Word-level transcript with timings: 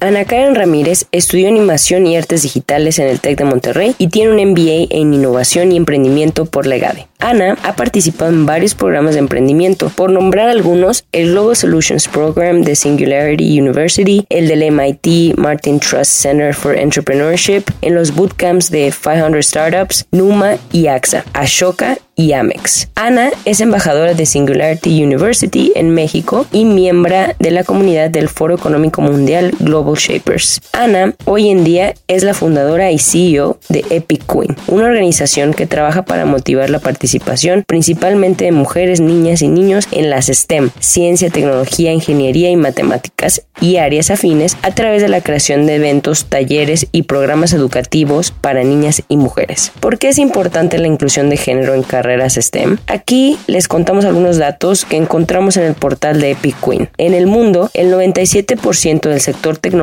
Ana 0.00 0.24
Karen 0.24 0.54
Ramírez 0.54 1.06
estudió 1.10 1.48
animación 1.48 2.06
y 2.06 2.16
artes 2.16 2.42
digitales 2.42 3.00
en 3.00 3.08
el 3.08 3.18
TEC 3.18 3.38
de 3.38 3.44
Monterrey 3.44 3.94
y 3.98 4.08
tiene 4.08 4.30
un 4.30 4.50
MBA 4.52 4.86
en 4.90 5.12
innovación 5.12 5.72
y 5.72 5.76
emprendimiento 5.76 6.44
por 6.44 6.66
Legade. 6.66 7.08
Ana 7.18 7.56
ha 7.64 7.74
participado 7.74 8.30
en 8.30 8.46
varios 8.46 8.76
programas 8.76 9.14
de 9.14 9.20
emprendimiento, 9.20 9.90
por 9.96 10.10
nombrar 10.10 10.48
algunos, 10.48 11.04
el 11.10 11.32
Global 11.32 11.56
Solutions 11.56 12.06
Program 12.06 12.62
de 12.62 12.76
Singularity 12.76 13.60
University, 13.60 14.24
el 14.28 14.46
del 14.46 14.70
MIT 14.70 15.36
Martin 15.36 15.80
Trust 15.80 16.12
Center 16.12 16.54
for 16.54 16.78
Entrepreneurship, 16.78 17.64
en 17.82 17.96
los 17.96 18.14
bootcamps 18.14 18.70
de 18.70 18.92
500 18.92 19.44
Startups, 19.44 20.06
Numa 20.12 20.58
y 20.70 20.86
AXA, 20.86 21.24
Ashoka 21.32 21.98
y 22.14 22.32
Amex. 22.32 22.88
Ana 22.96 23.30
es 23.44 23.60
embajadora 23.60 24.14
de 24.14 24.26
Singularity 24.26 25.02
University 25.02 25.72
en 25.74 25.90
México 25.90 26.46
y 26.52 26.64
miembro 26.64 26.98
de 27.38 27.50
la 27.52 27.62
comunidad 27.62 28.10
del 28.10 28.28
Foro 28.28 28.56
Económico 28.56 29.00
Mundial 29.00 29.52
Global 29.60 29.87
Shapers. 29.96 30.60
Ana 30.72 31.14
hoy 31.24 31.48
en 31.48 31.64
día 31.64 31.94
es 32.06 32.22
la 32.22 32.34
fundadora 32.34 32.90
y 32.90 32.98
CEO 32.98 33.58
de 33.68 33.84
Epic 33.90 34.24
Queen, 34.26 34.56
una 34.66 34.86
organización 34.86 35.54
que 35.54 35.66
trabaja 35.66 36.04
para 36.04 36.24
motivar 36.24 36.70
la 36.70 36.78
participación 36.78 37.64
principalmente 37.66 38.44
de 38.44 38.52
mujeres, 38.52 39.00
niñas 39.00 39.42
y 39.42 39.48
niños 39.48 39.88
en 39.90 40.10
las 40.10 40.26
STEM, 40.26 40.70
ciencia, 40.80 41.30
tecnología, 41.30 41.92
ingeniería 41.92 42.50
y 42.50 42.56
matemáticas 42.56 43.42
y 43.60 43.76
áreas 43.76 44.10
afines 44.10 44.56
a 44.62 44.72
través 44.72 45.02
de 45.02 45.08
la 45.08 45.20
creación 45.20 45.66
de 45.66 45.76
eventos, 45.76 46.26
talleres 46.26 46.86
y 46.92 47.02
programas 47.02 47.52
educativos 47.52 48.30
para 48.30 48.62
niñas 48.62 49.02
y 49.08 49.16
mujeres. 49.16 49.72
¿Por 49.80 49.98
qué 49.98 50.08
es 50.08 50.18
importante 50.18 50.78
la 50.78 50.86
inclusión 50.86 51.30
de 51.30 51.36
género 51.36 51.74
en 51.74 51.82
carreras 51.82 52.34
STEM. 52.34 52.78
Aquí 52.86 53.38
les 53.46 53.68
contamos 53.68 54.04
algunos 54.04 54.36
datos 54.36 54.84
que 54.84 54.96
encontramos 54.96 55.56
en 55.56 55.64
el 55.64 55.74
portal 55.74 56.20
de 56.20 56.32
Epic 56.32 56.56
Queen. 56.64 56.90
En 56.98 57.14
el 57.14 57.26
mundo, 57.26 57.70
el 57.74 57.92
97% 57.92 59.08
del 59.08 59.20
sector 59.20 59.56
tecnológico 59.56 59.77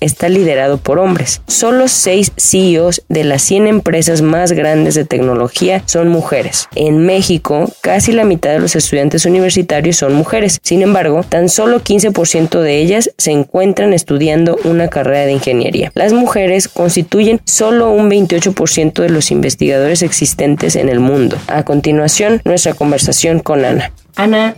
está 0.00 0.28
liderado 0.28 0.78
por 0.78 0.98
hombres. 0.98 1.42
Solo 1.46 1.88
6 1.88 2.32
CEOs 2.36 3.02
de 3.08 3.24
las 3.24 3.42
100 3.42 3.66
empresas 3.66 4.22
más 4.22 4.52
grandes 4.52 4.94
de 4.94 5.04
tecnología 5.04 5.82
son 5.86 6.08
mujeres. 6.08 6.68
En 6.74 7.06
México, 7.06 7.70
casi 7.80 8.12
la 8.12 8.24
mitad 8.24 8.50
de 8.50 8.60
los 8.60 8.76
estudiantes 8.76 9.24
universitarios 9.26 9.96
son 9.96 10.14
mujeres. 10.14 10.58
Sin 10.62 10.82
embargo, 10.82 11.22
tan 11.28 11.48
solo 11.48 11.80
15% 11.80 12.60
de 12.60 12.78
ellas 12.78 13.10
se 13.18 13.32
encuentran 13.32 13.92
estudiando 13.92 14.58
una 14.64 14.88
carrera 14.88 15.26
de 15.26 15.32
ingeniería. 15.32 15.92
Las 15.94 16.12
mujeres 16.12 16.68
constituyen 16.68 17.40
solo 17.44 17.90
un 17.90 18.10
28% 18.10 19.02
de 19.02 19.10
los 19.10 19.30
investigadores 19.30 20.02
existentes 20.02 20.76
en 20.76 20.88
el 20.88 21.00
mundo. 21.00 21.36
A 21.46 21.64
continuación, 21.64 22.40
nuestra 22.44 22.74
conversación 22.74 23.40
con 23.40 23.64
Ana. 23.64 23.92
Ana, 24.16 24.54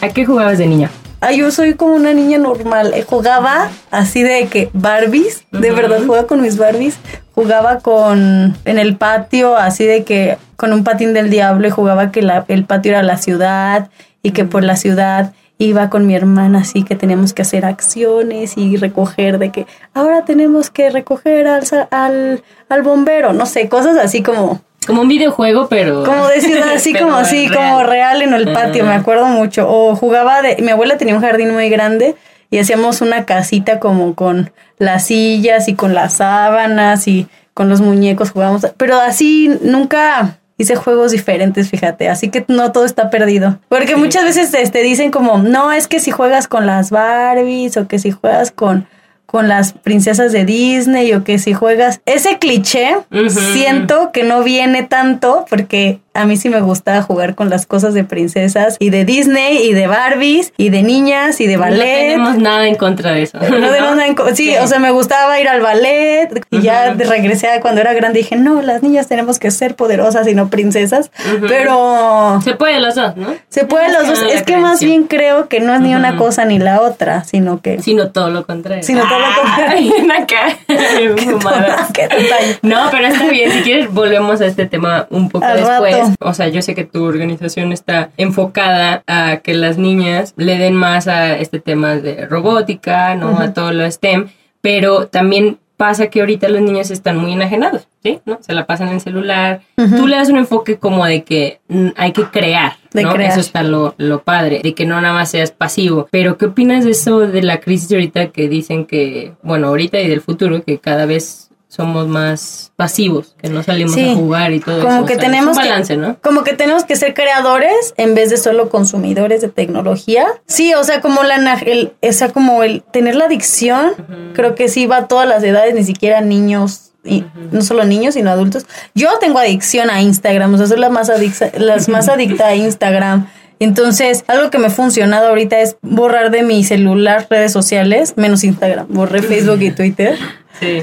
¿a 0.00 0.08
qué 0.08 0.24
jugabas 0.24 0.58
de 0.58 0.66
niña? 0.66 0.90
Ah, 1.24 1.30
yo 1.30 1.52
soy 1.52 1.74
como 1.74 1.94
una 1.94 2.12
niña 2.12 2.36
normal. 2.38 2.94
Eh, 2.94 3.04
jugaba 3.08 3.70
así 3.92 4.24
de 4.24 4.48
que 4.48 4.70
Barbies, 4.72 5.44
de 5.52 5.70
verdad 5.70 6.00
jugaba 6.04 6.26
con 6.26 6.42
mis 6.42 6.58
Barbies. 6.58 6.98
Jugaba 7.32 7.78
con 7.78 8.56
en 8.64 8.78
el 8.80 8.96
patio, 8.96 9.56
así 9.56 9.86
de 9.86 10.02
que 10.02 10.36
con 10.56 10.72
un 10.72 10.82
patín 10.82 11.14
del 11.14 11.30
diablo 11.30 11.68
y 11.68 11.70
jugaba 11.70 12.10
que 12.10 12.28
el 12.48 12.64
patio 12.64 12.90
era 12.90 13.04
la 13.04 13.18
ciudad 13.18 13.88
y 14.24 14.32
que 14.32 14.44
por 14.44 14.64
la 14.64 14.74
ciudad 14.74 15.32
iba 15.58 15.90
con 15.90 16.08
mi 16.08 16.16
hermana 16.16 16.62
así 16.62 16.82
que 16.82 16.96
teníamos 16.96 17.32
que 17.32 17.42
hacer 17.42 17.64
acciones 17.64 18.56
y 18.56 18.76
recoger 18.76 19.38
de 19.38 19.50
que 19.50 19.66
ahora 19.94 20.24
tenemos 20.24 20.70
que 20.70 20.90
recoger 20.90 21.46
al, 21.46 21.62
al, 21.92 22.42
al 22.68 22.82
bombero, 22.82 23.32
no 23.32 23.46
sé, 23.46 23.68
cosas 23.68 23.96
así 23.96 24.22
como 24.22 24.60
como 24.86 25.02
un 25.02 25.08
videojuego, 25.08 25.68
pero. 25.68 26.04
Como 26.04 26.26
de 26.28 26.40
ciudad, 26.40 26.68
así 26.74 26.94
como 26.94 27.14
así, 27.14 27.48
como 27.48 27.82
real 27.82 28.22
en 28.22 28.34
el 28.34 28.52
patio, 28.52 28.84
me 28.84 28.94
acuerdo 28.94 29.26
mucho. 29.26 29.68
O 29.68 29.94
jugaba 29.96 30.42
de. 30.42 30.56
Mi 30.62 30.70
abuela 30.70 30.96
tenía 30.96 31.14
un 31.14 31.22
jardín 31.22 31.52
muy 31.52 31.68
grande 31.68 32.16
y 32.50 32.58
hacíamos 32.58 33.00
una 33.00 33.24
casita 33.24 33.80
como 33.80 34.14
con 34.14 34.52
las 34.78 35.06
sillas 35.06 35.68
y 35.68 35.74
con 35.74 35.94
las 35.94 36.14
sábanas 36.14 37.08
y 37.08 37.28
con 37.54 37.68
los 37.68 37.80
muñecos 37.80 38.30
jugábamos. 38.30 38.66
Pero 38.76 38.96
así 39.00 39.50
nunca 39.62 40.38
hice 40.58 40.76
juegos 40.76 41.12
diferentes, 41.12 41.70
fíjate. 41.70 42.08
Así 42.08 42.30
que 42.30 42.44
no 42.48 42.72
todo 42.72 42.84
está 42.84 43.10
perdido. 43.10 43.58
Porque 43.68 43.96
muchas 43.96 44.24
veces 44.24 44.50
te 44.50 44.62
este, 44.62 44.82
dicen 44.82 45.10
como, 45.10 45.38
no, 45.38 45.72
es 45.72 45.88
que 45.88 46.00
si 46.00 46.10
juegas 46.10 46.48
con 46.48 46.66
las 46.66 46.90
Barbies 46.90 47.76
o 47.76 47.88
que 47.88 47.98
si 47.98 48.10
juegas 48.10 48.50
con 48.50 48.86
con 49.32 49.48
las 49.48 49.72
princesas 49.72 50.30
de 50.30 50.44
Disney 50.44 51.14
o 51.14 51.24
que 51.24 51.38
si 51.38 51.54
juegas. 51.54 52.02
Ese 52.04 52.38
cliché, 52.38 52.98
siento 53.30 54.12
que 54.12 54.24
no 54.24 54.44
viene 54.44 54.82
tanto 54.82 55.46
porque 55.48 56.00
a 56.14 56.24
mí 56.26 56.36
sí 56.36 56.48
me 56.48 56.60
gustaba 56.60 57.02
jugar 57.02 57.34
con 57.34 57.50
las 57.50 57.66
cosas 57.66 57.94
de 57.94 58.04
princesas 58.04 58.76
y 58.78 58.90
de 58.90 59.04
Disney 59.04 59.66
y 59.66 59.72
de 59.72 59.86
Barbies 59.86 60.52
y 60.56 60.70
de 60.70 60.82
niñas 60.82 61.40
y 61.40 61.46
de 61.46 61.56
ballet. 61.56 62.16
No 62.16 62.24
tenemos 62.24 62.38
nada 62.38 62.66
en 62.66 62.74
contra 62.76 63.12
de 63.12 63.22
eso. 63.22 63.38
No, 63.38 63.48
tenemos 63.48 63.96
nada 63.96 64.06
en 64.06 64.14
contra. 64.14 64.36
Sí, 64.36 64.54
o 64.56 64.66
sea, 64.66 64.78
me 64.78 64.90
gustaba 64.90 65.40
ir 65.40 65.48
al 65.48 65.60
ballet 65.60 66.44
y 66.50 66.60
ya 66.60 66.94
regresé 66.94 67.48
a 67.48 67.60
cuando 67.60 67.80
era 67.80 67.92
grande 67.92 68.20
y 68.20 68.22
dije, 68.22 68.36
no, 68.36 68.62
las 68.62 68.82
niñas 68.82 69.08
tenemos 69.08 69.38
que 69.38 69.50
ser 69.50 69.74
poderosas 69.74 70.26
y 70.28 70.34
no 70.34 70.48
princesas. 70.48 71.10
Pero... 71.48 72.40
Se 72.44 72.54
puede 72.54 72.80
los 72.80 72.94
dos, 72.94 73.16
¿no? 73.16 73.34
Se 73.48 73.64
puede 73.64 73.92
los 73.92 74.06
dos. 74.06 74.22
Es 74.32 74.42
que 74.42 74.56
más 74.56 74.80
bien 74.80 75.04
creo 75.04 75.48
que 75.48 75.60
no 75.60 75.74
es 75.74 75.80
ni 75.80 75.94
una 75.94 76.16
cosa 76.16 76.44
ni 76.44 76.58
la 76.58 76.80
otra, 76.80 77.24
sino 77.24 77.60
que... 77.60 77.82
Sino 77.82 78.10
todo 78.10 78.30
lo 78.30 78.46
contrario. 78.46 78.82
Sino 78.82 79.02
todo 79.08 79.18
lo 79.18 79.42
contrario. 79.42 79.92
acá. 80.12 80.58
no, 82.62 82.88
pero 82.90 83.06
está 83.06 83.28
bien. 83.28 83.50
Si 83.52 83.62
quieres, 83.62 83.92
volvemos 83.92 84.40
a 84.40 84.46
este 84.46 84.66
tema 84.66 85.06
un 85.10 85.28
poco 85.28 85.46
después. 85.46 86.01
O 86.20 86.34
sea, 86.34 86.48
yo 86.48 86.62
sé 86.62 86.74
que 86.74 86.84
tu 86.84 87.04
organización 87.04 87.72
está 87.72 88.10
enfocada 88.16 89.02
a 89.06 89.38
que 89.38 89.54
las 89.54 89.78
niñas 89.78 90.34
le 90.36 90.58
den 90.58 90.74
más 90.74 91.08
a 91.08 91.38
este 91.38 91.60
tema 91.60 91.96
de 91.96 92.26
robótica, 92.26 93.14
¿no? 93.14 93.38
A 93.38 93.52
todo 93.52 93.72
lo 93.72 93.90
STEM, 93.90 94.28
pero 94.60 95.06
también 95.06 95.58
pasa 95.82 96.06
que 96.06 96.20
ahorita 96.20 96.48
los 96.48 96.60
niños 96.60 96.92
están 96.92 97.16
muy 97.16 97.32
enajenados, 97.32 97.88
¿sí? 98.04 98.20
¿No? 98.24 98.38
Se 98.40 98.54
la 98.54 98.66
pasan 98.66 98.90
en 98.90 99.00
celular. 99.00 99.62
Tú 99.74 100.06
le 100.06 100.14
das 100.14 100.28
un 100.28 100.36
enfoque 100.36 100.78
como 100.78 101.04
de 101.04 101.24
que 101.24 101.60
hay 101.96 102.12
que 102.12 102.22
crear, 102.26 102.74
¿no? 102.94 103.12
Eso 103.16 103.40
está 103.40 103.64
lo, 103.64 103.96
lo, 103.98 104.22
padre, 104.22 104.60
de 104.62 104.74
que 104.74 104.86
no 104.86 105.00
nada 105.00 105.12
más 105.12 105.32
seas 105.32 105.50
pasivo. 105.50 106.06
Pero, 106.12 106.38
¿qué 106.38 106.46
opinas 106.46 106.84
de 106.84 106.92
eso 106.92 107.18
de 107.20 107.42
la 107.42 107.58
crisis 107.58 107.90
ahorita 107.90 108.28
que 108.28 108.48
dicen 108.48 108.86
que, 108.86 109.32
bueno, 109.42 109.66
ahorita 109.66 109.98
y 110.00 110.08
del 110.08 110.20
futuro, 110.20 110.62
que 110.62 110.78
cada 110.78 111.04
vez 111.04 111.50
somos 111.74 112.06
más 112.06 112.70
pasivos, 112.76 113.34
que 113.40 113.48
no 113.48 113.62
salimos 113.62 113.96
a 113.96 114.14
jugar 114.14 114.52
y 114.52 114.60
todo 114.60 114.82
como 114.82 114.96
eso. 114.96 115.04
Que 115.06 115.16
tenemos 115.16 115.56
balance, 115.56 115.96
¿no? 115.96 116.18
Como 116.20 116.44
que 116.44 116.52
tenemos 116.52 116.84
que 116.84 116.96
ser 116.96 117.14
creadores 117.14 117.94
en 117.96 118.14
vez 118.14 118.28
de 118.28 118.36
solo 118.36 118.68
consumidores 118.68 119.40
de 119.40 119.48
tecnología. 119.48 120.26
Sí, 120.46 120.74
o 120.74 120.84
sea, 120.84 121.00
como 121.00 121.22
la 121.22 121.36
el, 121.64 121.94
o 122.02 122.12
sea, 122.12 122.28
como 122.28 122.62
el 122.62 122.82
tener 122.82 123.14
la 123.16 123.24
adicción, 123.24 123.94
creo 124.34 124.54
que 124.54 124.68
sí 124.68 124.84
va 124.84 124.98
a 124.98 125.08
todas 125.08 125.26
las 125.26 125.42
edades, 125.44 125.74
ni 125.74 125.82
siquiera 125.82 126.20
niños 126.20 126.90
y 127.04 127.24
no 127.52 127.62
solo 127.62 127.84
niños, 127.84 128.14
sino 128.14 128.30
adultos. 128.30 128.66
Yo 128.94 129.08
tengo 129.18 129.38
adicción 129.38 129.88
a 129.88 130.02
Instagram, 130.02 130.52
o 130.52 130.58
sea, 130.58 130.66
soy 130.66 130.78
la 130.78 130.90
más 130.90 131.08
adicta, 131.08 131.52
las 131.56 131.88
más 131.88 132.06
adicta 132.10 132.48
a 132.48 132.54
Instagram. 132.54 133.28
Entonces, 133.60 134.24
algo 134.26 134.50
que 134.50 134.58
me 134.58 134.66
ha 134.66 134.70
funcionado 134.70 135.28
ahorita 135.28 135.58
es 135.60 135.76
borrar 135.80 136.32
de 136.32 136.42
mi 136.42 136.64
celular 136.64 137.28
redes 137.30 137.52
sociales, 137.52 138.14
menos 138.16 138.44
Instagram. 138.44 138.88
Borré 138.90 139.22
Facebook 139.22 139.62
y 139.62 139.70
Twitter 139.70 140.18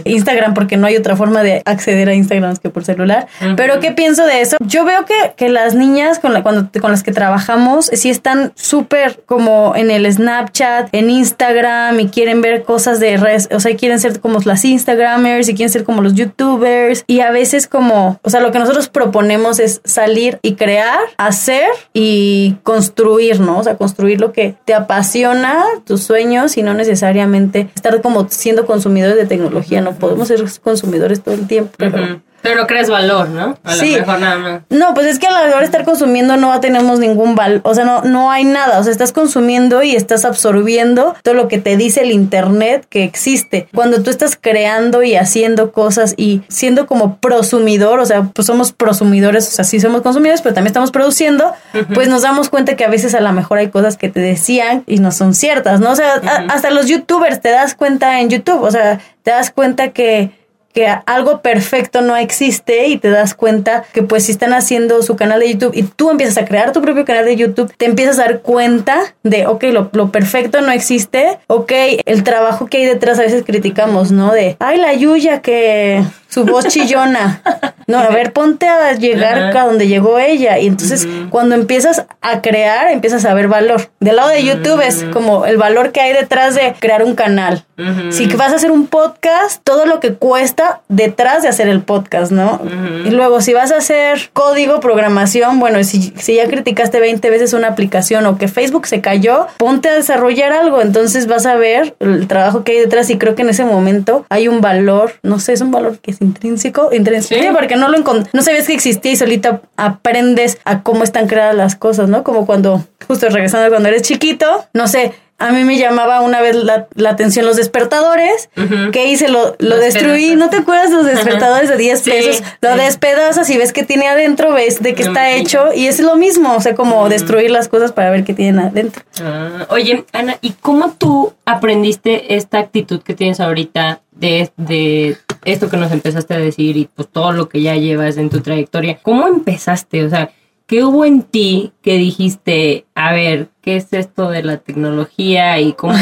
Instagram 0.05 0.53
porque 0.53 0.77
no 0.77 0.87
hay 0.87 0.97
otra 0.97 1.15
forma 1.15 1.43
de 1.43 1.61
acceder 1.65 2.09
a 2.09 2.13
Instagram 2.13 2.57
que 2.57 2.69
por 2.69 2.83
celular. 2.83 3.27
Pero 3.55 3.79
¿qué 3.79 3.91
pienso 3.91 4.25
de 4.25 4.41
eso? 4.41 4.57
Yo 4.65 4.85
veo 4.85 5.05
que, 5.05 5.33
que 5.35 5.49
las 5.49 5.75
niñas 5.75 6.19
con, 6.19 6.33
la, 6.33 6.43
cuando, 6.43 6.69
con 6.79 6.91
las 6.91 7.03
que 7.03 7.11
trabajamos 7.11 7.85
sí 7.93 8.09
están 8.09 8.51
súper 8.55 9.21
como 9.25 9.73
en 9.75 9.91
el 9.91 10.11
Snapchat, 10.11 10.89
en 10.91 11.09
Instagram 11.09 11.99
y 11.99 12.07
quieren 12.07 12.41
ver 12.41 12.63
cosas 12.63 12.99
de 12.99 13.17
redes, 13.17 13.49
o 13.51 13.59
sea, 13.59 13.75
quieren 13.75 13.99
ser 13.99 14.19
como 14.19 14.39
las 14.45 14.63
Instagramers 14.65 15.49
y 15.49 15.53
quieren 15.55 15.71
ser 15.71 15.83
como 15.83 16.01
los 16.01 16.13
YouTubers 16.13 17.03
y 17.07 17.21
a 17.21 17.31
veces 17.31 17.67
como, 17.67 18.19
o 18.21 18.29
sea, 18.29 18.39
lo 18.39 18.51
que 18.51 18.59
nosotros 18.59 18.89
proponemos 18.89 19.59
es 19.59 19.81
salir 19.83 20.39
y 20.41 20.55
crear, 20.55 20.99
hacer 21.17 21.69
y 21.93 22.55
construir, 22.63 23.39
¿no? 23.39 23.59
O 23.59 23.63
sea, 23.63 23.75
construir 23.75 24.19
lo 24.19 24.31
que 24.31 24.55
te 24.65 24.73
apasiona, 24.73 25.63
tus 25.85 26.03
sueños 26.03 26.57
y 26.57 26.63
no 26.63 26.73
necesariamente 26.73 27.69
estar 27.75 28.01
como 28.01 28.27
siendo 28.29 28.65
consumidores 28.65 29.15
de 29.15 29.25
tecnología, 29.25 29.68
no 29.81 29.93
podemos 29.93 30.27
ser 30.27 30.43
consumidores 30.61 31.21
todo 31.21 31.35
el 31.35 31.47
tiempo. 31.47 31.71
Pero, 31.77 32.21
pero 32.41 32.55
no 32.55 32.67
crees 32.67 32.89
valor, 32.89 33.29
¿no? 33.29 33.57
A 33.63 33.73
sí. 33.73 33.91
lo 33.91 33.99
mejor 33.99 34.19
nada 34.19 34.37
más. 34.37 34.61
No, 34.69 34.93
pues 34.93 35.07
es 35.07 35.19
que 35.19 35.27
a 35.27 35.31
la 35.31 35.41
hora 35.41 35.59
de 35.59 35.65
estar 35.65 35.83
consumiendo 35.83 36.37
no 36.37 36.59
tenemos 36.59 36.99
ningún 36.99 37.35
valor, 37.35 37.61
o 37.63 37.73
sea, 37.73 37.85
no, 37.85 38.01
no 38.03 38.31
hay 38.31 38.45
nada, 38.45 38.79
o 38.79 38.83
sea, 38.83 38.91
estás 38.91 39.11
consumiendo 39.11 39.83
y 39.83 39.95
estás 39.95 40.25
absorbiendo 40.25 41.15
todo 41.23 41.33
lo 41.33 41.47
que 41.47 41.59
te 41.59 41.77
dice 41.77 42.01
el 42.01 42.11
Internet 42.11 42.85
que 42.89 43.03
existe. 43.03 43.67
Cuando 43.73 44.01
tú 44.03 44.09
estás 44.09 44.37
creando 44.39 45.03
y 45.03 45.15
haciendo 45.15 45.71
cosas 45.71 46.13
y 46.17 46.41
siendo 46.47 46.87
como 46.87 47.17
prosumidor, 47.17 47.99
o 47.99 48.05
sea, 48.05 48.23
pues 48.23 48.47
somos 48.47 48.71
prosumidores, 48.71 49.47
o 49.47 49.51
sea, 49.51 49.65
sí 49.65 49.79
somos 49.79 50.01
consumidores, 50.01 50.41
pero 50.41 50.55
también 50.55 50.67
estamos 50.67 50.91
produciendo, 50.91 51.53
pues 51.93 52.07
nos 52.07 52.21
damos 52.21 52.49
cuenta 52.49 52.75
que 52.75 52.85
a 52.85 52.89
veces 52.89 53.15
a 53.15 53.21
lo 53.21 53.31
mejor 53.31 53.57
hay 53.57 53.69
cosas 53.69 53.97
que 53.97 54.09
te 54.09 54.19
decían 54.19 54.83
y 54.87 54.99
no 54.99 55.11
son 55.11 55.33
ciertas, 55.33 55.79
¿no? 55.79 55.91
O 55.91 55.95
sea, 55.95 56.15
hasta 56.49 56.69
los 56.71 56.87
youtubers 56.87 57.41
te 57.41 57.49
das 57.49 57.75
cuenta 57.75 58.19
en 58.19 58.29
YouTube, 58.29 58.61
o 58.61 58.71
sea, 58.71 58.99
te 59.23 59.31
das 59.31 59.51
cuenta 59.51 59.89
que 59.89 60.31
que 60.79 60.87
algo 61.05 61.41
perfecto 61.41 61.99
no 62.01 62.15
existe 62.15 62.87
y 62.87 62.97
te 62.97 63.09
das 63.09 63.33
cuenta 63.33 63.83
que 63.91 64.01
pues 64.01 64.23
si 64.23 64.31
están 64.31 64.53
haciendo 64.53 65.03
su 65.03 65.17
canal 65.17 65.41
de 65.41 65.51
YouTube 65.51 65.75
y 65.75 65.83
tú 65.83 66.09
empiezas 66.09 66.37
a 66.37 66.45
crear 66.45 66.71
tu 66.71 66.81
propio 66.81 67.03
canal 67.03 67.25
de 67.25 67.35
YouTube, 67.35 67.73
te 67.75 67.85
empiezas 67.85 68.17
a 68.17 68.23
dar 68.23 68.39
cuenta 68.39 69.01
de, 69.23 69.45
ok, 69.45 69.63
lo, 69.73 69.89
lo 69.91 70.09
perfecto 70.09 70.61
no 70.61 70.71
existe, 70.71 71.37
ok, 71.47 71.73
el 72.05 72.23
trabajo 72.23 72.67
que 72.67 72.77
hay 72.77 72.85
detrás 72.85 73.19
a 73.19 73.23
veces 73.23 73.43
criticamos, 73.45 74.13
¿no? 74.13 74.31
De, 74.31 74.55
ay, 74.59 74.77
la 74.77 74.93
Yuya 74.93 75.41
que 75.41 76.01
su 76.29 76.45
voz 76.45 76.67
chillona. 76.67 77.41
No, 77.87 77.97
a 77.97 78.09
ver, 78.09 78.33
ponte 78.33 78.67
a 78.67 78.93
llegar 78.93 79.57
a 79.57 79.65
donde 79.65 79.87
llegó 79.87 80.19
ella. 80.19 80.59
Y 80.59 80.67
entonces, 80.67 81.07
cuando 81.31 81.55
empiezas 81.55 82.05
a 82.21 82.39
crear, 82.39 82.91
empiezas 82.91 83.25
a 83.25 83.33
ver 83.33 83.47
valor. 83.47 83.89
Del 83.99 84.17
lado 84.17 84.29
de 84.29 84.43
YouTube 84.43 84.79
es 84.81 85.05
como 85.11 85.47
el 85.47 85.57
valor 85.57 85.91
que 85.91 85.99
hay 85.99 86.13
detrás 86.13 86.53
de 86.53 86.75
crear 86.79 87.03
un 87.03 87.15
canal. 87.15 87.65
Si 88.11 88.27
vas 88.27 88.51
a 88.51 88.57
hacer 88.57 88.71
un 88.71 88.85
podcast, 88.87 89.61
todo 89.63 89.85
lo 89.87 89.99
que 89.99 90.13
cuesta 90.13 90.81
detrás 90.87 91.41
de 91.41 91.47
hacer 91.47 91.67
el 91.67 91.81
podcast, 91.81 92.31
¿no? 92.31 92.61
Y 93.05 93.09
luego, 93.09 93.41
si 93.41 93.53
vas 93.53 93.71
a 93.71 93.77
hacer 93.77 94.29
código, 94.33 94.79
programación, 94.81 95.59
bueno, 95.59 95.83
si, 95.83 96.13
si 96.15 96.35
ya 96.35 96.47
criticaste 96.47 96.99
20 96.99 97.27
veces 97.31 97.53
una 97.53 97.69
aplicación 97.69 98.25
o 98.27 98.37
que 98.37 98.47
Facebook 98.47 98.85
se 98.85 99.01
cayó, 99.01 99.47
ponte 99.57 99.89
a 99.89 99.93
desarrollar 99.93 100.51
algo. 100.51 100.81
Entonces 100.81 101.25
vas 101.25 101.47
a 101.47 101.55
ver 101.55 101.95
el 101.99 102.27
trabajo 102.27 102.63
que 102.63 102.73
hay 102.73 102.79
detrás. 102.79 103.09
Y 103.09 103.17
creo 103.17 103.33
que 103.33 103.41
en 103.41 103.49
ese 103.49 103.65
momento 103.65 104.27
hay 104.29 104.47
un 104.47 104.61
valor, 104.61 105.13
no 105.23 105.39
sé, 105.39 105.53
es 105.53 105.61
un 105.61 105.71
valor 105.71 105.97
que 105.97 106.18
intrínseco, 106.19 106.89
intrínseco, 106.93 107.53
porque 107.53 107.75
no 107.75 107.87
lo 107.89 107.99
no 107.99 108.41
sabías 108.41 108.67
que 108.67 108.73
existía 108.73 109.11
y 109.11 109.15
solita 109.15 109.61
aprendes 109.77 110.57
a 110.65 110.83
cómo 110.83 111.03
están 111.03 111.27
creadas 111.27 111.55
las 111.55 111.75
cosas, 111.75 112.09
¿no? 112.09 112.23
Como 112.23 112.45
cuando, 112.45 112.83
justo 113.07 113.29
regresando 113.29 113.69
cuando 113.69 113.89
eres 113.89 114.03
chiquito, 114.03 114.65
no 114.73 114.87
sé, 114.87 115.13
a 115.39 115.53
mí 115.53 115.63
me 115.63 115.77
llamaba 115.77 116.19
una 116.19 116.41
vez 116.41 116.55
la, 116.55 116.87
atención 117.09 117.45
los 117.45 117.55
despertadores. 117.55 118.49
que 118.91 119.07
hice? 119.07 119.29
Lo, 119.29 119.55
lo 119.57 119.77
destruí. 119.77 120.35
¿No 120.35 120.49
te 120.49 120.57
acuerdas 120.57 120.91
los 120.91 121.05
despertadores 121.05 121.69
de 121.69 121.77
10 121.77 122.01
pesos? 122.01 122.43
Lo 122.59 122.75
despedazas 122.75 123.49
y 123.49 123.57
ves 123.57 123.71
qué 123.71 123.83
tiene 123.83 124.07
adentro, 124.07 124.53
ves 124.53 124.81
de 124.81 124.93
qué 124.93 125.03
está 125.03 125.31
hecho. 125.31 125.69
Y 125.73 125.87
es 125.87 126.01
lo 126.01 126.17
mismo. 126.17 126.55
O 126.55 126.61
sea, 126.61 126.75
como 126.75 127.07
destruir 127.07 127.51
las 127.51 127.69
cosas 127.69 127.93
para 127.93 128.11
ver 128.11 128.25
qué 128.25 128.33
tienen 128.33 128.59
adentro. 128.59 129.01
Ah, 129.23 129.65
oye, 129.69 130.05
Ana, 130.11 130.37
¿y 130.41 130.51
cómo 130.51 130.91
tú 130.97 131.33
aprendiste 131.45 132.35
esta 132.35 132.59
actitud 132.59 133.01
que 133.01 133.13
tienes 133.13 133.39
ahorita 133.39 134.01
de, 134.11 134.51
de 134.57 135.17
esto 135.45 135.69
que 135.69 135.77
nos 135.77 135.91
empezaste 135.91 136.33
a 136.33 136.39
decir 136.39 136.77
y 136.77 136.85
pues 136.85 137.07
todo 137.09 137.31
lo 137.31 137.49
que 137.49 137.61
ya 137.61 137.75
llevas 137.75 138.17
en 138.17 138.29
tu 138.29 138.41
trayectoria? 138.41 138.99
¿Cómo 139.01 139.27
empezaste? 139.27 140.03
O 140.03 140.09
sea, 140.09 140.31
¿qué 140.69 140.83
hubo 140.83 141.03
en 141.03 141.23
ti 141.23 141.73
que 141.81 141.97
dijiste, 141.97 142.85
a 142.93 143.11
ver, 143.11 143.49
qué 143.61 143.75
es 143.75 143.87
esto 143.91 144.29
de 144.29 144.43
la 144.43 144.57
tecnología 144.57 145.59
y 145.59 145.73
cómo 145.73 145.95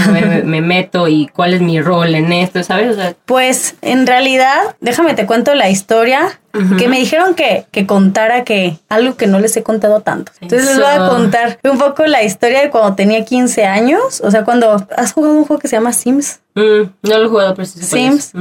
me, 0.44 0.62
meto 0.62 1.08
y 1.08 1.28
cuál 1.28 1.54
es 1.54 1.62
mi 1.62 1.82
rol 1.82 2.14
en 2.16 2.34
esto, 2.34 2.62
¿sabes? 2.64 2.98
pues 3.26 3.78
en 3.82 4.06
realidad, 4.06 4.76
déjame 4.82 5.14
te 5.14 5.26
cuento 5.26 5.56
la 5.56 5.70
historia. 5.70 6.40
Que 6.80 6.88
me 6.88 6.98
dijeron 6.98 7.36
que, 7.36 7.68
que 7.70 7.86
contara 7.86 8.44
que 8.44 8.80
algo 8.90 9.16
que 9.16 9.28
no 9.28 9.38
les 9.38 9.56
he 9.58 9.62
contado 9.62 10.02
tanto. 10.02 10.32
Entonces 10.42 10.68
les 10.68 10.78
voy 10.78 10.92
a 10.92 11.08
contar 11.08 11.60
un 11.64 11.78
poco 11.78 12.08
la 12.08 12.24
historia 12.24 12.62
de 12.62 12.72
cuando 12.72 12.96
tenía 12.96 13.24
15 13.24 13.64
años. 13.66 14.22
O 14.22 14.32
sea, 14.32 14.44
cuando 14.44 14.76
has 14.98 15.14
jugado 15.14 15.36
un 15.36 15.46
juego 15.46 15.62
que 15.62 15.68
se 15.68 15.76
llama 15.76 15.94
Sims. 15.94 16.40
Mm, 16.56 16.90
no 17.04 17.18
lo 17.20 17.26
he 17.26 17.28
jugado, 17.28 17.54
pero 17.54 17.68
sí 17.68 17.80
Sims. 17.84 18.34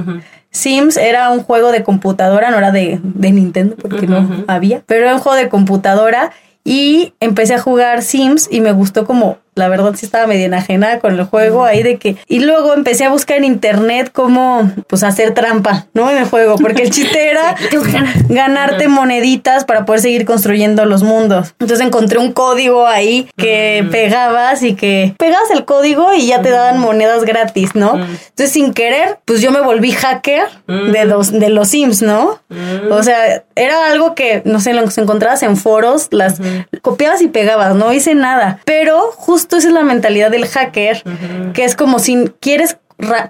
Sims 0.56 0.96
era 0.96 1.30
un 1.30 1.42
juego 1.42 1.70
de 1.70 1.84
computadora, 1.84 2.50
no 2.50 2.56
era 2.56 2.72
de, 2.72 2.98
de 3.02 3.30
Nintendo 3.30 3.76
porque 3.76 4.06
no 4.06 4.44
había, 4.46 4.82
pero 4.86 5.04
era 5.04 5.14
un 5.14 5.20
juego 5.20 5.36
de 5.36 5.50
computadora 5.50 6.32
y 6.64 7.12
empecé 7.20 7.54
a 7.54 7.60
jugar 7.60 8.02
Sims 8.02 8.48
y 8.50 8.62
me 8.62 8.72
gustó 8.72 9.04
como 9.04 9.36
la 9.56 9.68
verdad 9.68 9.94
sí 9.96 10.04
estaba 10.04 10.26
medio 10.26 10.46
enajenada 10.46 11.00
con 11.00 11.18
el 11.18 11.24
juego 11.24 11.64
ahí 11.64 11.82
de 11.82 11.96
que 11.96 12.16
y 12.28 12.40
luego 12.40 12.74
empecé 12.74 13.06
a 13.06 13.10
buscar 13.10 13.38
en 13.38 13.44
internet 13.44 14.10
cómo 14.12 14.70
pues 14.86 15.02
hacer 15.02 15.32
trampa, 15.32 15.86
¿no? 15.94 16.10
En 16.10 16.18
el 16.18 16.26
juego, 16.26 16.56
porque 16.56 16.82
el 16.82 16.90
chiste 16.90 17.30
era 17.30 17.56
ganarte 18.28 18.86
moneditas 18.88 19.64
para 19.64 19.86
poder 19.86 20.02
seguir 20.02 20.26
construyendo 20.26 20.84
los 20.84 21.02
mundos. 21.02 21.54
Entonces 21.58 21.84
encontré 21.84 22.18
un 22.18 22.32
código 22.32 22.86
ahí 22.86 23.28
que 23.38 23.86
pegabas 23.90 24.62
y 24.62 24.74
que 24.74 25.14
pegabas 25.18 25.50
el 25.50 25.64
código 25.64 26.12
y 26.12 26.26
ya 26.26 26.42
te 26.42 26.50
daban 26.50 26.78
monedas 26.78 27.24
gratis, 27.24 27.74
¿no? 27.74 27.94
Entonces 27.94 28.52
sin 28.52 28.74
querer, 28.74 29.18
pues 29.24 29.40
yo 29.40 29.50
me 29.50 29.62
volví 29.62 29.92
hacker 29.92 30.48
de 30.66 31.04
los 31.06 31.32
de 31.32 31.48
los 31.48 31.68
Sims, 31.68 32.02
¿no? 32.02 32.38
O 32.90 33.02
sea, 33.02 33.45
era 33.56 33.90
algo 33.90 34.14
que 34.14 34.42
no 34.44 34.60
sé, 34.60 34.72
lo 34.74 34.82
encontrabas 34.82 35.42
en 35.42 35.56
foros, 35.56 36.08
las 36.10 36.40
copiabas 36.82 37.22
y 37.22 37.28
pegabas, 37.28 37.74
no 37.74 37.92
hice 37.92 38.14
nada, 38.14 38.60
pero 38.64 39.10
justo 39.12 39.56
esto 39.56 39.68
es 39.68 39.74
la 39.74 39.82
mentalidad 39.82 40.30
del 40.30 40.46
hacker, 40.46 41.02
que 41.52 41.64
es 41.64 41.76
como 41.76 41.98
si 41.98 42.30
quieres 42.40 42.78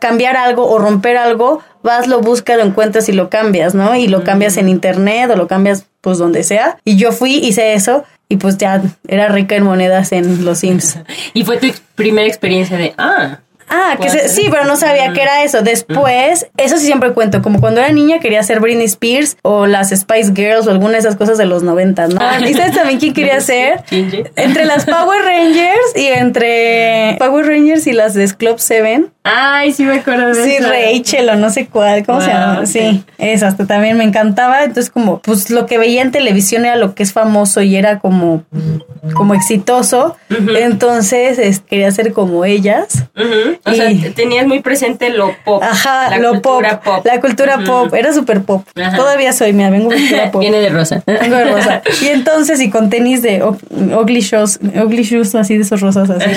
cambiar 0.01 0.37
algo 0.37 0.69
o 0.69 0.79
romper 0.79 1.17
algo, 1.17 1.63
vas, 1.83 2.07
lo 2.07 2.21
buscas, 2.21 2.57
lo 2.57 2.65
encuentras 2.65 3.09
y 3.09 3.13
lo 3.13 3.29
cambias, 3.29 3.75
¿no? 3.75 3.95
Y 3.95 4.09
lo 4.09 4.25
cambias 4.25 4.57
en 4.57 4.69
internet 4.69 5.31
o 5.31 5.37
lo 5.37 5.47
cambias 5.47 5.87
pues 6.01 6.19
donde 6.19 6.43
sea. 6.43 6.79
Y 6.85 6.97
yo 6.97 7.13
fui, 7.13 7.35
hice 7.35 7.75
eso 7.75 8.05
y 8.29 8.37
pues 8.37 8.57
ya 8.57 8.83
era 9.09 9.29
rica 9.29 9.57
en 9.57 9.65
monedas 9.65 10.13
en 10.13 10.45
los 10.45 10.59
Sims. 10.59 10.99
y 11.35 11.45
fue 11.45 11.59
tu 11.59 11.69
primera 11.95 12.27
experiencia 12.27 12.77
de, 12.77 12.95
ah, 12.99 13.41
Ah, 13.69 13.97
que 14.01 14.09
sí, 14.29 14.49
pero 14.51 14.65
no 14.65 14.77
sabía 14.77 15.13
que 15.13 15.23
era 15.23 15.43
eso. 15.43 15.63
Después, 15.63 16.47
eso 16.57 16.77
sí 16.77 16.87
siempre 16.87 17.13
cuento, 17.13 17.43
como 17.43 17.61
cuando 17.61 17.81
era 17.81 17.91
niña 17.91 18.21
quería 18.21 18.43
ser 18.43 18.61
Britney 18.61 18.87
Spears 18.87 19.37
o 19.43 19.67
las 19.67 19.91
Spice 19.91 20.33
Girls 20.35 20.67
o 20.67 20.71
alguna 20.71 20.93
de 20.93 20.99
esas 20.99 21.17
cosas 21.17 21.39
de 21.39 21.47
los 21.47 21.63
90, 21.63 22.09
¿no? 22.09 22.21
¿Y 22.47 22.55
sabes 22.55 22.75
también 22.75 22.99
quién 22.99 23.13
quería 23.15 23.41
ser? 23.41 23.83
Entre 23.91 24.65
las 24.65 24.85
Power 24.85 25.23
Rangers 25.23 25.97
y 25.97 26.07
entre 26.07 27.17
Power 27.19 27.47
Rangers 27.47 27.87
y 27.87 27.93
las 27.93 28.15
de 28.15 28.27
Club 28.35 28.57
7. 28.59 29.07
Ay, 29.25 29.73
sí 29.73 29.85
me 29.85 29.97
acuerdo 29.97 30.29
de 30.29 30.35
Sí, 30.35 30.57
Rachel 30.59 31.29
o 31.31 31.35
no 31.37 31.51
sé 31.51 31.67
cuál, 31.67 32.07
¿cómo 32.07 32.21
se 32.21 32.29
llama? 32.29 32.65
Sí, 32.67 33.05
esas 33.19 33.57
también 33.57 33.97
me 33.99 34.05
encantaba. 34.05 34.63
Entonces, 34.63 34.91
como, 34.91 35.21
pues 35.21 35.51
lo 35.51 35.67
que 35.67 35.79
veía 35.79 36.03
en 36.03 36.13
televisión 36.13 36.65
era 36.65 36.77
lo 36.77 36.95
que 36.95 37.03
es 37.03 37.13
famoso 37.13 37.61
y 37.63 37.75
era 37.75 37.99
como, 37.99 38.45
como 39.15 39.35
exitoso. 39.35 40.17
Entonces, 40.57 41.61
quería 41.69 41.91
ser 41.91 42.13
como 42.13 42.45
ellas. 42.45 43.05
O 43.65 43.73
sea, 43.73 43.91
tenías 44.15 44.47
muy 44.47 44.61
presente 44.61 45.11
lo 45.11 45.35
pop. 45.45 45.63
Ajá, 45.63 46.11
la 46.11 46.19
lo 46.19 46.31
cultura 46.33 46.81
pop, 46.81 47.05
La 47.05 47.21
cultura 47.21 47.59
pop. 47.65 47.93
Era 47.95 48.13
súper 48.13 48.43
pop. 48.43 48.67
Todavía 48.75 49.33
soy, 49.33 49.53
mira, 49.53 49.71
vengo 49.71 49.91
cultura 49.91 50.31
pop. 50.33 50.41
Viene 50.41 50.59
de 50.59 50.69
rosa. 50.69 51.03
Vengo 51.07 51.37
de 51.37 51.45
rosa. 51.53 51.83
Y 52.03 52.09
entonces, 52.09 52.61
y 52.61 52.71
con 52.71 52.91
tenis 52.91 53.23
de 53.23 53.43
ugly 53.43 54.21
shoes, 54.21 54.59
ugly 54.63 55.03
shoes 55.03 55.35
así 55.35 55.57
de 55.57 55.63
esos 55.63 55.81
rosas 55.81 56.11
así. 56.11 56.31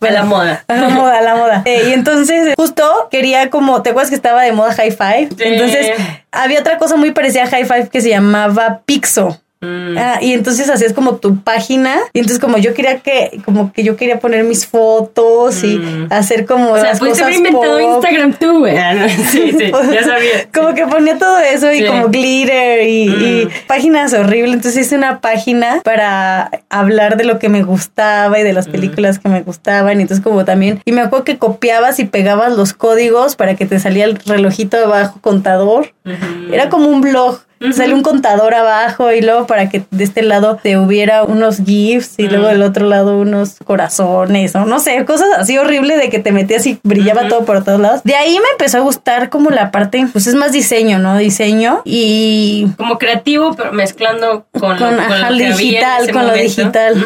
A 0.00 0.10
la 0.10 0.24
moda. 0.24 0.64
A 0.68 0.76
la 0.76 0.88
moda, 0.88 1.18
a 1.18 1.22
la 1.22 1.34
moda. 1.36 1.62
Eh, 1.64 1.88
y 1.88 1.92
entonces 1.92 2.54
justo 2.56 3.08
quería 3.10 3.50
como, 3.50 3.82
¿te 3.82 3.90
acuerdas 3.90 4.10
que 4.10 4.16
estaba 4.16 4.42
de 4.42 4.52
moda 4.52 4.72
high 4.74 4.90
five? 4.90 5.28
Entonces, 5.38 5.92
había 6.32 6.60
otra 6.60 6.78
cosa 6.78 6.96
muy 6.96 7.12
parecida 7.12 7.44
a 7.44 7.46
high 7.46 7.64
five 7.64 7.88
que 7.88 8.00
se 8.00 8.10
llamaba 8.10 8.80
Pixo. 8.84 9.40
Mm. 9.64 9.98
Ah, 9.98 10.18
y 10.20 10.32
entonces 10.32 10.68
hacías 10.70 10.92
como 10.92 11.16
tu 11.16 11.40
página. 11.42 11.96
Y 12.12 12.18
entonces 12.20 12.38
como 12.38 12.58
yo 12.58 12.74
quería 12.74 12.98
que, 13.00 13.40
como 13.44 13.72
que 13.72 13.82
yo 13.84 13.96
quería 13.96 14.18
poner 14.20 14.44
mis 14.44 14.66
fotos 14.66 15.62
y 15.64 15.78
Mm. 15.78 16.06
hacer 16.10 16.46
como 16.46 16.70
O 16.72 16.76
sea, 16.76 16.90
las 16.90 16.98
pudiste 16.98 17.20
cosas 17.22 17.26
haber 17.26 17.36
inventado 17.38 17.78
pop. 17.78 17.94
Instagram 18.04 18.32
tú, 18.34 18.58
güey. 18.60 18.76
Ah, 18.76 18.94
no, 18.94 19.08
Sí, 19.30 19.52
sí, 19.52 19.72
ya 19.92 20.02
sabía. 20.04 20.48
Como 20.52 20.74
que 20.74 20.86
ponía 20.86 21.18
todo 21.18 21.38
eso 21.38 21.72
y 21.72 21.78
Sí. 21.78 21.86
como 21.86 22.08
glitter 22.08 22.86
y, 22.88 23.02
y 23.08 23.44
Mm. 23.46 23.66
páginas 23.66 24.12
horribles. 24.12 24.54
Entonces 24.54 24.86
hice 24.86 24.96
una 24.96 25.20
página 25.20 25.80
para 25.84 26.50
hablar 26.70 27.16
de 27.16 27.24
lo 27.24 27.38
que 27.38 27.48
me 27.48 27.62
gustaba 27.62 28.38
y 28.38 28.42
de 28.42 28.52
las 28.52 28.68
películas 28.68 29.18
que 29.18 29.28
me 29.28 29.42
gustaban. 29.42 29.98
Y 29.98 30.02
entonces 30.02 30.22
como 30.24 30.44
también, 30.44 30.80
y 30.84 30.92
me 30.92 31.00
acuerdo 31.00 31.24
que 31.24 31.38
copiabas 31.38 31.98
y 31.98 32.04
pegabas 32.04 32.52
los 32.56 32.72
códigos 32.72 33.36
para 33.36 33.54
que 33.54 33.66
te 33.66 33.78
salía 33.78 34.04
el 34.04 34.16
relojito 34.26 34.76
abajo 34.76 35.18
contador. 35.20 35.92
Ujú. 36.04 36.52
Era 36.52 36.68
como 36.68 36.88
un 36.88 37.00
blog. 37.00 37.40
Sale 37.72 37.94
un 37.94 38.02
contador 38.02 38.54
abajo 38.54 39.12
y 39.12 39.20
luego 39.20 39.46
para 39.46 39.68
que 39.68 39.84
de 39.90 40.04
este 40.04 40.22
lado 40.22 40.58
te 40.62 40.76
hubiera 40.76 41.24
unos 41.24 41.58
GIFs 41.64 42.18
y 42.18 42.28
luego 42.28 42.48
del 42.48 42.62
otro 42.62 42.86
lado 42.86 43.18
unos 43.18 43.56
corazones 43.64 44.54
o 44.54 44.64
no 44.64 44.80
sé, 44.80 45.04
cosas 45.04 45.28
así 45.38 45.56
horribles 45.58 45.98
de 45.98 46.10
que 46.10 46.18
te 46.18 46.32
metías 46.32 46.66
y 46.66 46.78
brillaba 46.82 47.28
todo 47.28 47.44
por 47.44 47.64
todos 47.64 47.80
lados. 47.80 48.00
De 48.04 48.14
ahí 48.14 48.34
me 48.34 48.48
empezó 48.52 48.78
a 48.78 48.80
gustar 48.80 49.30
como 49.30 49.50
la 49.50 49.70
parte, 49.70 50.06
pues 50.12 50.26
es 50.26 50.34
más 50.34 50.52
diseño, 50.52 50.98
¿no? 50.98 51.16
Diseño 51.16 51.82
y 51.84 52.68
Como 52.76 52.98
creativo, 52.98 53.54
pero 53.54 53.72
mezclando 53.72 54.46
con, 54.52 54.76
Con, 54.76 54.96
lo, 54.96 55.02
ajá, 55.02 55.30
lo 55.30 55.38
que 55.38 55.46
había 55.46 55.50
en 55.50 55.56
digital, 55.56 56.10
con 56.12 56.26
lo 56.26 56.34
digital. 56.34 57.04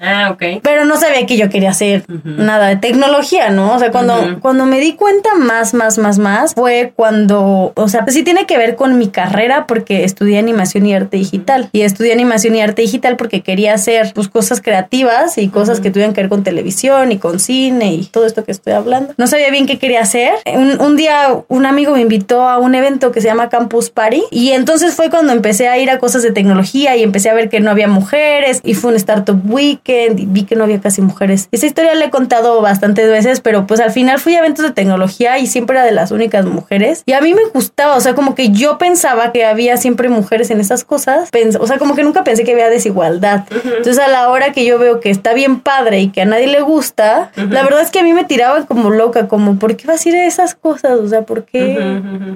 Ah, 0.00 0.30
ok. 0.32 0.60
pero 0.62 0.84
no 0.84 0.96
sabía 0.96 1.26
que 1.26 1.36
yo 1.36 1.48
quería 1.50 1.70
hacer 1.70 2.04
nada 2.24 2.68
de 2.68 2.76
tecnología, 2.76 3.50
¿no? 3.50 3.74
O 3.74 3.78
sea, 3.78 3.90
cuando, 3.90 4.38
cuando 4.40 4.66
me 4.66 4.80
di 4.80 4.94
cuenta 4.94 5.34
más, 5.34 5.74
más, 5.74 5.98
más, 5.98 6.18
más, 6.18 6.54
fue 6.54 6.92
cuando, 6.94 7.72
o 7.74 7.88
sea, 7.88 8.04
pues 8.04 8.14
sí 8.14 8.22
tiene 8.22 8.46
que 8.46 8.58
ver 8.58 8.76
con 8.76 8.98
mi 8.98 9.08
carrera 9.08 9.66
porque 9.66 9.97
estudié 10.04 10.38
animación 10.38 10.86
y 10.86 10.94
arte 10.94 11.16
digital. 11.16 11.68
Y 11.72 11.82
estudié 11.82 12.12
animación 12.12 12.54
y 12.54 12.60
arte 12.60 12.82
digital 12.82 13.16
porque 13.16 13.42
quería 13.42 13.74
hacer 13.74 14.12
pues 14.14 14.28
cosas 14.28 14.60
creativas 14.60 15.38
y 15.38 15.48
cosas 15.48 15.80
que 15.80 15.90
tuvieran 15.90 16.14
que 16.14 16.22
ver 16.22 16.28
con 16.28 16.42
televisión 16.42 17.12
y 17.12 17.18
con 17.18 17.40
cine 17.40 17.94
y 17.94 18.06
todo 18.06 18.26
esto 18.26 18.44
que 18.44 18.52
estoy 18.52 18.72
hablando. 18.72 19.14
No 19.16 19.26
sabía 19.26 19.50
bien 19.50 19.66
qué 19.66 19.78
quería 19.78 20.00
hacer. 20.00 20.32
Un, 20.46 20.80
un 20.80 20.96
día 20.96 21.28
un 21.48 21.66
amigo 21.66 21.92
me 21.92 22.00
invitó 22.00 22.48
a 22.48 22.58
un 22.58 22.74
evento 22.74 23.12
que 23.12 23.20
se 23.20 23.28
llama 23.28 23.48
Campus 23.48 23.90
Party 23.90 24.22
y 24.30 24.50
entonces 24.50 24.94
fue 24.94 25.10
cuando 25.10 25.32
empecé 25.32 25.68
a 25.68 25.78
ir 25.78 25.90
a 25.90 25.98
cosas 25.98 26.22
de 26.22 26.32
tecnología 26.32 26.96
y 26.96 27.02
empecé 27.02 27.30
a 27.30 27.34
ver 27.34 27.48
que 27.48 27.60
no 27.60 27.70
había 27.70 27.88
mujeres 27.88 28.60
y 28.64 28.74
fue 28.74 28.90
un 28.90 28.96
startup 28.96 29.40
weekend 29.48 30.20
y 30.20 30.26
vi 30.26 30.44
que 30.44 30.56
no 30.56 30.64
había 30.64 30.80
casi 30.80 31.02
mujeres. 31.02 31.48
Esa 31.52 31.66
historia 31.66 31.94
la 31.94 32.06
he 32.06 32.10
contado 32.10 32.60
bastantes 32.60 33.08
veces, 33.08 33.40
pero 33.40 33.66
pues 33.66 33.80
al 33.80 33.92
final 33.92 34.18
fui 34.18 34.34
a 34.34 34.38
eventos 34.38 34.64
de 34.64 34.72
tecnología 34.72 35.38
y 35.38 35.46
siempre 35.46 35.76
era 35.76 35.84
de 35.84 35.92
las 35.92 36.10
únicas 36.10 36.44
mujeres 36.46 37.02
y 37.06 37.12
a 37.12 37.20
mí 37.20 37.34
me 37.34 37.44
gustaba, 37.52 37.96
o 37.96 38.00
sea, 38.00 38.14
como 38.14 38.34
que 38.34 38.50
yo 38.50 38.78
pensaba 38.78 39.32
que 39.32 39.44
había 39.44 39.76
siempre 39.88 40.10
mujeres 40.10 40.50
en 40.50 40.60
esas 40.60 40.84
cosas, 40.84 41.30
o 41.58 41.66
sea, 41.66 41.78
como 41.78 41.94
que 41.94 42.02
nunca 42.02 42.22
pensé 42.22 42.44
que 42.44 42.52
había 42.52 42.68
desigualdad. 42.68 43.44
Entonces 43.64 43.98
a 43.98 44.08
la 44.08 44.28
hora 44.28 44.52
que 44.52 44.66
yo 44.66 44.78
veo 44.78 45.00
que 45.00 45.08
está 45.08 45.32
bien 45.32 45.60
padre 45.60 46.00
y 46.00 46.08
que 46.10 46.20
a 46.20 46.24
nadie 46.26 46.46
le 46.46 46.60
gusta, 46.60 47.30
la 47.36 47.62
verdad 47.62 47.80
es 47.80 47.90
que 47.90 48.00
a 48.00 48.02
mí 48.02 48.12
me 48.12 48.24
tiraban 48.24 48.66
como 48.66 48.90
loca, 48.90 49.28
como, 49.28 49.58
¿por 49.58 49.76
qué 49.76 49.86
vas 49.86 50.04
a 50.04 50.08
ir 50.10 50.16
a 50.16 50.26
esas 50.26 50.54
cosas? 50.54 50.98
O 50.98 51.08
sea, 51.08 51.22
¿por 51.22 51.44
qué? 51.44 51.78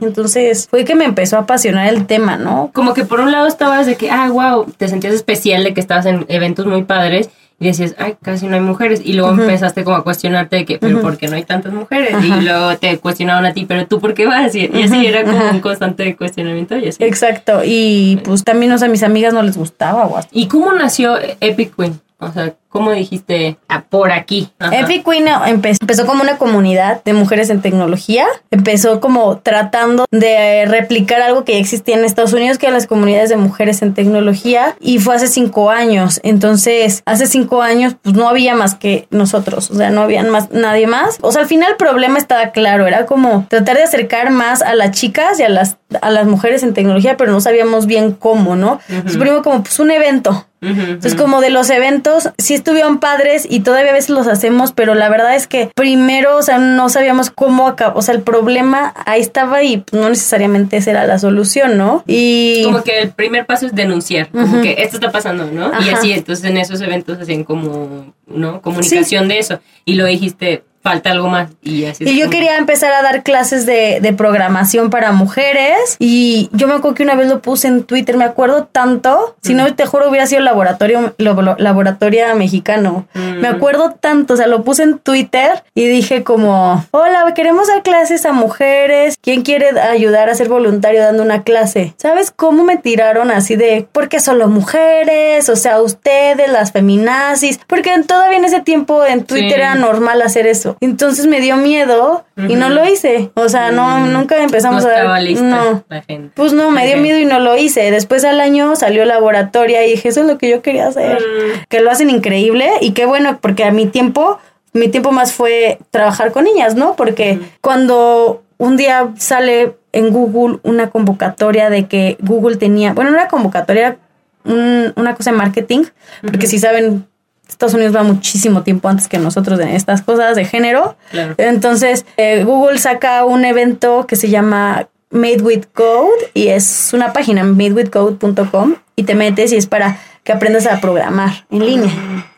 Entonces 0.01 0.67
fue 0.71 0.87
que 0.87 0.95
me 0.95 1.05
empezó 1.05 1.37
a 1.37 1.41
apasionar 1.41 1.93
el 1.93 2.07
tema, 2.07 2.39
¿no? 2.39 2.71
Como 2.73 2.95
que 2.95 3.05
por 3.05 3.21
un 3.21 3.31
lado 3.31 3.47
estabas 3.47 3.85
de 3.85 3.97
que, 3.97 4.11
ah, 4.11 4.31
wow, 4.31 4.65
te 4.79 4.89
sentías 4.89 5.13
especial 5.13 5.63
de 5.63 5.75
que 5.75 5.81
estabas 5.81 6.07
en 6.07 6.25
eventos 6.29 6.65
muy 6.65 6.85
padres 6.85 7.29
y 7.63 7.67
decías, 7.67 7.95
ay, 7.97 8.17
casi 8.21 8.49
no 8.49 8.57
hay 8.57 8.61
mujeres. 8.61 9.01
Y 9.05 9.13
luego 9.13 9.31
empezaste 9.31 9.85
como 9.85 9.97
a 9.97 10.03
cuestionarte 10.03 10.57
de 10.57 10.65
que, 10.65 10.79
pero 10.79 11.01
¿por 11.01 11.17
qué 11.17 11.29
no 11.29 11.37
hay 11.37 11.45
tantas 11.45 11.73
mujeres? 11.73 12.13
Y 12.21 12.41
luego 12.41 12.77
te 12.77 12.99
cuestionaban 12.99 13.47
a 13.47 13.53
ti, 13.53 13.67
pero 13.67 13.87
tú, 13.87 14.01
¿por 14.01 14.15
qué 14.15 14.27
vas? 14.27 14.53
Y, 14.57 14.69
y 14.75 14.83
así 14.83 15.07
era 15.07 15.23
como 15.23 15.49
un 15.49 15.61
constante 15.61 16.17
cuestionamiento 16.17 16.77
y 16.77 16.89
así. 16.89 17.05
Exacto. 17.05 17.61
Y 17.65 18.21
pues 18.25 18.43
también, 18.43 18.73
o 18.73 18.79
sea, 18.79 18.89
a 18.89 18.91
mis 18.91 19.05
amigas 19.05 19.33
no 19.33 19.45
les 19.45 19.57
gustaba. 19.57 20.11
¿Y 20.33 20.49
cómo 20.49 20.73
nació 20.73 21.17
Epic 21.41 21.77
Queen? 21.77 22.01
O 22.19 22.33
sea, 22.33 22.53
¿cómo 22.73 22.91
dijiste 22.91 23.59
ah, 23.69 23.85
por 23.89 24.11
aquí? 24.11 24.51
Ajá. 24.59 24.81
Epic 24.81 25.05
Queen 25.09 25.27
empe- 25.27 25.77
empezó 25.81 26.07
como 26.07 26.23
una 26.23 26.39
comunidad 26.39 27.05
de 27.05 27.13
mujeres 27.13 27.51
en 27.51 27.61
tecnología. 27.61 28.27
Empezó 28.51 29.01
como 29.01 29.39
tratando 29.39 30.07
de 30.11 30.65
replicar 30.67 31.21
algo 31.23 31.45
que 31.45 31.53
ya 31.53 31.59
existía 31.59 31.97
en 31.97 32.05
Estados 32.05 32.33
Unidos, 32.33 32.59
que 32.59 32.67
eran 32.67 32.75
las 32.75 32.87
comunidades 32.87 33.29
de 33.29 33.37
mujeres 33.37 33.83
en 33.83 33.95
tecnología. 33.95 34.75
Y 34.81 34.99
fue 34.99 35.15
hace 35.15 35.27
cinco 35.29 35.71
años. 35.71 36.19
Entonces, 36.23 37.03
hace 37.05 37.27
cinco 37.27 37.63
años, 37.63 37.95
pues 38.03 38.17
no 38.17 38.29
había 38.29 38.55
más 38.55 38.75
que 38.75 39.07
nosotros. 39.11 39.71
O 39.71 39.75
sea, 39.75 39.91
no 39.91 40.01
había 40.03 40.23
más, 40.25 40.51
nadie 40.51 40.87
más. 40.87 41.19
O 41.21 41.31
sea, 41.31 41.43
al 41.43 41.49
final 41.49 41.73
el 41.73 41.77
problema 41.77 42.19
estaba 42.19 42.53
claro. 42.53 42.87
Era 42.87 43.07
como 43.07 43.47
tratar 43.49 43.77
de 43.77 43.83
acercar 43.83 44.31
más 44.31 44.63
a 44.63 44.75
las 44.75 44.93
chicas 44.93 45.39
y 45.39 45.43
a 45.43 45.49
las, 45.49 45.77
a 46.01 46.11
las 46.11 46.27
mujeres 46.27 46.63
en 46.63 46.73
tecnología, 46.75 47.17
pero 47.17 47.33
no 47.33 47.41
sabíamos 47.41 47.87
bien 47.87 48.13
cómo, 48.13 48.57
¿no? 48.57 48.81
Entonces, 48.89 49.19
primero 49.19 49.43
como 49.43 49.63
pues 49.63 49.79
un 49.79 49.91
evento. 49.91 50.47
Entonces, 50.65 51.17
como 51.17 51.41
de 51.41 51.51
los 51.51 51.71
eventos, 51.71 52.31
sí 52.39 52.55
estuvieron 52.63 52.99
padres 52.99 53.47
y 53.49 53.61
todavía 53.61 53.91
a 53.91 53.95
veces 53.95 54.11
los 54.11 54.27
hacemos, 54.29 54.73
pero 54.73 54.95
la 54.95 55.09
verdad 55.09 55.35
es 55.35 55.47
que 55.47 55.71
primero, 55.75 56.37
o 56.37 56.43
sea, 56.43 56.59
no 56.59 56.89
sabíamos 56.89 57.31
cómo 57.31 57.67
acabar, 57.67 57.97
o 57.97 58.03
sea, 58.03 58.15
el 58.15 58.23
problema 58.23 58.95
ahí 59.05 59.21
estaba 59.21 59.63
y 59.63 59.79
pues, 59.79 60.01
no 60.01 60.09
necesariamente 60.09 60.77
esa 60.77 60.93
era 60.93 61.07
la 61.07 61.19
solución, 61.19 61.77
¿no? 61.77 62.05
Y 62.07 62.63
Como 62.65 62.83
que 62.83 63.01
el 63.01 63.11
primer 63.11 63.47
paso 63.47 63.67
es 63.67 63.75
denunciar, 63.75 64.29
como 64.29 64.63
que 64.63 64.77
esto 64.79 64.97
está 64.97 65.11
pasando, 65.11 65.47
¿no? 65.47 65.73
Y 65.83 65.91
así, 65.91 66.13
entonces 66.13 66.45
en 66.49 66.57
esos 66.57 66.81
eventos 66.81 67.19
hacían 67.21 67.45
como, 67.45 68.15
¿no? 68.27 68.63
Comunicación 68.63 69.29
de 69.29 69.39
eso. 69.39 69.61
Y 69.85 69.95
lo 69.95 70.05
dijiste, 70.07 70.65
falta 70.83 71.11
algo 71.11 71.29
más. 71.29 71.51
Y 71.63 71.85
así 71.85 72.05
es 72.05 72.11
Y 72.11 72.15
yo 72.17 72.23
como- 72.27 72.31
quería 72.33 72.57
empezar 72.57 72.93
a 72.93 73.03
dar 73.03 73.23
clases 73.23 73.67
de, 73.67 74.01
de 74.01 74.13
programación 74.13 74.91
para 74.91 75.13
mujeres 75.13 75.97
y 75.99 76.49
yo 76.53 76.67
me 76.69 76.75
acuerdo 76.75 76.95
que 76.97 77.03
una 77.05 77.15
vez 77.15 77.29
lo 77.29 77.41
puse 77.41 77.69
en 77.69 77.85
Twitter, 77.85 78.17
me 78.17 78.25
acuerdo 78.25 78.65
tanto, 78.71 79.37
si 79.43 79.55
no 79.55 79.73
te 79.75 79.87
juro 79.87 80.09
hubiera 80.09 80.27
sido 80.27 80.41
laboratorio, 80.43 81.15
lo- 81.19 81.41
lo- 81.41 81.57
laboratoria 81.59 82.35
mexicano, 82.35 83.07
me 83.15 83.49
acuerdo 83.49 83.93
tanto, 83.99 84.35
o 84.35 84.37
sea, 84.37 84.47
lo 84.47 84.63
puse 84.65 84.83
en 84.83 84.99
Twitter 84.99 85.63
y 85.75 85.87
dije 85.87 86.23
como, 86.25 86.85
hola, 86.91 87.33
queremos 87.35 87.69
dar 87.69 87.83
clases 87.83 88.27
a 88.27 88.33
mujeres, 88.33 89.17
¿quién 89.21 89.43
quiere 89.43 89.79
ayudar 89.81 90.29
a 90.31 90.35
ser 90.35 90.49
voluntario 90.49 91.01
dando 91.03 91.23
una 91.23 91.43
clase? 91.43 91.95
¿Sabes 91.97 92.33
cómo 92.35 92.65
me 92.65 92.77
tiraron 92.77 93.31
así 93.31 93.57
de, 93.57 93.87
porque 93.93 94.21
solo 94.21 94.49
mujeres, 94.49 95.49
o 95.49 95.57
sea, 95.57 95.81
ustedes, 95.81 96.51
las 96.51 96.73
feminazis, 96.73 97.61
porque 97.67 97.91
todavía 98.07 98.39
en 98.39 98.45
ese 98.45 98.61
tiempo 98.61 99.05
en 99.05 99.25
Twitter 99.25 99.43
Sí. 99.51 99.55
era 99.55 99.75
normal 99.75 100.23
hacer 100.23 100.47
eso. 100.47 100.72
Entonces 100.81 101.27
me 101.27 101.41
dio 101.41 101.57
miedo 101.57 102.25
y 102.37 102.55
no 102.57 102.69
lo 102.71 102.89
hice. 102.89 103.31
O 103.35 103.49
sea, 103.49 103.71
no, 103.71 104.07
nunca 104.07 104.37
no 104.37 104.43
empezamos 104.45 104.85
a 104.85 104.89
estaba 104.91 105.11
dar. 105.13 105.23
lista 105.23 105.43
No. 105.45 105.85
la 105.89 106.03
gente. 106.03 106.33
Pues 106.35 106.53
no, 106.53 106.71
me 106.71 106.87
dio 106.87 106.97
miedo 106.99 107.19
y 107.19 107.25
no 107.25 107.39
lo 107.41 107.57
hice. 107.57 107.91
Después 107.91 108.25
al 108.25 108.41
año 108.41 108.75
salió 108.77 109.05
laboratoria 109.05 109.85
y 109.87 109.91
dije, 109.93 110.09
eso 110.09 110.21
es 110.23 110.27
lo 110.27 110.39
que 110.39 110.49
yo 110.51 110.63
quería 110.63 110.87
hacer. 110.89 111.19
Mm. 111.21 111.65
Que 111.69 111.81
lo 111.81 111.91
hacen 111.91 112.11
increíble 112.11 112.71
y 112.81 112.93
qué 112.93 113.07
bueno, 113.07 113.39
porque 113.41 113.65
a 113.65 113.71
mi 113.71 113.87
tiempo, 113.87 114.39
mi 114.73 114.89
tiempo 114.89 115.13
más 115.13 115.33
fue 115.33 115.79
trabajar 115.91 116.33
con 116.33 116.45
niñas, 116.45 116.75
¿no? 116.75 116.95
Porque 116.97 117.39
cuando 117.61 118.43
un 118.59 118.77
día 118.77 119.11
sale 119.19 119.75
en 119.93 120.11
Google 120.11 120.59
una 120.63 120.91
convocatoria 120.91 121.69
de 121.71 121.87
que 121.87 122.17
Google 122.21 122.57
tenía, 122.57 122.93
bueno, 122.95 123.11
no 123.11 123.17
era 123.19 123.29
convocatoria, 123.29 123.87
era 123.89 123.97
un- 124.45 124.93
una 124.97 125.15
cosa 125.15 125.31
de 125.31 125.37
marketing, 125.37 125.85
porque 126.23 126.47
si 126.47 126.59
saben, 126.59 127.07
Estados 127.53 127.75
Unidos 127.75 127.95
va 127.95 128.03
muchísimo 128.03 128.63
tiempo 128.63 128.89
antes 128.89 129.09
que 129.09 129.19
nosotros 129.19 129.61
en 129.61 129.69
estas 129.69 130.03
cosas 130.03 130.37
de 130.37 130.45
género. 130.45 130.97
Claro. 131.11 131.35
Entonces, 131.39 132.05
eh, 132.17 132.45
Google 132.45 132.79
saca 132.79 133.25
un 133.25 133.45
evento 133.45 134.07
que 134.07 134.17
se 134.17 134.29
llama 134.29 134.89
Made 135.11 135.43
with 135.43 135.65
Code 135.73 136.31
y 136.35 136.49
es 136.49 136.91
una 136.93 137.13
página, 137.13 137.45
madewithcode.com, 137.45 138.77
y 138.97 139.05
te 139.05 139.15
metes 139.15 139.53
y 139.53 139.57
es 139.57 139.67
para 139.67 139.99
que 140.25 140.33
aprendas 140.33 140.67
a 140.67 140.81
programar 140.81 141.47
en 141.51 141.67
línea. 141.67 141.93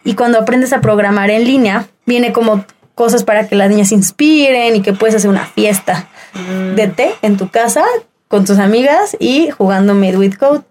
Y 0.04 0.14
cuando 0.14 0.38
aprendes 0.38 0.72
a 0.72 0.80
programar 0.80 1.30
en 1.30 1.44
línea, 1.44 1.86
viene 2.06 2.32
como 2.32 2.64
cosas 2.94 3.24
para 3.24 3.48
que 3.48 3.56
las 3.56 3.70
niñas 3.70 3.88
se 3.88 3.94
inspiren 3.94 4.76
y 4.76 4.82
que 4.82 4.92
puedes 4.92 5.14
hacer 5.14 5.30
una 5.30 5.46
fiesta 5.46 6.08
de 6.74 6.88
té 6.88 7.14
en 7.22 7.36
tu 7.36 7.48
casa 7.48 7.84
con 8.28 8.44
tus 8.44 8.58
amigas 8.58 9.16
y 9.20 9.50
jugando 9.50 9.94
Made 9.94 10.16
with 10.16 10.34
Code. 10.34 10.62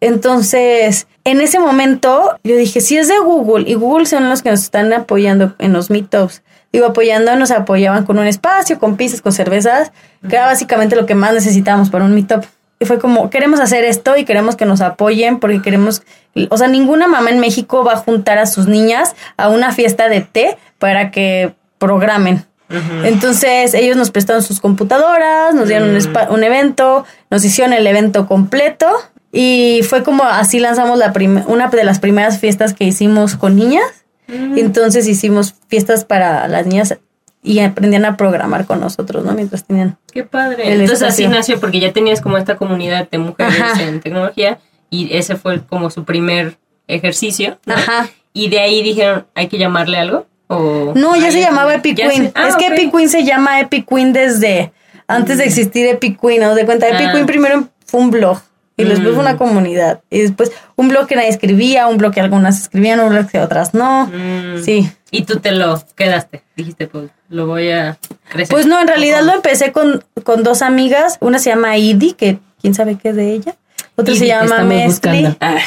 Entonces, 0.00 1.06
en 1.24 1.40
ese 1.40 1.58
momento, 1.58 2.38
yo 2.42 2.56
dije, 2.56 2.80
si 2.80 2.96
es 2.98 3.08
de 3.08 3.18
Google, 3.18 3.68
y 3.68 3.74
Google 3.74 4.06
son 4.06 4.28
los 4.28 4.42
que 4.42 4.50
nos 4.50 4.62
están 4.62 4.92
apoyando 4.92 5.54
en 5.58 5.72
los 5.72 5.90
meetups, 5.90 6.42
digo, 6.72 6.86
apoyando, 6.86 7.36
nos 7.36 7.50
apoyaban 7.50 8.04
con 8.04 8.18
un 8.18 8.26
espacio, 8.26 8.78
con 8.78 8.96
pizzas, 8.96 9.20
con 9.20 9.32
cervezas, 9.32 9.92
que 10.28 10.36
era 10.36 10.46
básicamente 10.46 10.96
lo 10.96 11.06
que 11.06 11.14
más 11.14 11.32
necesitábamos 11.34 11.90
para 11.90 12.04
un 12.04 12.14
meetup. 12.14 12.44
Y 12.80 12.84
fue 12.84 12.98
como, 12.98 13.30
queremos 13.30 13.60
hacer 13.60 13.84
esto 13.84 14.16
y 14.16 14.24
queremos 14.24 14.56
que 14.56 14.64
nos 14.64 14.80
apoyen 14.80 15.38
porque 15.38 15.62
queremos, 15.62 16.02
o 16.48 16.56
sea, 16.56 16.66
ninguna 16.66 17.06
mamá 17.06 17.30
en 17.30 17.38
México 17.38 17.84
va 17.84 17.92
a 17.92 17.96
juntar 17.96 18.38
a 18.38 18.46
sus 18.46 18.66
niñas 18.66 19.14
a 19.36 19.48
una 19.48 19.70
fiesta 19.72 20.08
de 20.08 20.22
té 20.22 20.58
para 20.78 21.12
que 21.12 21.54
programen. 21.78 22.44
Entonces 23.04 23.74
ellos 23.74 23.98
nos 23.98 24.10
prestaron 24.10 24.42
sus 24.42 24.58
computadoras, 24.58 25.54
nos 25.54 25.68
dieron 25.68 25.90
un, 25.90 25.96
espa- 25.96 26.30
un 26.30 26.42
evento, 26.42 27.04
nos 27.30 27.44
hicieron 27.44 27.74
el 27.74 27.86
evento 27.86 28.26
completo 28.26 28.88
y 29.32 29.80
fue 29.88 30.02
como 30.02 30.24
así 30.24 30.60
lanzamos 30.60 30.98
la 30.98 31.12
una 31.46 31.68
de 31.68 31.84
las 31.84 31.98
primeras 31.98 32.38
fiestas 32.38 32.74
que 32.74 32.84
hicimos 32.84 33.36
con 33.36 33.56
niñas. 33.56 33.84
Entonces 34.28 35.08
hicimos 35.08 35.54
fiestas 35.68 36.04
para 36.04 36.46
las 36.48 36.66
niñas 36.66 36.96
y 37.42 37.58
aprendían 37.58 38.04
a 38.04 38.16
programar 38.16 38.66
con 38.66 38.80
nosotros, 38.80 39.24
¿no? 39.24 39.32
Mientras 39.32 39.64
tenían 39.64 39.98
Qué 40.12 40.22
padre. 40.24 40.72
Entonces 40.72 41.02
así 41.02 41.26
nació 41.26 41.58
porque 41.60 41.80
ya 41.80 41.92
tenías 41.92 42.20
como 42.20 42.38
esta 42.38 42.56
comunidad 42.56 43.08
de 43.10 43.18
mujeres 43.18 43.60
Ajá. 43.60 43.82
en 43.82 44.00
tecnología 44.00 44.58
y 44.90 45.14
ese 45.16 45.36
fue 45.36 45.60
como 45.66 45.90
su 45.90 46.04
primer 46.04 46.56
ejercicio. 46.86 47.58
¿no? 47.66 47.74
Ajá. 47.74 48.08
Y 48.32 48.48
de 48.48 48.60
ahí 48.60 48.82
dijeron, 48.82 49.26
hay 49.34 49.48
que 49.48 49.58
llamarle 49.58 49.98
algo. 49.98 50.26
O 50.46 50.92
No, 50.94 51.16
ya 51.16 51.30
se 51.32 51.40
llamaba 51.40 51.74
Epic 51.74 51.96
ya 51.96 52.08
Queen. 52.08 52.24
se- 52.26 52.32
ah, 52.34 52.48
es 52.48 52.56
que. 52.56 52.66
Epic 52.66 52.92
Queen 52.94 53.08
se 53.08 53.24
llama 53.24 53.60
Epic 53.60 53.86
Queen 53.88 54.12
desde 54.12 54.72
antes 55.08 55.38
de 55.38 55.44
existir 55.44 55.86
Epic 55.86 56.18
Queen. 56.20 56.40
¿no? 56.42 56.54
de 56.54 56.64
cuenta, 56.64 56.88
Epic 56.88 57.08
Ah. 57.08 57.12
Queen 57.12 57.26
primero 57.26 57.68
fue 57.86 58.00
un 58.00 58.10
blog 58.10 58.38
y 58.76 58.84
después 58.84 59.10
fue 59.14 59.20
una 59.20 59.36
comunidad. 59.36 60.00
Y 60.10 60.20
después 60.20 60.52
un 60.76 60.88
blog 60.88 61.06
que 61.06 61.16
nadie 61.16 61.28
escribía, 61.28 61.86
un 61.88 61.98
blog 61.98 62.12
que 62.12 62.20
algunas 62.20 62.60
escribían, 62.60 63.00
un 63.00 63.10
blog 63.10 63.28
que 63.28 63.40
otras 63.40 63.74
no. 63.74 64.06
Mm. 64.06 64.62
Sí. 64.62 64.90
Y 65.10 65.22
tú 65.22 65.40
te 65.40 65.52
lo 65.52 65.82
quedaste. 65.94 66.42
Dijiste, 66.56 66.86
pues 66.86 67.10
lo 67.28 67.46
voy 67.46 67.70
a 67.70 67.98
crecer. 68.28 68.50
Pues 68.50 68.66
no, 68.66 68.80
en 68.80 68.88
realidad 68.88 69.22
lo 69.22 69.32
empecé 69.32 69.72
con, 69.72 70.04
con 70.24 70.42
dos 70.42 70.62
amigas. 70.62 71.18
Una 71.20 71.38
se 71.38 71.50
llama 71.50 71.76
Idi, 71.76 72.14
que 72.14 72.38
quién 72.60 72.74
sabe 72.74 72.96
qué 72.96 73.10
es 73.10 73.16
de 73.16 73.32
ella. 73.32 73.56
Otra 73.94 74.14
se 74.14 74.26
llama 74.26 74.62
Mestli. 74.62 75.36
Ah. 75.40 75.58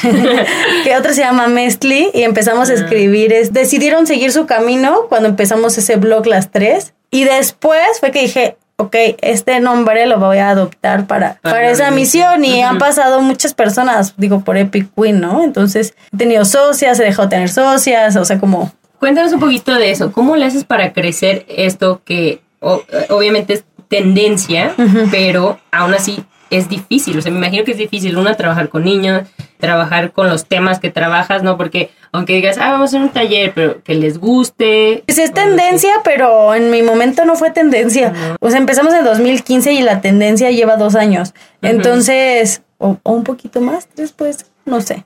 que 0.83 0.97
otra 0.97 1.13
se 1.13 1.21
llama 1.21 1.47
Mestli. 1.47 2.09
Y 2.13 2.23
empezamos 2.23 2.69
a 2.69 2.73
escribir. 2.73 3.31
Es, 3.33 3.53
decidieron 3.53 4.07
seguir 4.07 4.31
su 4.31 4.47
camino 4.47 5.05
cuando 5.09 5.29
empezamos 5.29 5.77
ese 5.77 5.97
blog 5.97 6.25
las 6.25 6.51
tres. 6.51 6.93
Y 7.11 7.23
después 7.23 7.99
fue 7.99 8.11
que 8.11 8.21
dije, 8.21 8.57
ok, 8.77 8.95
este 9.21 9.59
nombre 9.59 10.05
lo 10.05 10.19
voy 10.19 10.37
a 10.39 10.49
adoptar 10.49 11.07
para, 11.07 11.35
Para 11.41 11.55
para 11.55 11.69
esa 11.71 11.91
misión. 11.91 12.43
Y 12.45 12.61
han 12.61 12.77
pasado 12.77 13.21
muchas 13.21 13.53
personas, 13.53 14.13
digo, 14.17 14.41
por 14.41 14.57
Epic 14.57 14.89
Queen, 14.95 15.21
¿no? 15.21 15.43
Entonces 15.43 15.95
he 16.13 16.17
tenido 16.17 16.43
socias, 16.45 16.99
he 16.99 17.03
dejado 17.03 17.27
de 17.27 17.35
tener 17.35 17.49
socias, 17.49 18.15
o 18.15 18.25
sea, 18.25 18.39
como 18.39 18.71
Cuéntanos 18.99 19.33
un 19.33 19.39
poquito 19.41 19.73
de 19.75 19.91
eso. 19.91 20.11
¿Cómo 20.11 20.35
le 20.35 20.45
haces 20.45 20.63
para 20.63 20.93
crecer 20.93 21.45
esto 21.49 22.01
que 22.05 22.41
o- 22.59 22.81
obviamente 23.09 23.53
es 23.53 23.65
tendencia, 23.89 24.73
pero 25.11 25.59
aún 25.71 25.93
así 25.93 26.23
es 26.49 26.69
difícil? 26.69 27.17
O 27.17 27.21
sea, 27.21 27.31
me 27.31 27.37
imagino 27.37 27.63
que 27.65 27.71
es 27.71 27.77
difícil, 27.77 28.17
una, 28.17 28.35
trabajar 28.35 28.69
con 28.69 28.83
niños, 28.83 29.23
trabajar 29.59 30.11
con 30.11 30.27
los 30.29 30.45
temas 30.45 30.79
que 30.79 30.89
trabajas, 30.91 31.43
¿no? 31.43 31.57
Porque 31.57 31.91
aunque 32.15 32.33
digas, 32.33 32.57
ah, 32.59 32.71
vamos 32.71 32.81
a 32.93 32.97
hacer 32.97 33.01
un 33.01 33.09
taller, 33.09 33.51
pero 33.53 33.83
que 33.83 33.93
les 33.95 34.17
guste. 34.19 35.03
Pues 35.05 35.17
es 35.17 35.33
tendencia, 35.33 35.91
pero 36.03 36.53
en 36.55 36.71
mi 36.71 36.81
momento 36.81 37.25
no 37.25 37.35
fue 37.35 37.51
tendencia. 37.51 38.13
O 38.39 38.49
sea, 38.49 38.57
empezamos 38.59 38.93
en 38.93 39.03
2015 39.03 39.73
y 39.73 39.81
la 39.81 40.01
tendencia 40.01 40.49
lleva 40.51 40.75
dos 40.77 40.95
años. 40.95 41.33
Entonces, 41.79 42.61
o, 42.77 42.97
o 43.03 43.11
un 43.13 43.23
poquito 43.23 43.61
más, 43.61 43.87
después, 43.95 44.45
no 44.65 44.81
sé. 44.81 45.05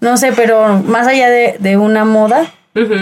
No 0.00 0.16
sé, 0.16 0.32
pero 0.32 0.78
más 0.84 1.06
allá 1.06 1.28
de, 1.28 1.56
de 1.58 1.76
una 1.76 2.04
moda, 2.04 2.52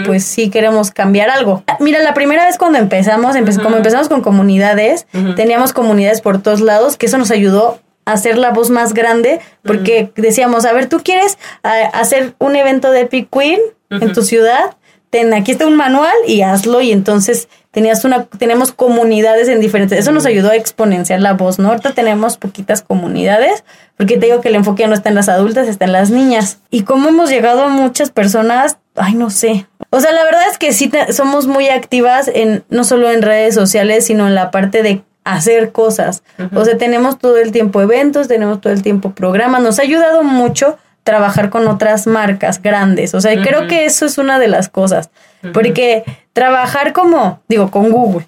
pues 0.05 0.23
sí 0.23 0.49
queremos 0.49 0.89
cambiar 0.91 1.29
algo. 1.29 1.63
Mira, 1.81 1.99
la 1.99 2.13
primera 2.13 2.45
vez 2.45 2.57
cuando 2.57 2.77
empezamos, 2.79 3.35
empe- 3.35 3.61
como 3.61 3.75
empezamos 3.77 4.07
con 4.07 4.21
comunidades, 4.21 5.05
teníamos 5.35 5.73
comunidades 5.73 6.21
por 6.21 6.41
todos 6.41 6.61
lados, 6.61 6.95
que 6.97 7.07
eso 7.07 7.17
nos 7.17 7.29
ayudó 7.29 7.79
hacer 8.05 8.37
la 8.37 8.51
voz 8.51 8.69
más 8.69 8.93
grande, 8.93 9.39
porque 9.63 10.11
decíamos, 10.15 10.65
a 10.65 10.73
ver, 10.73 10.87
¿tú 10.87 11.01
quieres 11.03 11.37
hacer 11.63 12.35
un 12.39 12.55
evento 12.55 12.91
de 12.91 13.01
Epic 13.01 13.29
Queen 13.31 13.59
en 13.89 14.13
tu 14.13 14.21
ciudad? 14.21 14.75
Ten, 15.09 15.33
aquí 15.33 15.51
está 15.51 15.65
un 15.67 15.75
manual 15.75 16.13
y 16.27 16.41
hazlo 16.41 16.81
y 16.81 16.91
entonces 16.91 17.47
tenías 17.71 18.03
una 18.05 18.25
tenemos 18.25 18.71
comunidades 18.71 19.47
en 19.49 19.59
diferentes 19.61 19.99
eso 19.99 20.11
nos 20.11 20.25
ayudó 20.25 20.49
a 20.49 20.55
exponenciar 20.55 21.21
la 21.21 21.33
voz 21.33 21.59
no 21.59 21.69
ahorita 21.69 21.91
tenemos 21.93 22.37
poquitas 22.37 22.81
comunidades 22.81 23.63
porque 23.97 24.17
te 24.17 24.25
digo 24.27 24.39
que 24.41 24.47
el 24.49 24.55
enfoque 24.55 24.83
ya 24.83 24.87
no 24.87 24.93
está 24.93 25.09
en 25.09 25.15
las 25.15 25.27
adultas 25.29 25.67
está 25.67 25.83
en 25.85 25.91
las 25.91 26.09
niñas. 26.09 26.59
Y 26.69 26.83
cómo 26.83 27.09
hemos 27.09 27.29
llegado 27.29 27.63
a 27.63 27.67
muchas 27.69 28.11
personas 28.11 28.77
ay 28.95 29.13
no 29.13 29.29
sé. 29.29 29.67
O 29.89 29.99
sea 30.01 30.11
la 30.11 30.23
verdad 30.23 30.43
es 30.51 30.57
que 30.57 30.73
sí 30.73 30.87
te- 30.89 31.13
somos 31.13 31.47
muy 31.47 31.67
activas 31.69 32.29
en 32.33 32.63
no 32.69 32.83
solo 32.83 33.09
en 33.11 33.21
redes 33.21 33.55
sociales 33.55 34.05
sino 34.05 34.27
en 34.27 34.35
la 34.35 34.51
parte 34.51 34.81
de 34.83 35.01
hacer 35.25 35.73
cosas 35.73 36.23
o 36.53 36.63
sea 36.63 36.77
tenemos 36.77 37.19
todo 37.19 37.37
el 37.37 37.51
tiempo 37.51 37.81
eventos 37.81 38.29
tenemos 38.29 38.61
todo 38.61 38.71
el 38.71 38.81
tiempo 38.81 39.11
programas 39.11 39.61
nos 39.61 39.79
ha 39.79 39.81
ayudado 39.81 40.23
mucho 40.23 40.77
trabajar 41.05 41.51
con 41.51 41.67
otras 41.67 42.07
marcas 42.07 42.61
grandes. 42.61 43.13
O 43.13 43.21
sea, 43.21 43.39
creo 43.41 43.67
que 43.67 43.85
eso 43.85 44.07
es 44.07 44.17
una 44.17 44.39
de 44.39 44.47
las 44.49 44.67
cosas. 44.69 45.11
Porque 45.53 46.03
trabajar 46.33 46.91
como, 46.93 47.41
digo, 47.47 47.69
con 47.69 47.91
Google, 47.91 48.27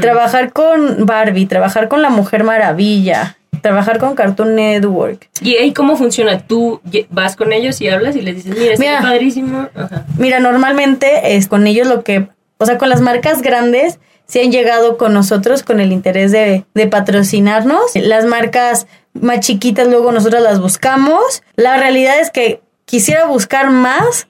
trabajar 0.00 0.52
con 0.52 1.06
Barbie, 1.06 1.46
trabajar 1.46 1.86
con 1.86 2.02
la 2.02 2.10
Mujer 2.10 2.42
Maravilla, 2.42 3.36
trabajar 3.62 3.98
con 3.98 4.16
Cartoon 4.16 4.56
Network. 4.56 5.28
¿Y 5.40 5.54
ahí 5.54 5.72
cómo 5.72 5.96
funciona? 5.96 6.40
¿Tú 6.40 6.80
vas 7.10 7.36
con 7.36 7.52
ellos 7.52 7.80
y 7.80 7.88
hablas 7.88 8.16
y 8.16 8.22
les 8.22 8.34
dices, 8.34 8.58
mira, 8.58 8.74
Mira. 8.76 8.94
está 8.94 9.08
padrísimo? 9.08 9.68
Ajá. 9.76 10.04
Mira, 10.18 10.40
normalmente 10.40 11.36
es 11.36 11.46
con 11.46 11.68
ellos 11.68 11.86
lo 11.86 12.02
que, 12.02 12.26
o 12.58 12.66
sea, 12.66 12.76
con 12.76 12.88
las 12.88 13.00
marcas 13.00 13.40
grandes, 13.40 14.00
se 14.26 14.42
han 14.42 14.50
llegado 14.50 14.96
con 14.96 15.12
nosotros 15.14 15.62
con 15.62 15.80
el 15.80 15.92
interés 15.92 16.32
de, 16.32 16.64
de 16.74 16.86
patrocinarnos. 16.86 17.94
Las 17.94 18.24
marcas 18.24 18.86
más 19.14 19.40
chiquitas 19.40 19.88
luego 19.88 20.12
nosotros 20.12 20.42
las 20.42 20.60
buscamos. 20.60 21.42
La 21.56 21.76
realidad 21.76 22.18
es 22.20 22.30
que 22.30 22.60
quisiera 22.84 23.26
buscar 23.26 23.70
más 23.70 24.28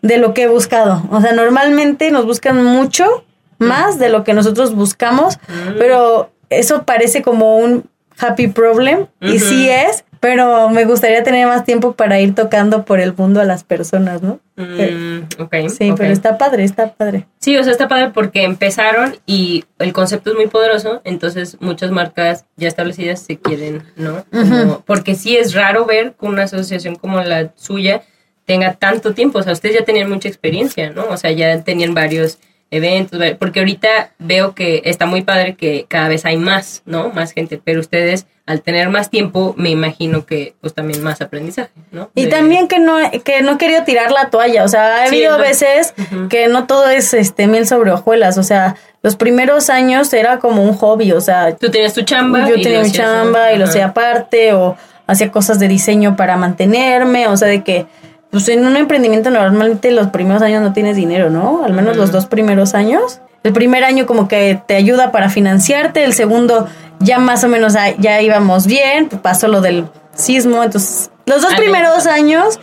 de 0.00 0.16
lo 0.16 0.32
que 0.32 0.44
he 0.44 0.48
buscado. 0.48 1.02
O 1.10 1.20
sea, 1.20 1.32
normalmente 1.32 2.10
nos 2.10 2.24
buscan 2.24 2.64
mucho 2.64 3.24
más 3.58 3.98
de 3.98 4.08
lo 4.08 4.24
que 4.24 4.32
nosotros 4.32 4.74
buscamos, 4.74 5.38
pero 5.78 6.30
eso 6.48 6.84
parece 6.84 7.22
como 7.22 7.58
un 7.58 7.84
happy 8.18 8.48
problem 8.48 9.06
y 9.20 9.38
sí 9.38 9.68
es, 9.68 10.04
pero 10.20 10.68
me 10.70 10.84
gustaría 10.84 11.22
tener 11.22 11.46
más 11.46 11.64
tiempo 11.64 11.92
para 11.92 12.18
ir 12.20 12.34
tocando 12.34 12.84
por 12.84 13.00
el 13.00 13.14
mundo 13.14 13.40
a 13.40 13.44
las 13.44 13.64
personas, 13.64 14.22
¿no? 14.22 14.40
Mm, 14.56 15.42
ok. 15.42 15.54
Sí, 15.68 15.90
ok. 15.90 15.96
pero 15.98 16.12
está 16.12 16.36
padre, 16.38 16.64
está 16.64 16.92
padre. 16.92 17.26
Sí, 17.38 17.56
o 17.56 17.62
sea, 17.62 17.72
está 17.72 17.88
padre 17.88 18.10
porque 18.12 18.42
empezaron 18.44 19.16
y 19.26 19.64
el 19.78 19.92
concepto 19.92 20.30
es 20.30 20.36
muy 20.36 20.46
poderoso, 20.48 21.00
entonces 21.04 21.56
muchas 21.60 21.90
marcas 21.90 22.44
ya 22.56 22.68
establecidas 22.68 23.20
se 23.20 23.38
quieren, 23.38 23.82
¿no? 23.96 24.24
Como- 24.30 24.80
Porque 24.86 25.14
sí 25.14 25.36
es 25.36 25.54
raro 25.54 25.84
ver 25.86 26.14
que 26.18 26.26
una 26.26 26.44
asociación 26.44 26.96
como 26.96 27.20
la 27.20 27.52
suya 27.56 28.02
tenga 28.46 28.74
tanto 28.74 29.12
tiempo, 29.14 29.38
o 29.38 29.42
sea, 29.42 29.52
ustedes 29.52 29.76
ya 29.78 29.84
tenían 29.84 30.08
mucha 30.08 30.26
experiencia, 30.28 30.90
¿no? 30.90 31.04
O 31.10 31.16
sea, 31.18 31.30
ya 31.32 31.62
tenían 31.62 31.92
varios 31.94 32.38
eventos, 32.70 33.20
porque 33.38 33.60
ahorita 33.60 34.10
veo 34.18 34.54
que 34.54 34.82
está 34.84 35.06
muy 35.06 35.22
padre 35.22 35.54
que 35.54 35.86
cada 35.88 36.08
vez 36.08 36.24
hay 36.24 36.36
más, 36.36 36.82
¿no? 36.84 37.10
Más 37.10 37.32
gente, 37.32 37.60
pero 37.62 37.80
ustedes 37.80 38.26
al 38.46 38.62
tener 38.62 38.88
más 38.88 39.10
tiempo, 39.10 39.54
me 39.58 39.68
imagino 39.68 40.24
que 40.24 40.54
pues 40.62 40.72
también 40.72 41.02
más 41.02 41.20
aprendizaje, 41.20 41.70
¿no? 41.92 42.10
Y 42.14 42.24
De- 42.24 42.30
también 42.30 42.66
que 42.66 42.78
no, 42.78 42.96
que 43.22 43.42
no 43.42 43.52
he 43.52 43.58
querido 43.58 43.84
tirar 43.84 44.10
la 44.10 44.30
toalla, 44.30 44.64
o 44.64 44.68
sea, 44.68 45.02
ha 45.02 45.06
Sí, 45.08 45.16
habido 45.16 45.36
no. 45.36 45.44
veces 45.44 45.92
que 46.30 46.48
no 46.48 46.66
todo 46.66 46.88
es 46.88 47.12
este 47.12 47.46
miel 47.46 47.66
sobre 47.66 47.90
hojuelas, 47.90 48.38
o 48.38 48.42
sea, 48.42 48.76
los 49.02 49.16
primeros 49.16 49.68
años 49.68 50.12
era 50.14 50.38
como 50.38 50.62
un 50.62 50.74
hobby, 50.74 51.12
o 51.12 51.20
sea, 51.20 51.56
Tú 51.56 51.70
tenías 51.70 51.92
tu 51.92 52.02
chamba. 52.02 52.48
yo 52.48 52.54
tenía 52.54 52.80
mi 52.82 52.90
chamba 52.90 53.52
y 53.52 53.58
lo 53.58 53.64
hacía 53.66 53.86
aparte 53.86 54.54
o 54.54 54.76
hacía 55.06 55.30
cosas 55.30 55.58
de 55.58 55.68
diseño 55.68 56.16
para 56.16 56.36
mantenerme, 56.38 57.28
o 57.28 57.36
sea, 57.36 57.48
de 57.48 57.62
que 57.62 57.86
pues 58.30 58.48
en 58.48 58.66
un 58.66 58.76
emprendimiento 58.76 59.30
normalmente 59.30 59.90
los 59.90 60.08
primeros 60.08 60.42
años 60.42 60.62
no 60.62 60.72
tienes 60.72 60.96
dinero, 60.96 61.30
¿no? 61.30 61.64
Al 61.64 61.72
menos 61.72 61.96
los 61.96 62.12
dos 62.12 62.26
primeros 62.26 62.74
años. 62.74 63.20
El 63.42 63.52
primer 63.52 63.84
año 63.84 64.06
como 64.06 64.28
que 64.28 64.60
te 64.66 64.74
ayuda 64.76 65.12
para 65.12 65.30
financiarte, 65.30 66.04
el 66.04 66.12
segundo 66.12 66.68
ya 66.98 67.18
más 67.18 67.44
o 67.44 67.48
menos 67.48 67.74
ya 67.98 68.20
íbamos 68.20 68.66
bien, 68.66 69.08
pues, 69.08 69.22
pasó 69.22 69.48
lo 69.48 69.60
del 69.60 69.86
sismo, 70.14 70.62
entonces 70.64 71.10
los 71.26 71.42
dos 71.42 71.54
primeros 71.54 72.06
años 72.06 72.58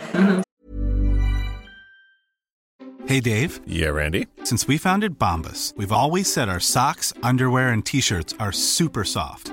Hey 3.08 3.20
Dave, 3.20 3.60
Yeah, 3.66 3.90
Randy. 3.92 4.26
since 4.42 4.66
we 4.66 4.78
founded 4.78 5.16
Bombus, 5.18 5.72
we've 5.76 5.92
always 5.92 6.30
said 6.30 6.48
our 6.48 6.60
socks, 6.60 7.12
underwear, 7.22 7.68
and 7.68 7.84
t 7.84 8.00
shirts 8.00 8.34
are 8.40 8.52
super 8.52 9.04
soft. 9.04 9.52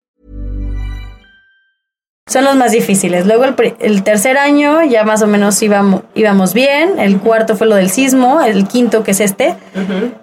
Son 2.27 2.45
los 2.45 2.55
más 2.55 2.71
difíciles. 2.71 3.25
Luego 3.25 3.43
el, 3.45 3.55
el 3.79 4.03
tercer 4.03 4.37
año 4.37 4.83
ya 4.83 5.03
más 5.03 5.21
o 5.21 5.27
menos 5.27 5.61
íbamos, 5.61 6.03
íbamos 6.15 6.53
bien, 6.53 6.99
el 6.99 7.19
cuarto 7.19 7.55
fue 7.57 7.67
lo 7.67 7.75
del 7.75 7.89
sismo, 7.89 8.41
el 8.41 8.67
quinto 8.67 9.03
que 9.03 9.11
es 9.11 9.19
este. 9.19 9.55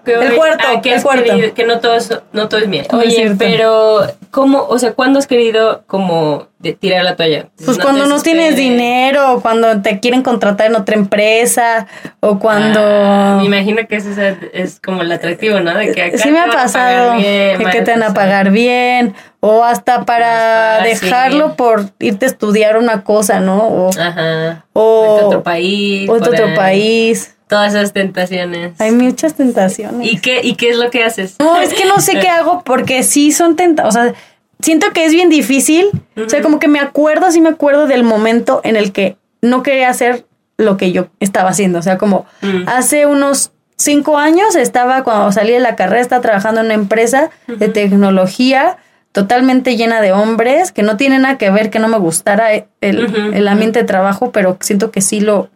Que 0.04 0.14
El 0.14 0.30
hoy- 0.32 0.36
cuarto, 0.36 0.64
ah, 0.76 0.80
que 0.80 0.94
el 0.94 1.02
cuarto. 1.02 1.24
querido- 1.24 1.54
que 1.54 1.64
no 1.64 1.80
todo 1.80 1.96
es, 1.96 2.10
no 2.32 2.48
todo 2.48 2.60
es 2.60 2.70
bien. 2.70 2.86
No 2.92 3.00
es 3.00 3.08
Oye, 3.08 3.34
pero 3.38 4.06
¿cómo, 4.30 4.64
o 4.68 4.78
sea, 4.78 4.92
cuándo 4.92 5.18
has 5.18 5.26
querido 5.26 5.82
como 5.86 6.46
de 6.60 6.72
tirar 6.72 7.04
la 7.04 7.14
toalla? 7.16 7.48
Pues 7.64 7.76
No 7.78 7.84
cuando 7.84 8.06
no 8.06 8.22
tienes 8.22 8.56
dinero, 8.56 9.40
cuando 9.42 9.82
te 9.82 10.00
quieren 10.00 10.22
contratar 10.22 10.68
en 10.68 10.76
otra 10.76 10.94
empresa, 10.94 11.88
o 12.20 12.38
cuando... 12.38 12.80
Ah, 12.82 13.36
me 13.40 13.46
imagino 13.46 13.86
que 13.88 13.96
ese 13.96 14.12
es, 14.12 14.36
es 14.52 14.80
como 14.80 15.02
el 15.02 15.10
atractivo, 15.12 15.60
¿no? 15.60 15.74
De 15.76 15.92
que 15.92 16.02
acá 16.02 16.16
sí 16.18 16.30
me 16.30 16.38
ha 16.40 16.46
pasado 16.46 17.16
bien, 17.16 17.58
que 17.58 17.82
te 17.82 17.90
van 17.90 18.02
a 18.02 18.06
sea. 18.06 18.14
pagar 18.14 18.50
bien, 18.50 19.14
o 19.40 19.62
hasta 19.64 20.04
para 20.04 20.78
fácil. 20.80 21.00
dejarlo 21.00 21.54
por 21.54 21.90
irte 22.00 22.26
a 22.26 22.28
estudiar 22.28 22.76
una 22.76 23.04
cosa, 23.04 23.40
¿no? 23.40 23.58
O, 23.62 23.90
Ajá. 23.98 24.64
otro 24.72 25.42
país. 25.42 26.08
o 26.08 26.12
otro 26.14 26.54
país. 26.54 27.34
Todas 27.48 27.72
esas 27.74 27.92
tentaciones. 27.94 28.78
Hay 28.80 28.90
muchas 28.92 29.34
tentaciones. 29.34 30.06
¿Y 30.12 30.18
qué, 30.20 30.40
¿Y 30.42 30.54
qué 30.56 30.70
es 30.70 30.76
lo 30.76 30.90
que 30.90 31.02
haces? 31.04 31.36
No, 31.38 31.58
es 31.60 31.72
que 31.72 31.86
no 31.86 31.98
sé 32.00 32.18
qué 32.20 32.28
hago 32.28 32.62
porque 32.64 33.02
sí 33.02 33.32
son 33.32 33.56
tentaciones. 33.56 34.12
O 34.12 34.12
sea, 34.12 34.20
siento 34.60 34.88
que 34.92 35.06
es 35.06 35.12
bien 35.12 35.30
difícil. 35.30 35.88
O 36.22 36.28
sea, 36.28 36.42
como 36.42 36.58
que 36.58 36.68
me 36.68 36.78
acuerdo, 36.80 37.30
sí 37.30 37.40
me 37.40 37.48
acuerdo 37.48 37.86
del 37.86 38.02
momento 38.02 38.60
en 38.64 38.76
el 38.76 38.92
que 38.92 39.16
no 39.40 39.62
quería 39.62 39.88
hacer 39.88 40.26
lo 40.58 40.76
que 40.76 40.92
yo 40.92 41.06
estaba 41.20 41.48
haciendo. 41.50 41.78
O 41.78 41.82
sea, 41.82 41.96
como 41.96 42.26
Mm. 42.42 42.64
hace 42.68 43.06
unos 43.06 43.52
cinco 43.76 44.18
años 44.18 44.54
estaba, 44.56 45.02
cuando 45.04 45.30
salí 45.32 45.52
de 45.52 45.60
la 45.60 45.74
carrera, 45.76 46.02
estaba 46.02 46.20
trabajando 46.20 46.60
en 46.60 46.66
una 46.66 46.74
empresa 46.74 47.30
de 47.46 47.68
tecnología 47.68 48.76
totalmente 49.12 49.76
llena 49.76 50.00
de 50.00 50.12
hombres, 50.12 50.72
que 50.72 50.82
no 50.82 50.96
tiene 50.96 51.18
nada 51.18 51.38
que 51.38 51.50
ver 51.50 51.70
que 51.70 51.78
no 51.78 51.88
me 51.88 51.98
gustara 51.98 52.52
el, 52.54 53.04
Ujú, 53.04 53.32
el 53.34 53.48
ambiente 53.48 53.80
de 53.80 53.84
trabajo, 53.84 54.30
pero 54.32 54.56
siento 54.60 54.90
que 54.90 55.00
sí 55.00 55.20
lo, 55.20 55.50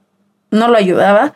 no 0.50 0.68
lo 0.68 0.76
ayudaba. 0.76 1.34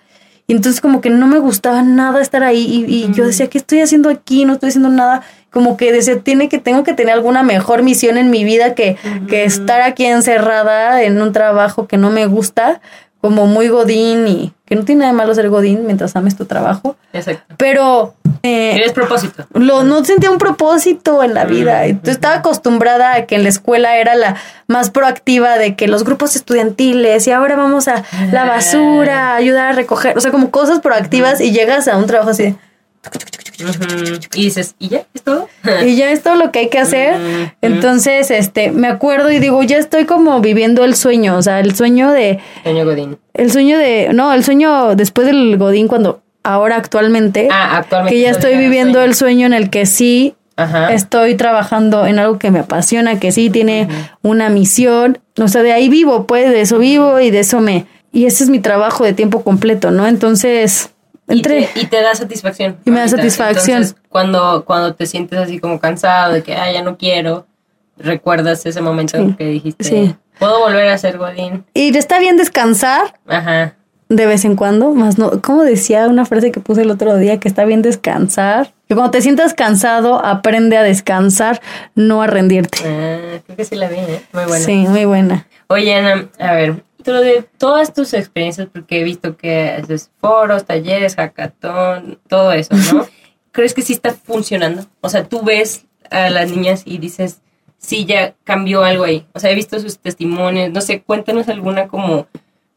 Y 0.49 0.53
entonces 0.53 0.81
como 0.81 1.01
que 1.01 1.11
no 1.11 1.27
me 1.27 1.39
gustaba 1.41 1.83
nada 1.83 2.23
estar 2.23 2.45
ahí 2.45 2.87
y, 2.87 2.95
y 2.95 3.13
yo 3.13 3.27
decía, 3.27 3.49
¿qué 3.49 3.59
estoy 3.59 3.81
haciendo 3.81 4.09
aquí? 4.09 4.45
No 4.45 4.55
estoy 4.55 4.69
haciendo 4.69 4.89
nada. 4.89 5.23
Como 5.51 5.77
que 5.77 5.91
decía, 5.91 6.21
tiene 6.21 6.49
que, 6.49 6.59
tengo 6.59 6.85
que 6.85 6.93
tener 6.93 7.15
alguna 7.15 7.43
mejor 7.43 7.83
misión 7.83 8.17
en 8.17 8.31
mi 8.31 8.45
vida 8.45 8.75
que, 8.75 8.97
que 9.29 9.45
estar 9.45 9.81
aquí 9.83 10.05
encerrada 10.05 11.03
en 11.03 11.21
un 11.21 11.33
trabajo 11.33 11.89
que 11.89 11.97
no 11.97 12.11
me 12.11 12.27
gusta, 12.27 12.81
como 13.21 13.47
muy 13.47 13.69
godín 13.69 14.29
y 14.29 14.53
que 14.67 14.75
no 14.75 14.85
tiene 14.85 15.01
nada 15.01 15.13
de 15.13 15.17
malo 15.17 15.35
ser 15.35 15.49
godín 15.49 15.87
mientras 15.87 16.17
ames 16.17 16.37
tu 16.37 16.45
trabajo. 16.45 16.97
Exacto. 17.13 17.55
Pero 17.57 18.15
eh, 18.43 18.73
Tienes 18.75 18.93
propósito. 18.93 19.47
lo, 19.55 19.85
no 19.85 20.05
sentía 20.05 20.31
un 20.31 20.39
propósito 20.39 21.23
en 21.23 21.35
la 21.35 21.45
vida. 21.45 21.87
Entonces 21.87 22.17
estaba 22.17 22.37
acostumbrada 22.37 23.15
a 23.15 23.27
que 23.27 23.37
en 23.37 23.45
la 23.45 23.49
escuela 23.49 23.97
era 23.97 24.17
la 24.17 24.37
más 24.67 24.91
proactiva 24.91 25.57
de 25.57 25.77
que 25.77 25.87
los 25.87 26.05
grupos 26.05 26.35
estudiantiles 26.35 27.27
y 27.29 27.31
ahora 27.31 27.57
vamos 27.57 27.87
a 27.87 28.03
la 28.33 28.45
basura, 28.45 29.33
a 29.33 29.37
ayudar 29.37 29.67
a 29.67 29.73
recoger, 29.73 30.19
o 30.19 30.21
sea, 30.21 30.33
como 30.33 30.51
cosas 30.51 30.81
proactivas 30.81 31.41
y 31.41 31.53
llegas 31.53 31.87
a 31.87 31.97
un 31.97 32.07
trabajo 32.07 32.31
así 32.31 32.57
Y 34.35 34.45
dices, 34.45 34.75
¿y 34.79 34.89
ya? 34.89 35.03
¿Es 35.15 35.23
todo? 35.23 35.49
y 35.85 35.97
ya 35.97 36.11
es 36.11 36.23
todo 36.23 36.37
lo 36.37 36.53
que 36.53 36.59
hay 36.61 36.69
que 36.69 36.79
hacer. 36.79 37.15
Entonces, 37.63 38.31
este, 38.31 38.71
me 38.71 38.89
acuerdo 38.89 39.31
y 39.31 39.39
digo, 39.39 39.63
ya 39.63 39.79
estoy 39.79 40.05
como 40.05 40.41
viviendo 40.41 40.85
el 40.85 40.95
sueño, 40.95 41.37
o 41.37 41.43
sea, 41.43 41.61
el 41.61 41.75
sueño 41.75 42.11
de, 42.13 42.39
Señor 42.65 42.87
Godín. 42.87 43.19
el 43.35 43.51
sueño 43.51 43.79
de, 43.79 44.11
no, 44.13 44.33
el 44.33 44.45
sueño 44.45 44.95
después 44.95 45.27
del 45.27 45.57
Godín 45.57 45.89
cuando 45.89 46.23
ahora 46.43 46.77
actualmente, 46.77 47.49
Ah, 47.51 47.79
actualmente. 47.79 48.15
que 48.17 48.23
ya 48.23 48.31
estoy 48.31 48.57
viviendo 48.57 48.95
sueño. 48.99 49.05
el 49.11 49.15
sueño 49.15 49.47
en 49.47 49.53
el 49.55 49.71
que 49.71 49.87
sí 49.87 50.35
Ajá. 50.57 50.93
estoy 50.93 51.35
trabajando 51.35 52.07
en 52.07 52.19
algo 52.19 52.39
que 52.39 52.51
me 52.51 52.61
apasiona, 52.61 53.19
que 53.19 53.33
sí 53.33 53.51
tiene 53.51 53.89
una 54.23 54.49
misión, 54.51 55.19
o 55.39 55.49
sea, 55.49 55.63
de 55.63 55.73
ahí 55.73 55.89
vivo, 55.89 56.27
pues, 56.27 56.51
de 56.51 56.61
eso 56.61 56.79
vivo 56.79 57.21
y 57.21 57.31
de 57.31 57.41
eso 57.41 57.61
me... 57.61 57.87
Y 58.13 58.25
ese 58.27 58.45
es 58.45 58.51
mi 58.51 58.61
trabajo 58.61 59.05
de 59.05 59.13
tiempo 59.13 59.43
completo, 59.43 59.91
¿no? 59.91 60.07
Entonces, 60.07 60.91
Y 61.29 61.43
te, 61.43 61.69
y 61.75 61.87
te 61.87 62.03
da 62.03 62.15
satisfacción. 62.15 62.77
Y 62.85 62.91
me 62.91 63.01
da 63.01 63.09
satisfacción. 63.09 63.79
Entonces, 63.83 63.97
cuando, 64.09 64.65
cuando 64.65 64.95
te 64.95 65.07
sientes 65.07 65.39
así 65.39 65.59
como 65.59 65.81
cansado 65.81 66.33
de 66.35 66.43
que, 66.43 66.55
ah, 66.55 66.71
ya 66.73 66.83
no 66.83 66.97
quiero, 66.97 67.47
recuerdas 67.99 68.65
ese 68.67 68.81
momento 68.81 69.19
Sí, 69.19 69.35
que 69.37 69.45
dijiste, 69.47 69.85
sí. 69.85 70.15
puedo 70.39 70.61
volver 70.61 70.89
a 70.89 70.99
ser 70.99 71.19
Godín. 71.19 71.65
Y 71.75 71.97
está 71.97 72.19
bien 72.19 72.37
descansar 72.37 73.19
Ajá. 73.27 73.75
de 74.09 74.27
vez 74.27 74.45
en 74.45 74.55
cuando, 74.55 74.93
más 74.93 75.19
no, 75.19 75.41
como 75.43 75.65
decía 75.65 76.07
una 76.09 76.25
frase 76.27 76.53
que 76.53 76.61
puse 76.61 76.83
el 76.83 76.91
otro 76.91 77.17
día, 77.17 77.41
que 77.41 77.49
está 77.49 77.65
bien 77.65 77.83
descansar, 77.83 78.73
que 78.89 78.95
cuando 78.95 79.11
te 79.11 79.21
sientas 79.23 79.53
cansado, 79.55 80.25
aprende 80.25 80.77
a 80.77 80.83
descansar, 80.83 81.61
no 81.97 82.23
a 82.23 82.27
rendirte. 82.29 82.79
Ah, 82.85 83.41
creo 83.45 83.57
que 83.57 83.65
sí 83.65 83.75
la 83.75 83.89
vi, 83.89 83.97
¿eh? 83.97 84.23
Muy 84.33 84.45
buena. 84.45 84.65
Sí, 84.65 84.87
muy 84.89 85.05
buena. 85.07 85.47
Oye, 85.69 85.93
Ana, 85.95 86.29
a 86.39 86.53
ver, 86.53 86.85
dentro 87.07 87.21
de 87.23 87.43
todas 87.59 87.93
tus 87.95 88.13
experiencias, 88.15 88.69
porque 88.73 89.01
he 89.01 89.05
visto 89.05 89.37
que 89.37 89.71
haces 89.71 90.11
foros, 90.21 90.65
talleres, 90.65 91.15
hackathon, 91.17 92.19
todo 92.29 92.53
eso, 92.53 92.75
¿no? 92.93 93.07
¿Crees 93.53 93.75
que 93.75 93.83
sí 93.83 93.93
está 93.93 94.13
funcionando? 94.13 94.85
O 95.01 95.09
sea, 95.09 95.25
tú 95.25 95.43
ves 95.43 95.87
a 96.11 96.31
las 96.31 96.51
niñas 96.51 96.83
y 96.85 96.99
dices, 96.99 97.41
sí, 97.79 98.05
ya 98.05 98.35
cambió 98.45 98.83
algo 98.85 99.05
ahí. 99.05 99.27
O 99.35 99.41
sea, 99.41 99.51
he 99.51 99.55
visto 99.55 99.79
sus 99.81 99.99
testimonios, 99.99 100.71
no 100.71 100.81
sé, 100.81 101.01
cuéntanos 101.03 101.49
alguna 101.49 101.89
como 101.89 102.27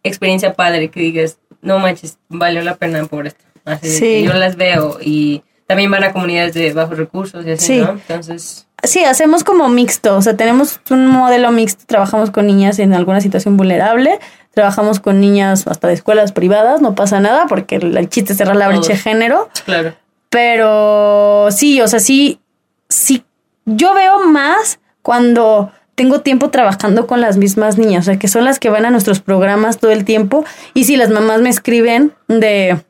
experiencia 0.04 0.54
padre 0.54 0.90
que 0.90 1.00
digas, 1.02 1.40
no 1.62 1.80
manches, 1.80 2.20
valió 2.30 2.62
la 2.62 2.76
pena 2.76 3.04
por 3.06 3.28
esto. 3.28 3.44
Así 3.66 3.90
Sí. 3.90 4.00
que 4.00 4.24
yo 4.24 4.34
las 4.34 4.56
veo 4.56 5.00
y 5.02 5.44
también 5.68 5.92
van 5.92 6.04
a 6.04 6.14
comunidades 6.14 6.54
de 6.54 6.72
bajos 6.74 6.98
recursos 6.98 7.46
y 7.46 7.52
así, 7.52 7.66
Sí. 7.66 7.78
¿no? 7.80 7.92
Entonces, 7.92 8.68
Sí, 8.84 9.04
hacemos 9.04 9.44
como 9.44 9.68
mixto, 9.70 10.16
o 10.16 10.22
sea, 10.22 10.38
tenemos 10.38 10.80
un 10.90 11.08
modelo 11.08 11.52
mixto, 11.52 11.84
trabajamos 11.86 12.32
con 12.32 12.48
niñas 12.48 12.80
en 12.80 12.94
alguna 12.94 13.22
situación 13.22 13.58
vulnerable, 13.58 14.20
trabajamos 14.54 15.00
con 15.00 15.20
niñas 15.20 15.68
hasta 15.68 15.88
de 15.88 15.94
escuelas 15.94 16.32
privadas, 16.32 16.82
no 16.82 16.96
pasa 16.96 17.20
nada 17.20 17.46
porque 17.48 17.76
el, 17.76 18.10
chiste 18.10 18.34
es 18.34 18.38
cerrar 18.38 18.56
la 18.56 18.68
brecha 18.68 18.94
de 18.94 18.98
género, 18.98 19.50
claro. 19.66 19.94
pero 20.30 21.48
sí, 21.52 21.82
o 21.82 21.88
sea, 21.88 22.00
sí, 22.00 22.40
sí, 22.88 23.24
yo 23.66 23.94
veo 23.94 24.26
más 24.26 24.80
cuando 25.02 25.72
tengo 25.96 26.22
tiempo 26.22 26.50
trabajando 26.50 27.08
con 27.08 27.20
las 27.20 27.38
mismas 27.38 27.78
niñas, 27.78 28.04
o 28.04 28.12
sea, 28.12 28.20
que 28.20 28.30
son 28.30 28.46
las 28.46 28.60
que 28.60 28.70
van 28.70 28.86
a 28.86 28.92
nuestros 28.92 29.20
programas 29.20 29.80
todo 29.80 29.92
el 29.92 30.06
tiempo 30.06 30.46
y 30.74 30.86
si 30.86 30.96
las 30.96 31.10
mamás 31.10 31.42
me 31.42 31.50
escriben 31.50 32.14
de, 32.30 32.82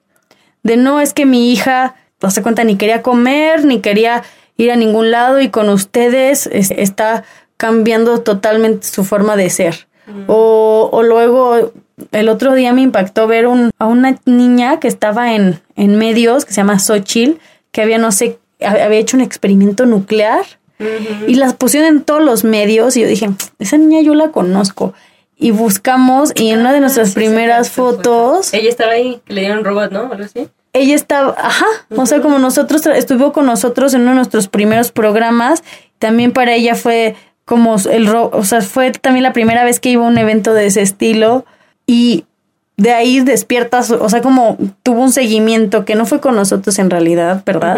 de 0.62 0.78
no, 0.78 1.02
es 1.02 1.14
que 1.14 1.26
mi 1.26 1.52
hija, 1.52 1.96
no 2.22 2.30
se 2.30 2.44
cuenta, 2.44 2.64
ni 2.64 2.76
quería 2.76 3.02
comer, 3.02 3.66
ni 3.66 3.80
quería 3.80 4.24
ir 4.64 4.72
a 4.72 4.76
ningún 4.76 5.10
lado 5.12 5.40
y 5.40 5.50
con 5.50 5.70
ustedes 5.70 6.48
es- 6.48 6.72
está 6.72 7.24
cambiando 7.58 8.20
totalmente 8.22 8.88
su 8.88 9.04
forma 9.04 9.36
de 9.36 9.50
ser. 9.50 9.88
O, 10.28 10.90
o 10.92 11.04
luego 11.04 11.72
el 12.12 12.30
otro 12.30 12.54
día 12.56 12.74
me 12.74 12.82
impactó 12.82 13.28
ver 13.28 13.46
un, 13.46 13.70
a 13.78 13.86
una 13.86 14.18
niña 14.26 14.80
que 14.80 14.88
estaba 14.88 15.34
en, 15.36 15.60
en 15.76 15.98
medios, 15.98 16.46
que 16.46 16.52
se 16.54 16.58
llama 16.62 16.80
Xochitl, 16.80 17.38
que 17.72 17.82
había, 17.84 18.00
no 18.00 18.12
sé, 18.12 18.40
había 18.60 18.98
hecho 18.98 19.18
un 19.18 19.22
experimento 19.22 19.86
nuclear 19.86 20.44
y 21.28 21.36
las 21.36 21.54
pusieron 21.54 21.90
en 21.90 22.02
todos 22.04 22.24
los 22.24 22.44
medios 22.44 22.98
y 22.98 23.02
yo 23.02 23.08
dije, 23.08 23.30
esa 23.60 23.78
niña 23.78 24.02
yo 24.02 24.16
la 24.16 24.30
conozco. 24.30 24.94
Y 25.38 25.52
buscamos 25.52 26.32
y 26.36 26.50
en 26.50 26.62
una 26.62 26.74
de 26.74 26.80
nuestras 26.80 27.10
Ah, 27.10 27.12
Sí, 27.12 27.20
sí, 27.20 27.26
primeras 27.28 27.68
sí, 27.68 27.74
fotos, 27.76 28.54
Ella 28.54 28.70
estaba 28.70 28.94
ahí, 28.94 29.22
que 29.26 29.34
le 29.34 29.42
dieron 29.42 29.64
robot, 29.64 29.92
¿no? 29.92 30.12
Algo 30.12 30.24
así. 30.24 30.48
Ella 30.74 30.96
estaba, 30.96 31.36
ajá, 31.38 31.66
o 31.96 32.06
sea, 32.06 32.22
como 32.22 32.38
nosotros, 32.40 32.86
estuvo 32.86 33.32
con 33.32 33.46
nosotros 33.46 33.94
en 33.94 34.02
uno 34.02 34.12
de 34.12 34.16
nuestros 34.18 34.48
primeros 34.48 34.92
programas, 34.92 35.64
también 35.98 36.32
para 36.32 36.54
ella 36.54 36.76
fue 36.76 37.16
como 37.46 37.78
el, 37.92 38.06
ro- 38.08 38.30
o 38.34 38.44
sea, 38.44 38.62
fue 38.62 38.92
también 38.92 39.24
la 39.24 39.34
primera 39.34 39.64
vez 39.64 39.80
que 39.80 39.90
iba 39.90 40.04
a 40.06 40.08
un 40.08 40.18
evento 40.18 40.54
de 40.54 40.68
ese 40.68 40.82
estilo 40.82 41.46
y 41.88 42.26
de 42.78 42.94
ahí 42.94 43.20
despiertas, 43.22 43.90
o 43.92 44.08
sea, 44.10 44.22
como 44.22 44.58
tuvo 44.84 45.02
un 45.02 45.12
seguimiento 45.12 45.84
que 45.86 45.96
no 45.96 46.06
fue 46.06 46.22
con 46.22 46.36
nosotros 46.36 46.78
en 46.80 46.90
realidad, 46.90 47.42
¿verdad? 47.46 47.78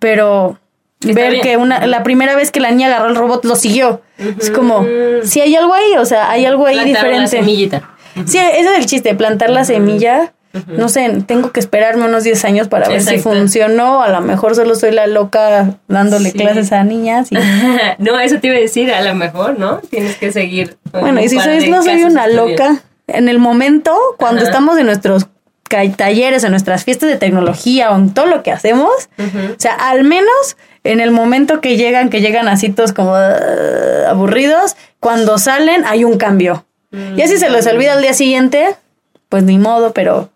Pero 0.00 0.58
ver 1.00 1.40
que 1.40 1.56
una, 1.56 1.86
la 1.86 2.02
primera 2.02 2.34
vez 2.36 2.50
que 2.50 2.60
la 2.60 2.70
niña 2.70 2.88
agarró 2.88 3.08
el 3.08 3.16
robot 3.16 3.44
lo 3.44 3.56
siguió. 3.56 4.02
Es 4.18 4.50
como, 4.50 4.84
si 5.24 5.40
hay 5.40 5.54
algo 5.56 5.72
ahí, 5.72 5.96
o 5.98 6.04
sea, 6.04 6.30
hay 6.30 6.44
algo 6.44 6.66
ahí 6.66 6.74
Plantaron 6.74 7.12
la 7.12 7.20
diferente. 7.22 7.36
semillita. 7.38 7.90
Sí, 8.26 8.36
ese 8.38 8.60
es 8.72 8.78
el 8.78 8.86
chiste, 8.86 9.14
plantar 9.14 9.48
la 9.50 9.64
semilla. 9.64 10.32
No 10.66 10.88
sé, 10.88 11.10
tengo 11.26 11.50
que 11.52 11.60
esperarme 11.60 12.04
unos 12.04 12.24
10 12.24 12.44
años 12.44 12.68
para 12.68 12.88
ver 12.88 13.02
si 13.02 13.18
funcionó. 13.18 14.02
A 14.02 14.08
lo 14.08 14.20
mejor 14.20 14.54
solo 14.54 14.74
soy 14.74 14.92
la 14.92 15.06
loca 15.06 15.76
dándole 15.88 16.30
Sí. 16.30 16.38
clases 16.38 16.72
a 16.72 16.84
niñas. 16.84 17.28
Y, 17.32 17.36
no, 17.98 18.18
eso 18.20 18.38
te 18.38 18.48
iba 18.48 18.56
a 18.56 18.60
decir, 18.60 18.92
a 18.92 19.02
lo 19.02 19.14
mejor, 19.14 19.58
¿no? 19.58 19.78
Tienes 19.90 20.16
que 20.16 20.30
seguir. 20.32 20.76
bueno, 20.92 21.20
y 21.22 21.28
si 21.28 21.36
de 21.38 21.68
no 21.68 21.82
soy 21.82 22.04
una 22.04 22.26
estudios. 22.26 22.50
loca, 22.50 22.82
en 23.06 23.28
el 23.28 23.38
momento, 23.38 23.96
cuando 24.18 24.40
Ajá. 24.42 24.50
estamos 24.50 24.78
en 24.78 24.86
nuestros 24.86 25.26
talleres, 25.96 26.44
en 26.44 26.50
nuestras 26.50 26.84
fiestas 26.84 27.08
de 27.08 27.16
tecnología 27.16 27.90
o 27.90 27.96
en 27.96 28.12
todo 28.12 28.26
lo 28.26 28.42
que 28.42 28.52
hacemos, 28.52 28.90
o 29.18 29.54
sea, 29.58 29.72
al 29.72 30.04
menos 30.04 30.56
en 30.84 31.00
el 31.00 31.10
momento 31.12 31.60
que 31.62 31.76
llegan, 31.78 32.10
que 32.10 32.20
llegan 32.20 32.46
así 32.48 32.68
todos 32.68 32.92
como 32.92 33.14
"Ah", 33.14 33.36
aburridos, 34.10 34.76
cuando 35.00 35.38
salen 35.38 35.84
hay 35.86 36.04
un 36.04 36.18
cambio. 36.18 36.66
Y 37.16 37.22
así 37.22 37.38
se 37.38 37.48
les 37.48 37.66
olvida 37.66 37.94
al 37.94 38.02
día 38.02 38.12
siguiente, 38.12 38.76
pues 39.30 39.44
ni 39.44 39.56
modo, 39.58 39.92
pero, 39.94 40.28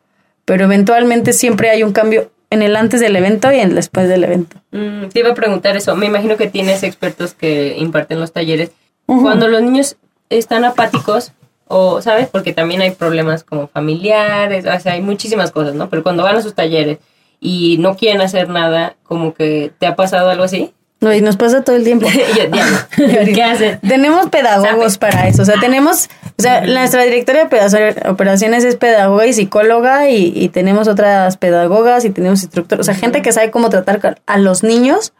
pero 0.46 0.64
eventualmente 0.64 1.34
siempre 1.34 1.68
hay 1.68 1.82
un 1.82 1.92
cambio 1.92 2.30
en 2.48 2.62
el 2.62 2.76
antes 2.76 3.00
del 3.00 3.16
evento 3.16 3.52
y 3.52 3.56
en 3.56 3.70
el 3.70 3.74
después 3.74 4.08
del 4.08 4.24
evento. 4.24 4.56
Mm, 4.70 5.08
te 5.08 5.18
iba 5.18 5.30
a 5.30 5.34
preguntar 5.34 5.76
eso. 5.76 5.94
Me 5.96 6.06
imagino 6.06 6.38
que 6.38 6.46
tienes 6.46 6.82
expertos 6.84 7.34
que 7.34 7.76
imparten 7.76 8.20
los 8.20 8.32
talleres. 8.32 8.70
Cuando 9.04 9.48
los 9.48 9.60
niños 9.60 9.96
están 10.30 10.64
apáticos, 10.64 11.32
o, 11.68 12.00
¿sabes? 12.00 12.28
Porque 12.28 12.52
también 12.52 12.80
hay 12.80 12.92
problemas 12.92 13.44
como 13.44 13.66
familiares, 13.66 14.66
o 14.66 14.80
sea, 14.80 14.92
hay 14.92 15.02
muchísimas 15.02 15.50
cosas, 15.50 15.74
¿no? 15.74 15.88
Pero 15.90 16.02
cuando 16.02 16.22
van 16.22 16.36
a 16.36 16.42
sus 16.42 16.54
talleres 16.54 16.98
y 17.40 17.78
no 17.78 17.96
quieren 17.96 18.20
hacer 18.20 18.48
nada, 18.48 18.96
como 19.02 19.34
que 19.34 19.72
te 19.78 19.86
ha 19.86 19.96
pasado 19.96 20.30
algo 20.30 20.44
así. 20.44 20.72
No, 21.00 21.12
y 21.12 21.20
nos 21.20 21.36
pasa 21.36 21.62
todo 21.62 21.76
el 21.76 21.84
tiempo. 21.84 22.06
¿Qué 22.96 23.42
hacen? 23.42 23.78
Tenemos 23.80 24.30
pedagogos 24.30 24.96
para 24.96 25.28
eso. 25.28 25.42
O 25.42 25.44
sea, 25.44 25.60
tenemos, 25.60 26.08
o 26.38 26.42
sea, 26.42 26.62
nuestra 26.66 27.02
directora 27.04 27.44
de 27.44 28.08
operaciones 28.08 28.64
es 28.64 28.76
pedagoga 28.76 29.26
y 29.26 29.32
psicóloga 29.34 30.08
y, 30.08 30.32
y 30.34 30.48
tenemos 30.48 30.88
otras 30.88 31.36
pedagogas 31.36 32.04
y 32.04 32.10
tenemos 32.10 32.42
instructores, 32.42 32.80
o 32.80 32.84
sea, 32.84 32.94
gente 32.94 33.20
que 33.20 33.32
sabe 33.32 33.50
cómo 33.50 33.68
tratar 33.68 34.20
a 34.26 34.38
los 34.38 34.62
niños 34.62 35.12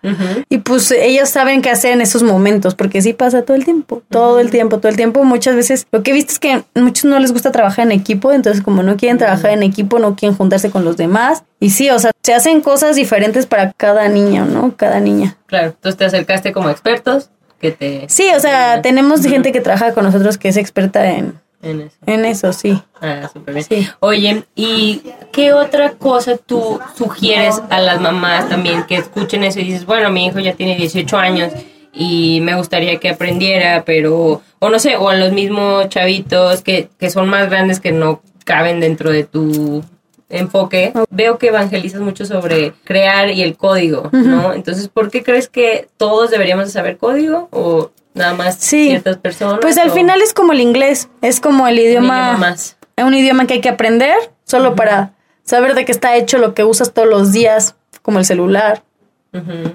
y 0.49 0.59
pues 0.59 0.91
ellos 0.91 1.29
saben 1.29 1.63
qué 1.63 1.71
hacer 1.71 1.93
en 1.93 2.01
esos 2.01 2.23
momentos, 2.23 2.75
porque 2.75 3.03
sí 3.03 3.13
pasa 3.13 3.43
todo 3.43 3.57
el 3.57 3.65
tiempo, 3.65 4.03
todo 4.11 4.41
el 4.41 4.51
tiempo, 4.51 4.79
todo 4.79 4.89
el 4.89 4.97
tiempo. 4.97 5.25
Muchas 5.25 5.57
veces 5.57 5.87
lo 5.93 6.03
que 6.03 6.11
he 6.11 6.15
visto 6.15 6.33
es 6.33 6.39
que 6.39 6.65
muchos 6.75 7.05
no 7.05 7.19
les 7.19 7.33
gusta 7.33 7.53
trabajar 7.53 7.87
en 7.87 7.93
equipo, 7.93 8.33
entonces 8.33 8.63
como 8.63 8.83
no 8.83 8.97
quieren 8.97 9.19
trabajar 9.19 9.53
en 9.53 9.63
equipo, 9.63 9.99
no 9.99 10.17
quieren 10.17 10.37
juntarse 10.37 10.71
con 10.71 10.85
los 10.85 10.97
demás. 10.97 11.45
Y 11.59 11.71
sí, 11.71 11.89
o 11.91 11.99
sea, 11.99 12.11
se 12.27 12.35
hacen 12.35 12.61
cosas 12.61 12.97
diferentes 12.97 13.47
para 13.47 13.71
cada 13.71 14.09
niño, 14.09 14.47
¿no? 14.47 14.77
Cada 14.77 14.99
niña. 14.99 15.37
Claro, 15.47 15.69
entonces 15.69 15.97
te 15.97 16.07
acercaste 16.07 16.53
como 16.53 16.71
expertos 16.71 17.31
que 17.61 17.71
te... 17.71 18.07
Sí, 18.09 18.29
o 18.37 18.41
sea, 18.41 18.83
tenemos 18.83 19.25
gente 19.25 19.53
que 19.53 19.61
trabaja 19.61 19.95
con 19.95 20.03
nosotros 20.03 20.37
que 20.37 20.49
es 20.49 20.57
experta 20.57 21.09
en, 21.09 21.39
En 21.63 21.83
eso. 21.83 21.97
en 22.05 22.25
eso, 22.25 22.53
sí. 22.53 22.83
Ah, 23.01 23.31
súper 23.33 23.55
bien. 23.55 23.67
Sí. 23.69 23.89
Oye, 24.01 24.43
¿y 24.57 25.05
qué 25.31 25.53
otra 25.53 25.93
cosa 25.93 26.37
tú 26.37 26.81
sugieres 26.97 27.63
a 27.71 27.79
las 27.79 28.01
mamás 28.01 28.49
también 28.49 28.83
que 28.89 28.97
escuchen 28.97 29.45
eso 29.45 29.61
y 29.61 29.65
dices, 29.67 29.87
bueno, 29.87 30.11
mi 30.11 30.27
hijo 30.27 30.41
ya 30.41 30.55
tiene 30.55 30.75
18 30.75 31.17
años 31.17 31.53
y 31.93 32.41
me 32.41 32.57
gustaría 32.57 32.99
que 32.99 33.11
aprendiera, 33.11 33.85
pero, 33.87 34.43
o 34.59 34.69
no 34.69 34.81
sé, 34.81 34.97
o 34.97 35.11
a 35.11 35.15
los 35.15 35.31
mismos 35.31 35.89
chavitos 35.91 36.63
que, 36.63 36.89
que 36.99 37.09
son 37.09 37.29
más 37.29 37.49
grandes 37.49 37.79
que 37.79 37.93
no 37.93 38.21
caben 38.45 38.81
dentro 38.81 39.13
de 39.13 39.23
tu 39.23 39.85
enfoque, 40.29 40.93
veo 41.11 41.39
que 41.39 41.49
evangelizas 41.49 42.01
mucho 42.01 42.25
sobre 42.27 42.73
crear 42.85 43.31
y 43.31 43.43
el 43.43 43.57
código, 43.57 44.09
¿no? 44.13 44.53
Entonces, 44.53 44.89
¿por 44.89 45.11
qué 45.11 45.23
crees 45.23 45.49
que 45.49 45.89
todos 45.97 46.31
deberíamos 46.31 46.67
de 46.67 46.73
saber 46.73 46.97
código 46.97 47.49
o 47.53 47.91
nada 48.15 48.35
más 48.35 48.57
Sí. 48.59 48.89
ciertas 48.89 49.19
personas? 49.19 49.59
Pues 49.61 49.79
al 49.79 49.91
o 49.91 49.93
final 49.93 50.21
es 50.23 50.35
como 50.35 50.53
el 50.53 50.61
inglés, 50.61 51.09
es 51.23 51.41
como 51.41 51.67
el 51.69 51.79
idioma, 51.79 52.31
idioma 52.31 52.39
más? 52.39 52.77
es 52.97 53.05
un 53.05 53.15
idioma 53.15 53.47
que 53.47 53.55
hay 53.55 53.61
que 53.61 53.69
aprender 53.69 54.17
solo 54.45 54.75
para 54.75 55.13
saber 55.45 55.75
de 55.75 55.85
qué 55.85 55.93
está 55.93 56.17
hecho 56.17 56.39
lo 56.39 56.55
que 56.55 56.65
usas 56.65 56.93
todos 56.93 57.09
los 57.09 57.33
días, 57.33 57.77
como 58.03 58.19
el 58.19 58.25
celular 58.25 58.83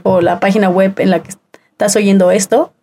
o 0.04 0.22
la 0.22 0.40
página 0.40 0.70
web 0.70 0.94
en 1.00 1.12
la 1.12 1.22
que 1.22 1.30
estás 1.72 1.96
oyendo 1.96 2.32
esto 2.32 2.74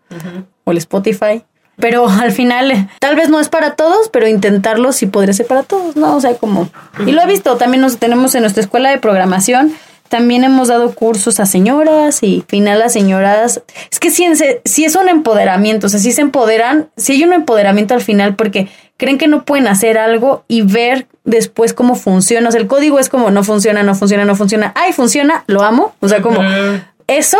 o 0.65 0.71
el 0.71 0.79
Spotify. 0.79 1.45
Pero 1.81 2.09
al 2.21 2.33
final, 2.33 2.89
tal 3.01 3.17
vez 3.17 3.29
no 3.29 3.41
es 3.41 3.49
para 3.49 3.75
todos, 3.77 4.09
pero 4.11 4.27
intentarlo 4.29 4.93
sí 4.93 5.07
podría 5.07 5.33
ser 5.35 5.47
para 5.47 5.63
todos, 5.63 5.97
¿no? 5.97 6.17
O 6.17 6.21
sea, 6.21 6.35
como... 6.35 6.69
Y 7.07 7.13
lo 7.13 7.23
he 7.23 7.27
visto, 7.27 7.57
también 7.57 7.81
nos 7.81 7.99
tenemos 7.99 8.35
en 8.35 8.43
nuestra 8.43 8.63
escuela 8.63 8.91
de 8.91 8.99
programación, 8.99 9.75
también 10.09 10.43
hemos 10.43 10.69
dado 10.69 10.95
cursos 10.95 11.39
a 11.39 11.45
señoras 11.47 12.23
y 12.23 12.37
al 12.41 12.47
final 12.47 12.79
las 12.79 12.95
señoras... 12.95 13.61
Es 13.91 14.01
que 14.01 14.11
se- 14.11 14.63
sí 14.65 14.85
es 14.87 14.97
un 14.97 15.09
empoderamiento, 15.09 15.87
o 15.87 15.91
sea, 15.91 16.01
sí 16.01 16.13
se 16.13 16.23
empoderan, 16.23 16.89
sí 16.97 17.13
hay 17.13 17.25
un 17.25 17.33
empoderamiento 17.35 17.93
al 17.95 18.01
final 18.01 18.35
porque 18.35 18.69
creen 18.97 19.19
que 19.19 19.29
no 19.29 19.45
pueden 19.45 19.69
hacer 19.69 19.99
algo 19.99 20.45
y 20.49 20.63
ver 20.63 21.07
después 21.25 21.75
cómo 21.75 21.95
funciona. 21.95 22.49
O 22.49 22.53
sea, 22.53 22.61
el 22.61 22.67
código 22.67 22.99
es 22.99 23.11
como 23.11 23.31
no 23.31 23.45
funciona, 23.45 23.83
no 23.83 23.95
funciona, 23.95 24.25
no 24.25 24.35
funciona. 24.35 24.73
Ay, 24.75 24.93
funciona, 24.95 25.45
lo 25.47 25.63
amo. 25.63 25.95
O 26.01 26.09
sea, 26.09 26.23
como 26.23 26.41
eso 27.07 27.39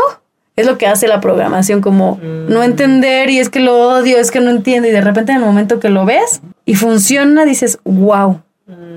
es 0.61 0.67
lo 0.67 0.77
que 0.79 0.87
hace 0.87 1.09
la 1.09 1.21
programación, 1.21 1.81
como 1.81 2.19
no 2.23 2.63
entender 2.63 3.31
y 3.31 3.39
es 3.39 3.49
que 3.49 3.61
lo 3.61 3.77
odio, 3.79 4.19
es 4.19 4.31
que 4.31 4.41
no 4.41 4.51
entiendo 4.51 4.89
y 4.89 4.93
de 4.93 5.01
repente 5.01 5.33
en 5.33 5.39
el 5.39 5.45
momento 5.45 5.81
que 5.81 5.89
lo 5.89 6.05
ves 6.05 6.41
y 6.65 6.75
funciona 6.75 7.45
dices, 7.45 7.79
wow, 7.85 8.41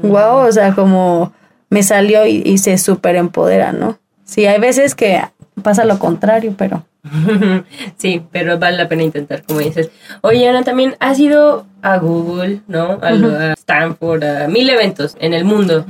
wow, 0.03 0.47
o 0.47 0.51
sea, 0.51 0.73
como 0.73 1.33
me 1.69 1.83
salió 1.83 2.25
y, 2.25 2.41
y 2.45 2.57
se 2.57 2.77
súper 2.77 3.15
empodera, 3.15 3.71
¿no? 3.71 3.97
Sí, 4.25 4.45
hay 4.45 4.59
veces 4.59 4.95
que 4.95 5.21
pasa 5.63 5.85
lo 5.85 5.99
contrario, 5.99 6.53
pero... 6.57 6.83
Sí, 7.97 8.21
pero 8.31 8.57
vale 8.59 8.77
la 8.77 8.87
pena 8.87 9.03
intentar, 9.03 9.43
como 9.43 9.59
dices. 9.59 9.89
Oye, 10.21 10.47
Ana, 10.47 10.63
también 10.63 10.95
has 10.99 11.19
ido 11.19 11.65
a 11.81 11.97
Google, 11.97 12.61
¿no? 12.67 12.99
A, 13.01 13.11
lo- 13.11 13.35
a 13.37 13.53
Stanford, 13.53 14.23
a 14.23 14.47
mil 14.47 14.69
eventos 14.69 15.15
en 15.19 15.33
el 15.33 15.43
mundo, 15.45 15.85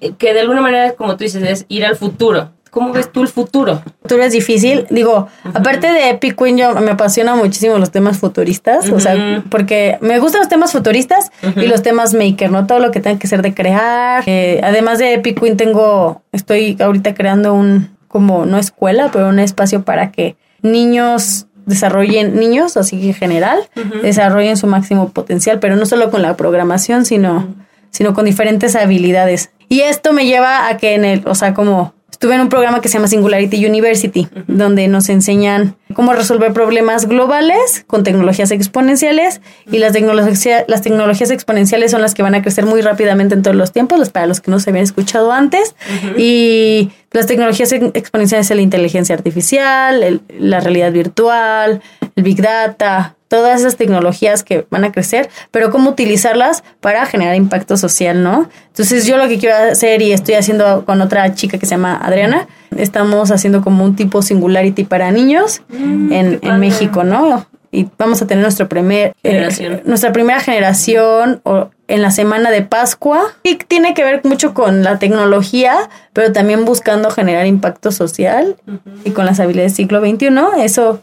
eh, 0.00 0.12
que 0.18 0.34
de 0.34 0.40
alguna 0.40 0.60
manera, 0.60 0.92
como 0.92 1.16
tú 1.16 1.24
dices, 1.24 1.42
es 1.42 1.66
ir 1.68 1.84
al 1.84 1.96
futuro. 1.96 2.50
¿Cómo 2.76 2.92
ves 2.92 3.10
tú 3.10 3.22
el 3.22 3.28
futuro? 3.28 3.82
futuro 4.02 4.22
es 4.22 4.34
difícil. 4.34 4.86
Digo, 4.90 5.28
aparte 5.54 5.86
de 5.86 6.10
Epic 6.10 6.36
Queen, 6.36 6.58
yo 6.58 6.74
me 6.74 6.90
apasiona 6.90 7.34
muchísimo 7.34 7.78
los 7.78 7.90
temas 7.90 8.18
futuristas. 8.18 8.90
O 8.90 9.00
sea, 9.00 9.42
porque 9.48 9.96
me 10.02 10.18
gustan 10.18 10.42
los 10.42 10.50
temas 10.50 10.72
futuristas 10.72 11.30
y 11.56 11.68
los 11.68 11.80
temas 11.80 12.12
maker, 12.12 12.50
¿no? 12.50 12.66
Todo 12.66 12.80
lo 12.80 12.90
que 12.90 13.00
tenga 13.00 13.18
que 13.18 13.28
ser 13.28 13.40
de 13.40 13.54
crear. 13.54 14.24
Eh, 14.26 14.60
además 14.62 14.98
de 14.98 15.14
Epic 15.14 15.40
Queen, 15.40 15.56
tengo, 15.56 16.20
estoy 16.32 16.76
ahorita 16.78 17.14
creando 17.14 17.54
un, 17.54 17.96
como 18.08 18.44
no 18.44 18.58
escuela, 18.58 19.08
pero 19.10 19.30
un 19.30 19.38
espacio 19.38 19.82
para 19.82 20.12
que 20.12 20.36
niños 20.60 21.46
desarrollen, 21.64 22.38
niños, 22.38 22.76
así 22.76 23.08
en 23.08 23.14
general, 23.14 23.58
desarrollen 24.02 24.58
su 24.58 24.66
máximo 24.66 25.08
potencial, 25.08 25.60
pero 25.60 25.76
no 25.76 25.86
solo 25.86 26.10
con 26.10 26.20
la 26.20 26.36
programación, 26.36 27.06
sino, 27.06 27.54
sino 27.88 28.12
con 28.12 28.26
diferentes 28.26 28.76
habilidades. 28.76 29.48
Y 29.70 29.80
esto 29.80 30.12
me 30.12 30.26
lleva 30.26 30.68
a 30.68 30.76
que 30.76 30.94
en 30.94 31.06
el, 31.06 31.22
o 31.26 31.34
sea, 31.34 31.54
como 31.54 31.95
Estuve 32.16 32.34
en 32.34 32.40
un 32.40 32.48
programa 32.48 32.80
que 32.80 32.88
se 32.88 32.94
llama 32.94 33.08
Singularity 33.08 33.66
University, 33.66 34.26
donde 34.46 34.88
nos 34.88 35.10
enseñan 35.10 35.76
cómo 35.92 36.14
resolver 36.14 36.50
problemas 36.54 37.04
globales 37.08 37.84
con 37.86 38.04
tecnologías 38.04 38.50
exponenciales 38.52 39.42
y 39.70 39.80
las, 39.80 39.92
tecnologías 39.92 40.64
las 40.66 40.80
tecnologías 40.80 41.30
exponenciales 41.30 41.90
son 41.90 42.00
las 42.00 42.14
que 42.14 42.22
van 42.22 42.34
a 42.34 42.40
crecer 42.40 42.64
muy 42.64 42.80
rápidamente 42.80 43.34
en 43.34 43.42
todos 43.42 43.54
los 43.54 43.70
tiempos, 43.70 43.98
los- 43.98 44.08
para 44.08 44.26
los 44.26 44.40
que 44.40 44.50
no 44.50 44.58
se 44.60 44.70
habían 44.70 44.84
escuchado 44.84 45.30
antes. 45.30 45.76
Y 46.16 46.90
las 47.12 47.26
tecnologías 47.26 47.70
ex- 47.72 47.90
exponenciales 47.92 48.46
son 48.46 48.56
la 48.56 48.62
inteligencia 48.62 49.14
artificial, 49.14 50.02
el- 50.02 50.22
la 50.38 50.60
realidad 50.60 50.92
virtual, 50.92 51.82
el 52.16 52.22
Big 52.22 52.40
Data, 52.40 53.15
todas 53.28 53.60
esas 53.60 53.76
tecnologías 53.76 54.42
que 54.42 54.66
van 54.70 54.84
a 54.84 54.92
crecer, 54.92 55.28
pero 55.50 55.70
cómo 55.70 55.90
utilizarlas 55.90 56.62
para 56.80 57.06
generar 57.06 57.34
impacto 57.34 57.76
social, 57.76 58.22
¿no? 58.22 58.48
Entonces 58.68 59.06
yo 59.06 59.16
lo 59.16 59.28
que 59.28 59.38
quiero 59.38 59.56
hacer 59.56 60.02
y 60.02 60.12
estoy 60.12 60.34
haciendo 60.34 60.84
con 60.84 61.00
otra 61.00 61.34
chica 61.34 61.58
que 61.58 61.66
se 61.66 61.70
llama 61.70 61.96
Adriana, 62.02 62.46
estamos 62.76 63.30
haciendo 63.30 63.62
como 63.62 63.84
un 63.84 63.96
tipo 63.96 64.22
singularity 64.22 64.84
para 64.84 65.10
niños 65.10 65.62
en, 65.70 66.38
en 66.42 66.60
México, 66.60 67.04
¿no? 67.04 67.46
Y 67.72 67.88
vamos 67.98 68.22
a 68.22 68.26
tener 68.26 68.42
nuestro 68.42 68.68
primer, 68.68 69.14
eh, 69.22 69.82
nuestra 69.84 70.12
primera 70.12 70.40
generación 70.40 71.40
o 71.42 71.68
en 71.88 72.02
la 72.02 72.10
semana 72.10 72.50
de 72.50 72.62
Pascua. 72.62 73.22
Y 73.42 73.56
tiene 73.56 73.92
que 73.92 74.02
ver 74.02 74.22
mucho 74.24 74.54
con 74.54 74.82
la 74.82 74.98
tecnología, 74.98 75.76
pero 76.12 76.32
también 76.32 76.64
buscando 76.64 77.10
generar 77.10 77.46
impacto 77.46 77.92
social 77.92 78.56
y 79.04 79.10
con 79.10 79.26
las 79.26 79.40
habilidades 79.40 79.76
del 79.76 79.88
siglo 79.88 80.00
XXI. 80.00 80.64
Eso 80.64 81.02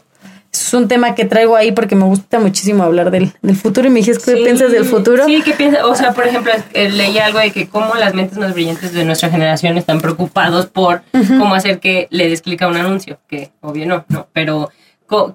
es 0.76 0.80
un 0.82 0.88
tema 0.88 1.14
que 1.14 1.24
traigo 1.24 1.56
ahí 1.56 1.72
porque 1.72 1.94
me 1.96 2.04
gusta 2.04 2.38
muchísimo 2.38 2.82
hablar 2.84 3.10
del, 3.10 3.32
del 3.42 3.56
futuro 3.56 3.86
y 3.86 3.90
me 3.90 4.00
dijiste, 4.00 4.24
¿qué 4.32 4.38
Sí, 4.38 4.44
piensas 4.44 4.72
del 4.72 4.84
futuro? 4.84 5.24
Sí, 5.26 5.42
¿qué 5.44 5.52
piensas? 5.52 5.84
O 5.84 5.94
sea, 5.94 6.12
por 6.12 6.26
ejemplo, 6.26 6.52
eh, 6.72 6.88
leí 6.90 7.18
algo 7.18 7.38
de 7.38 7.50
que 7.52 7.68
cómo 7.68 7.94
las 7.94 8.14
mentes 8.14 8.38
más 8.38 8.54
brillantes 8.54 8.92
de 8.92 9.04
nuestra 9.04 9.30
generación 9.30 9.76
están 9.78 10.00
preocupados 10.00 10.66
por 10.66 11.02
cómo 11.38 11.54
hacer 11.54 11.80
que 11.80 12.08
le 12.10 12.28
des 12.28 12.42
clic 12.42 12.60
a 12.62 12.68
un 12.68 12.76
anuncio, 12.76 13.18
que 13.28 13.52
obvio 13.60 13.86
no, 13.86 14.04
no, 14.08 14.26
pero 14.32 14.70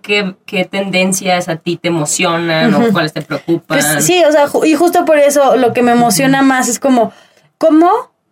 ¿qué, 0.02 0.36
qué 0.46 0.66
tendencias 0.66 1.48
a 1.48 1.56
ti 1.56 1.78
te 1.78 1.88
emocionan 1.88 2.74
o 2.76 2.92
cuáles 2.92 3.14
te 3.14 3.22
preocupan? 3.22 3.80
Pues 3.80 4.04
sí, 4.04 4.22
o 4.28 4.32
sea, 4.32 4.48
ju- 4.48 4.66
y 4.68 4.74
justo 4.76 5.06
por 5.06 5.18
eso 5.18 5.56
lo 5.56 5.74
que 5.74 5.82
me 5.82 5.92
emociona 5.94 6.42
más 6.42 6.68
es 6.68 6.80
como, 6.80 7.14
¿cómo? 7.58 7.90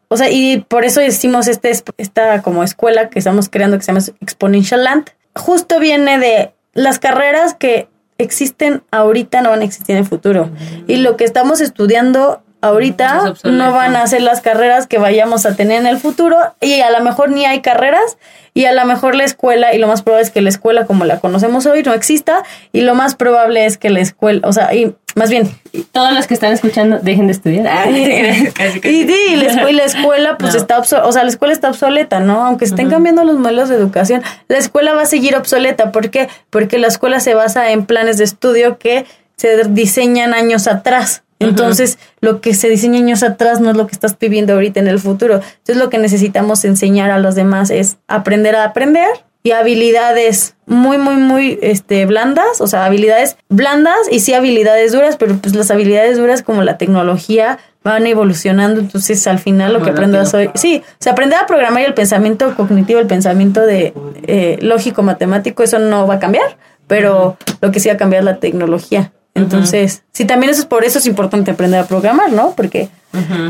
O 0.09 0.17
sea, 0.17 0.29
y 0.29 0.65
por 0.67 0.83
eso 0.85 1.01
hicimos 1.01 1.47
este, 1.47 1.69
es- 1.69 1.83
esta 1.97 2.41
como 2.41 2.63
escuela 2.63 3.09
que 3.09 3.19
estamos 3.19 3.49
creando 3.49 3.77
que 3.77 3.83
se 3.83 3.91
llama 3.93 4.05
Exponential 4.21 4.83
Land. 4.83 5.05
Justo 5.35 5.79
viene 5.79 6.17
de 6.17 6.51
las 6.77 6.99
carreras 6.99 7.55
que 7.55 7.89
existen 8.19 8.83
ahorita 8.91 9.41
no 9.41 9.49
van 9.49 9.61
a 9.61 9.65
existir 9.65 9.95
en 9.95 10.03
el 10.03 10.07
futuro. 10.07 10.49
Y 10.85 10.97
lo 10.97 11.17
que 11.17 11.23
estamos 11.23 11.59
estudiando 11.59 12.43
Es 12.45 12.46
ahorita 12.61 13.33
no 13.43 13.71
van 13.71 13.95
a 13.95 14.05
ser 14.07 14.21
las 14.21 14.41
carreras 14.41 14.87
que 14.87 14.97
vayamos 14.97 15.45
a 15.45 15.55
tener 15.55 15.79
en 15.79 15.87
el 15.87 15.97
futuro 15.97 16.37
y 16.59 16.81
a 16.81 16.89
lo 16.91 17.03
mejor 17.03 17.29
ni 17.29 17.45
hay 17.45 17.61
carreras 17.61 18.17
y 18.53 18.65
a 18.65 18.73
lo 18.73 18.83
mejor 18.85 19.13
la 19.13 19.23
escuela 19.23 19.75
y 19.75 19.77
lo 19.77 19.87
más 19.87 20.01
probable 20.01 20.23
es 20.25 20.31
que 20.31 20.41
la 20.41 20.49
escuela 20.49 20.85
como 20.85 21.05
la 21.05 21.19
conocemos 21.19 21.65
hoy 21.67 21.83
no 21.83 21.93
exista 21.93 22.43
y 22.71 22.81
lo 22.81 22.95
más 22.95 23.15
probable 23.15 23.65
es 23.65 23.77
que 23.77 23.91
la 23.91 23.99
escuela, 23.99 24.47
o 24.47 24.53
sea, 24.53 24.73
y 24.73 24.95
más 25.15 25.29
bien 25.29 25.49
Todos 25.91 26.13
los 26.13 26.27
que 26.27 26.33
están 26.35 26.53
escuchando 26.53 26.99
dejen 26.99 27.27
de 27.27 27.33
estudiar. 27.33 27.67
Ah, 27.67 27.85
casi, 28.53 28.79
casi. 28.79 28.95
y, 28.95 29.35
la 29.35 29.45
escuela, 29.47 29.71
la 29.71 29.83
escuela 29.83 30.37
pues 30.37 30.53
No. 30.53 30.59
está 30.59 30.79
obsoleta, 30.79 31.07
o 31.07 31.11
sea, 31.11 31.23
la 31.23 31.29
escuela 31.29 31.53
está 31.53 31.69
obsoleta, 31.69 32.19
¿no? 32.19 32.45
Aunque 32.45 32.65
estén 32.65 32.89
cambiando 32.89 33.23
los 33.23 33.37
modelos 33.37 33.69
de 33.69 33.75
educación, 33.75 34.23
la 34.47 34.57
escuela 34.57 34.93
va 34.93 35.03
a 35.03 35.05
seguir 35.05 35.35
obsoleta. 35.35 35.91
¿Por 35.91 36.09
qué? 36.09 36.29
Porque 36.49 36.77
la 36.77 36.87
escuela 36.87 37.19
se 37.19 37.33
basa 37.33 37.71
en 37.71 37.85
planes 37.85 38.17
de 38.17 38.23
estudio 38.23 38.77
que 38.77 39.05
se 39.37 39.63
diseñan 39.65 40.33
años 40.33 40.67
atrás. 40.67 41.23
Entonces, 41.39 41.99
lo 42.19 42.41
que 42.41 42.53
se 42.53 42.69
diseña 42.69 42.99
años 42.99 43.23
atrás 43.23 43.59
no 43.59 43.69
es 43.69 43.77
lo 43.77 43.85
que 43.87 43.93
estás 43.93 44.17
viviendo 44.17 44.53
ahorita 44.53 44.79
en 44.79 44.87
el 44.87 44.99
futuro. 44.99 45.35
Entonces, 45.35 45.77
lo 45.77 45.89
que 45.89 45.97
necesitamos 45.99 46.65
enseñar 46.65 47.11
a 47.11 47.19
los 47.19 47.35
demás 47.35 47.69
es 47.69 47.97
aprender 48.07 48.55
a 48.55 48.63
aprender 48.63 49.07
y 49.47 49.51
habilidades 49.51 50.55
muy, 50.65 50.97
muy, 50.97 51.15
muy 51.15 51.57
este, 51.61 52.05
blandas, 52.05 52.59
o 52.59 52.67
sea, 52.67 52.83
habilidades 52.83 53.37
blandas 53.47 53.95
y 54.11 54.19
sí 54.19 54.33
habilidades 54.33 54.91
duras, 54.91 55.15
pero 55.15 55.37
pues 55.37 55.55
las 55.55 55.71
habilidades 55.71 56.17
duras 56.17 56.41
como 56.41 56.63
la 56.63 56.77
tecnología 56.77 57.57
van 57.81 58.05
evolucionando, 58.07 58.81
entonces 58.81 59.25
al 59.25 59.39
final 59.39 59.71
lo 59.71 59.79
Muy 59.79 59.85
que 59.85 59.91
aprendas 59.91 60.33
hoy, 60.33 60.49
sí, 60.55 60.83
o 60.85 60.95
sea, 60.99 61.13
aprender 61.13 61.39
a 61.39 61.47
programar 61.47 61.83
y 61.83 61.85
el 61.85 61.93
pensamiento 61.93 62.53
cognitivo, 62.57 62.99
el 62.99 63.07
pensamiento 63.07 63.61
de 63.61 63.93
eh, 64.23 64.57
lógico 64.59 65.01
matemático, 65.03 65.63
eso 65.63 65.79
no 65.79 66.05
va 66.05 66.15
a 66.15 66.19
cambiar, 66.19 66.57
pero 66.87 67.37
lo 67.61 67.71
que 67.71 67.79
sí 67.79 67.87
va 67.87 67.95
a 67.95 67.97
cambiar 67.97 68.23
es 68.23 68.25
la 68.25 68.39
tecnología. 68.39 69.13
Entonces, 69.37 70.03
sí, 70.11 70.25
también 70.25 70.49
eso 70.51 70.61
es 70.61 70.65
por 70.65 70.83
eso 70.83 70.99
es 70.99 71.05
importante 71.05 71.51
aprender 71.51 71.79
a 71.79 71.85
programar, 71.85 72.31
¿no? 72.31 72.51
Porque 72.55 72.89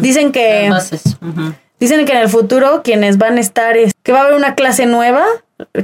dicen 0.01 0.31
que 0.31 0.67
Las 0.69 0.91
bases. 0.91 1.17
Ujú. 1.21 1.53
Dicen 1.79 2.05
que 2.05 2.11
en 2.13 2.17
el 2.19 2.29
futuro 2.29 2.81
quienes 2.83 3.17
van 3.19 3.37
a 3.37 3.39
estar 3.39 3.77
es 3.77 3.93
que 4.03 4.11
va 4.11 4.19
a 4.19 4.21
haber 4.23 4.33
una 4.33 4.55
clase 4.55 4.87
nueva, 4.87 5.23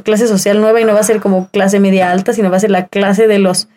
clase 0.04 0.28
social 0.28 0.60
nueva 0.60 0.82
y 0.82 0.86
no 0.86 0.94
va 0.96 1.00
a 1.02 1.04
ser 1.04 1.20
como 1.20 1.50
clase 1.50 1.80
media 1.80 2.12
alta, 2.12 2.34
sino 2.34 2.50
va 2.50 2.58
a 2.58 2.60
ser 2.60 2.72
la 2.72 2.88
clase 2.88 3.28
de 3.28 3.38
los 3.38 3.68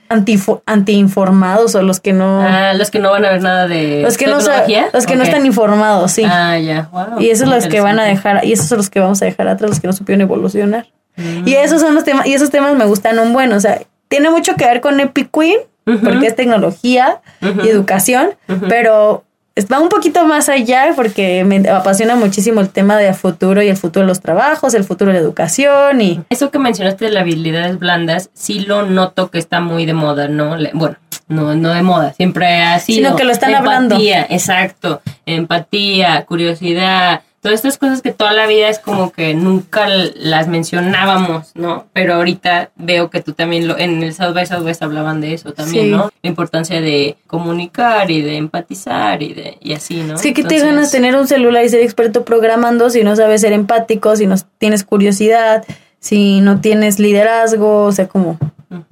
antiinformados 0.66 1.74
o 1.74 1.82
los 1.82 2.00
que 2.00 2.12
no 2.12 2.40
Ah, 2.42 2.72
los 2.74 2.90
que 2.90 2.98
no 2.98 3.10
van 3.10 3.24
a 3.24 3.30
ver 3.30 3.42
nada 3.42 3.68
de 3.68 4.02
los 4.02 4.16
que 4.16 4.26
no 4.26 4.38
tecnología. 4.38 4.88
los 4.92 5.06
que 5.06 5.16
no 5.16 5.24
están 5.24 5.46
informados, 5.46 6.12
sí. 6.12 6.22
Ah, 6.24 6.58
ya. 6.58 6.88
Wow. 6.92 7.20
y 7.20 7.30
esos 7.30 7.48
son 7.48 7.54
los 7.54 7.66
que 7.66 7.80
van 7.80 7.98
a 7.98 8.04
dejar 8.04 8.44
y 8.44 8.52
esos 8.52 8.66
son 8.66 8.78
los 8.78 8.90
que 8.90 9.00
vamos 9.00 9.20
a 9.22 9.24
dejar 9.24 9.48
atrás, 9.48 9.68
los 9.70 9.80
que 9.80 9.86
no 9.86 9.92
supieron 9.92 10.20
evolucionar. 10.22 10.86
Mm. 11.16 11.46
Y 11.48 11.54
esos 11.54 11.80
son 11.80 11.94
los 11.94 12.04
temas 12.04 12.26
y 12.26 12.34
esos 12.34 12.50
temas 12.50 12.74
me 12.76 12.84
gustan 12.84 13.18
un 13.18 13.32
buen, 13.32 13.52
o 13.52 13.60
sea, 13.60 13.80
tiene 14.08 14.30
mucho 14.30 14.54
que 14.54 14.64
ver 14.64 14.80
con 14.80 15.00
Epic 15.00 15.30
Queen 15.32 15.58
porque 16.03 16.27
es 16.27 16.37
tecnología 16.37 17.20
y 17.40 17.68
educación, 17.68 18.31
pero 18.68 19.25
va 19.72 19.81
un 19.81 19.88
poquito 19.88 20.27
más 20.27 20.49
allá 20.49 20.92
porque 20.94 21.44
me 21.44 21.68
apasiona 21.68 22.16
muchísimo 22.16 22.61
el 22.61 22.68
tema 22.68 22.96
de 22.99 23.14
futuro 23.14 23.62
y 23.62 23.68
el 23.68 23.77
futuro 23.77 24.05
de 24.05 24.09
los 24.09 24.20
trabajos, 24.20 24.75
el 24.75 24.85
futuro 24.85 25.12
de 25.12 25.18
la 25.18 25.25
educación 25.25 26.01
y 26.01 26.20
Eso 26.29 26.51
que 26.51 26.59
mencionaste 26.59 27.07
de 27.07 27.11
las 27.12 27.22
habilidades 27.22 27.79
blandas, 27.79 28.31
sí 28.35 28.61
lo 28.61 28.85
noto 28.85 29.31
que 29.31 29.38
está 29.38 29.61
muy 29.61 29.87
de 29.87 29.94
moda, 29.94 30.29
¿no? 30.29 30.57
Bueno, 30.75 30.96
no, 31.29 31.55
no 31.55 31.70
de 31.70 31.83
moda, 31.83 32.12
siempre 32.12 32.62
ha 32.62 32.79
sido. 32.79 32.96
Sino 32.96 33.16
que 33.16 33.25
lo 33.25 33.33
están 33.33 33.55
hablando. 33.55 33.94
Empatía, 33.94 34.27
exacto. 34.29 35.01
Empatía, 35.25 36.25
curiosidad, 36.25 37.22
todas 37.46 37.61
estas 37.61 37.78
cosas 37.78 38.02
que 38.02 38.11
toda 38.11 38.32
la 38.32 38.48
vida 38.48 38.68
es 38.68 38.80
como 38.80 39.12
que 39.12 39.32
nunca 39.32 39.87
las 40.16 40.48
mencionábamos, 40.48 41.52
¿no? 41.54 41.87
Pero 41.92 42.14
ahorita 42.14 42.70
veo 42.74 43.09
que 43.09 43.20
tú 43.22 43.35
también 43.35 43.68
lo, 43.68 43.78
en 43.78 44.02
el 44.02 44.14
South 44.14 44.35
by 44.35 44.46
Southwest 44.46 44.82
hablaban 44.82 45.20
de 45.20 45.35
eso 45.35 45.52
también, 45.52 45.85
Sí. 45.85 45.90
¿no? 45.92 46.11
La 46.22 46.28
importancia 46.28 46.80
de 46.80 47.16
comunicar 47.28 48.11
y 48.11 48.20
de 48.20 48.37
empatizar 48.37 49.22
y 49.22 49.32
de 49.32 49.59
y 49.61 49.74
así, 49.74 50.02
¿no? 50.02 50.16
es 50.16 50.22
que 50.22 50.42
te 50.42 50.59
ganas 50.59 50.90
tener 50.90 51.14
un 51.14 51.28
celular 51.28 51.64
y 51.64 51.68
ser 51.68 51.82
experto 51.82 52.24
programando 52.24 52.90
si 52.90 53.04
no 53.04 53.14
sabes 53.14 53.42
ser 53.42 53.52
empático, 53.52 54.16
si 54.16 54.26
no 54.26 54.35
tienes 54.59 54.82
curiosidad, 54.82 55.64
si 56.00 56.40
no 56.40 56.61
tienes 56.61 56.98
liderazgo, 56.98 57.85
o 57.85 57.92
sea, 57.92 58.09
como 58.09 58.38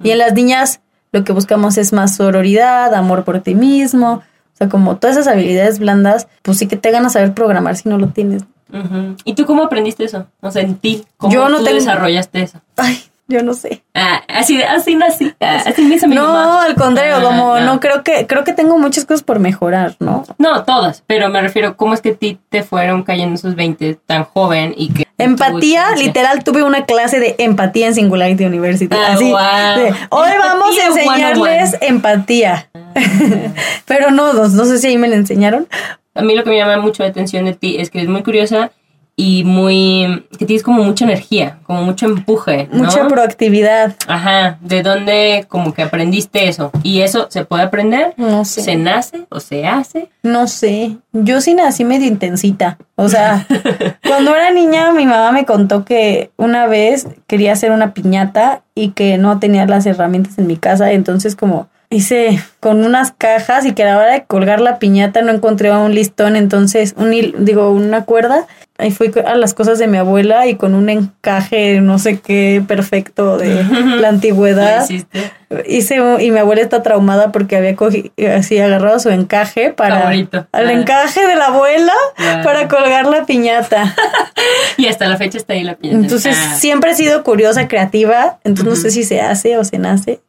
y 0.01 0.11
en 0.11 0.19
las 0.19 0.31
niñas 0.33 0.79
lo 1.11 1.25
que 1.25 1.33
buscamos 1.33 1.77
es 1.77 1.91
más 1.91 2.15
sororidad, 2.15 2.93
amor 2.93 3.25
por 3.25 3.41
ti 3.41 3.53
mismo, 3.53 4.23
o 4.55 4.57
sea, 4.57 4.69
como 4.69 4.95
todas 4.97 5.17
esas 5.17 5.31
habilidades 5.33 5.79
blandas, 5.79 6.27
pues 6.41 6.57
sí 6.57 6.67
que 6.67 6.77
te 6.77 6.89
ganas 6.91 7.13
saber 7.13 7.33
programar 7.33 7.75
si 7.75 7.89
no 7.89 7.97
lo 7.97 8.07
tienes. 8.07 8.43
¿Y 9.25 9.33
tú 9.35 9.45
cómo 9.45 9.63
aprendiste 9.63 10.03
eso? 10.05 10.25
O 10.41 10.49
sea, 10.51 10.61
en 10.63 10.75
ti, 10.75 11.05
¿cómo 11.17 11.33
Yo 11.33 11.47
no 11.49 11.59
tú 11.59 11.65
tengo- 11.65 11.77
desarrollaste 11.77 12.41
eso? 12.41 12.59
Ay, 12.77 12.99
yo 13.27 13.41
no 13.43 13.53
sé. 13.53 13.83
Ah, 13.93 14.21
así, 14.27 14.61
así 14.61 14.95
nací. 14.95 15.33
Ah, 15.39 15.63
así 15.65 15.81
me 15.81 15.95
hizo 15.95 16.07
mi 16.07 16.15
No, 16.15 16.23
mamá. 16.27 16.63
al 16.65 16.75
contrario, 16.75 17.15
Ah, 17.17 17.21
como 17.23 17.59
no. 17.59 17.79
creo 17.79 18.03
que 18.03 18.27
creo 18.27 18.43
que 18.43 18.53
tengo 18.53 18.77
muchas 18.77 19.05
cosas 19.05 19.23
por 19.23 19.39
mejorar, 19.39 19.95
¿no? 19.99 20.23
No, 20.37 20.63
todas, 20.63 21.03
pero 21.07 21.29
me 21.29 21.41
refiero, 21.41 21.75
¿cómo 21.77 21.93
es 21.93 22.01
que 22.01 22.09
a 22.09 22.15
ti 22.15 22.39
te 22.49 22.63
fueron 22.63 23.03
cayendo 23.03 23.35
esos 23.35 23.55
20 23.55 23.95
tan 24.05 24.23
joven 24.25 24.73
y 24.77 24.91
que... 24.93 25.05
Empatía, 25.17 25.85
tu- 25.95 26.01
literal, 26.01 26.43
tuve 26.43 26.61
una 26.63 26.85
clase 26.85 27.19
de 27.21 27.35
empatía 27.39 27.87
en 27.87 27.95
Singularity 27.95 28.45
University. 28.45 28.93
Ah, 28.95 29.13
así, 29.13 29.31
wow. 29.31 29.39
de, 29.83 29.93
hoy 30.09 30.29
vamos 30.37 30.77
a 30.77 30.85
enseñarles 30.87 31.69
101. 31.71 31.77
empatía. 31.81 32.69
Pero 33.85 34.11
no, 34.11 34.33
no, 34.33 34.47
no 34.47 34.65
sé 34.65 34.77
si 34.77 34.87
ahí 34.87 34.97
me 34.97 35.07
la 35.07 35.15
enseñaron. 35.15 35.67
A 36.13 36.21
mí 36.21 36.35
lo 36.35 36.43
que 36.43 36.49
me 36.49 36.57
llama 36.57 36.77
mucho 36.77 37.03
la 37.03 37.09
atención 37.09 37.45
de 37.45 37.53
ti 37.53 37.77
es 37.79 37.89
que 37.89 37.99
eres 37.99 38.09
muy 38.09 38.23
curiosa 38.23 38.71
y 39.17 39.43
muy... 39.45 40.25
que 40.37 40.45
tienes 40.45 40.63
como 40.63 40.83
mucha 40.83 41.05
energía, 41.05 41.59
como 41.63 41.83
mucho 41.83 42.05
empuje, 42.05 42.67
¿no? 42.71 42.83
Mucha 42.83 43.07
proactividad. 43.07 43.95
Ajá, 44.07 44.57
¿de 44.61 44.83
dónde 44.83 45.45
como 45.47 45.73
que 45.73 45.83
aprendiste 45.83 46.49
eso? 46.49 46.71
¿Y 46.83 47.01
eso 47.01 47.27
se 47.29 47.45
puede 47.45 47.63
aprender? 47.63 48.13
No 48.17 48.43
sé. 48.43 48.61
¿Se 48.61 48.75
nace 48.75 49.25
o 49.29 49.39
se 49.39 49.65
hace? 49.65 50.09
No 50.21 50.47
sé. 50.47 50.97
Yo 51.13 51.39
sí 51.39 51.53
nací 51.53 51.85
medio 51.85 52.07
intensita. 52.07 52.77
O 52.95 53.07
sea, 53.07 53.47
cuando 54.07 54.35
era 54.35 54.51
niña, 54.51 54.91
mi 54.91 55.05
mamá 55.05 55.31
me 55.31 55.45
contó 55.45 55.85
que 55.85 56.31
una 56.35 56.67
vez 56.67 57.07
quería 57.27 57.53
hacer 57.53 57.71
una 57.71 57.93
piñata 57.93 58.63
y 58.73 58.89
que 58.89 59.17
no 59.17 59.39
tenía 59.39 59.65
las 59.65 59.85
herramientas 59.85 60.37
en 60.37 60.47
mi 60.47 60.57
casa. 60.57 60.91
Entonces, 60.91 61.37
como 61.37 61.69
hice 61.89 62.39
con 62.59 62.83
unas 62.83 63.11
cajas 63.11 63.65
y 63.65 63.73
que 63.73 63.83
a 63.83 63.87
la 63.87 63.97
hora 63.97 64.11
de 64.13 64.23
colgar 64.25 64.59
la 64.61 64.79
piñata 64.79 65.21
no 65.21 65.31
encontré 65.31 65.71
un 65.71 65.93
listón. 65.95 66.35
Entonces, 66.35 66.93
un 66.97 67.11
digo, 67.45 67.71
una 67.71 68.05
cuerda. 68.05 68.45
Ahí 68.77 68.91
fui 68.91 69.09
a 69.25 69.35
las 69.35 69.53
cosas 69.53 69.79
de 69.79 69.87
mi 69.87 69.97
abuela 69.97 70.47
y 70.47 70.55
con 70.55 70.75
un 70.75 70.89
encaje, 70.89 71.79
no 71.79 71.97
sé 71.97 72.19
qué, 72.19 72.61
perfecto 72.67 73.37
de 73.37 73.63
la 73.63 73.95
¿Lo 74.01 74.07
antigüedad. 74.07 74.85
Hice 75.65 76.01
un- 76.01 76.19
y 76.19 76.31
mi 76.31 76.39
abuela 76.39 76.61
está 76.61 76.83
traumada 76.83 77.31
porque 77.31 77.55
había 77.55 77.75
cogido 77.77 78.09
así 78.35 78.59
agarrado 78.59 78.99
su 78.99 79.09
encaje 79.11 79.71
para 79.71 79.99
Favorito. 80.01 80.47
al 80.51 80.69
encaje 80.71 81.25
de 81.25 81.35
la 81.37 81.45
abuela 81.45 81.93
para 82.43 82.67
colgar 82.67 83.05
la 83.05 83.25
piñata. 83.25 83.95
Y 84.77 84.87
hasta 84.87 85.07
la 85.07 85.15
fecha 85.15 85.37
está 85.37 85.53
ahí 85.53 85.63
la 85.63 85.75
piñata. 85.75 85.99
Entonces 86.01 86.37
Ah. 86.37 86.55
siempre 86.55 86.91
he 86.91 86.95
sido 86.95 87.23
curiosa, 87.23 87.69
creativa, 87.69 88.39
entonces 88.43 88.65
no 88.65 88.75
sé 88.75 88.91
si 88.91 89.03
se 89.05 89.21
hace 89.21 89.57
o 89.57 89.63
se 89.63 89.77
nace, 89.79 90.19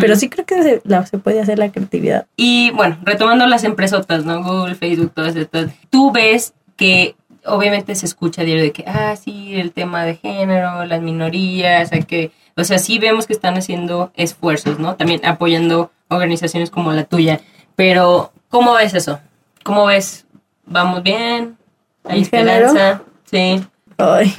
Pero 0.00 0.16
sí 0.16 0.28
creo 0.30 0.46
que 0.46 0.62
se, 0.62 0.82
la- 0.84 1.04
se 1.06 1.18
puede 1.18 1.40
hacer 1.40 1.58
la 1.58 1.70
creatividad. 1.70 2.26
Y 2.36 2.70
bueno, 2.70 2.96
retomando 3.02 3.46
las 3.46 3.62
empresotas, 3.64 4.24
¿no? 4.24 4.42
Google, 4.42 4.74
Facebook, 4.74 5.12
todas 5.14 5.36
estas. 5.36 5.70
Tú 5.90 6.10
ves 6.12 6.54
que 6.76 7.14
obviamente 7.44 7.94
se 7.94 8.06
escucha 8.06 8.42
diario 8.42 8.62
de 8.64 8.72
que, 8.72 8.84
ah, 8.86 9.14
sí, 9.16 9.54
el 9.54 9.72
tema 9.72 10.04
de 10.04 10.16
género, 10.16 10.84
las 10.86 11.00
minorías, 11.02 11.92
hay 11.92 12.02
que, 12.04 12.32
o 12.56 12.64
sea, 12.64 12.78
sí 12.78 12.98
vemos 12.98 13.26
que 13.26 13.32
están 13.34 13.56
haciendo 13.56 14.10
esfuerzos, 14.16 14.78
¿no? 14.78 14.96
También 14.96 15.24
apoyando 15.26 15.90
organizaciones 16.08 16.70
como 16.70 16.92
la 16.92 17.04
tuya. 17.04 17.40
Pero, 17.76 18.32
¿cómo 18.48 18.72
ves 18.74 18.94
eso? 18.94 19.20
¿Cómo 19.62 19.86
ves? 19.86 20.26
¿Vamos 20.64 21.02
bien? 21.02 21.56
¿Hay 22.04 22.22
esperanza? 22.22 23.02
Sí, 23.30 23.62
Ay, 23.98 24.34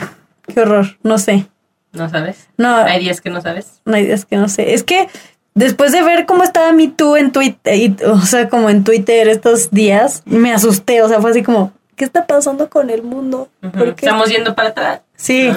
qué 0.54 0.60
horror, 0.62 0.97
no 1.04 1.17
sé. 1.17 1.47
¿No 1.97 2.10
sabes? 2.10 2.47
No, 2.57 2.75
¿Hay 2.75 2.99
días 2.99 3.21
que 3.21 3.29
no 3.29 3.41
sabes? 3.41 3.81
no 3.86 3.95
hay 3.95 4.03
ideas 4.03 4.25
que 4.25 4.38
no 4.38 4.49
sé. 4.49 4.73
Es 4.73 4.83
que 4.83 5.10
después 5.53 5.91
de 5.91 6.03
ver 6.03 6.25
cómo 6.25 6.43
estaba 6.43 6.71
Me 6.71 6.88
Too 6.88 7.17
en 7.17 7.31
Twitter, 7.31 7.91
o 8.07 8.21
sea, 8.21 8.47
como 8.49 8.69
en 8.69 8.83
Twitter 8.83 9.27
estos 9.27 9.71
días, 9.71 10.23
me 10.25 10.53
asusté, 10.53 11.01
o 11.01 11.10
sea, 11.10 11.19
fue 11.19 11.31
así 11.31 11.43
como, 11.43 11.73
¿qué 11.95 12.05
está 12.05 12.27
pasando 12.27 12.69
con 12.69 12.89
el 12.89 13.03
mundo? 13.03 13.49
¿Por 13.62 13.95
qué 13.95 14.05
Estamos 14.05 14.29
yendo 14.29 14.55
para 14.55 14.69
atrás. 14.69 15.01
Sí, 15.15 15.51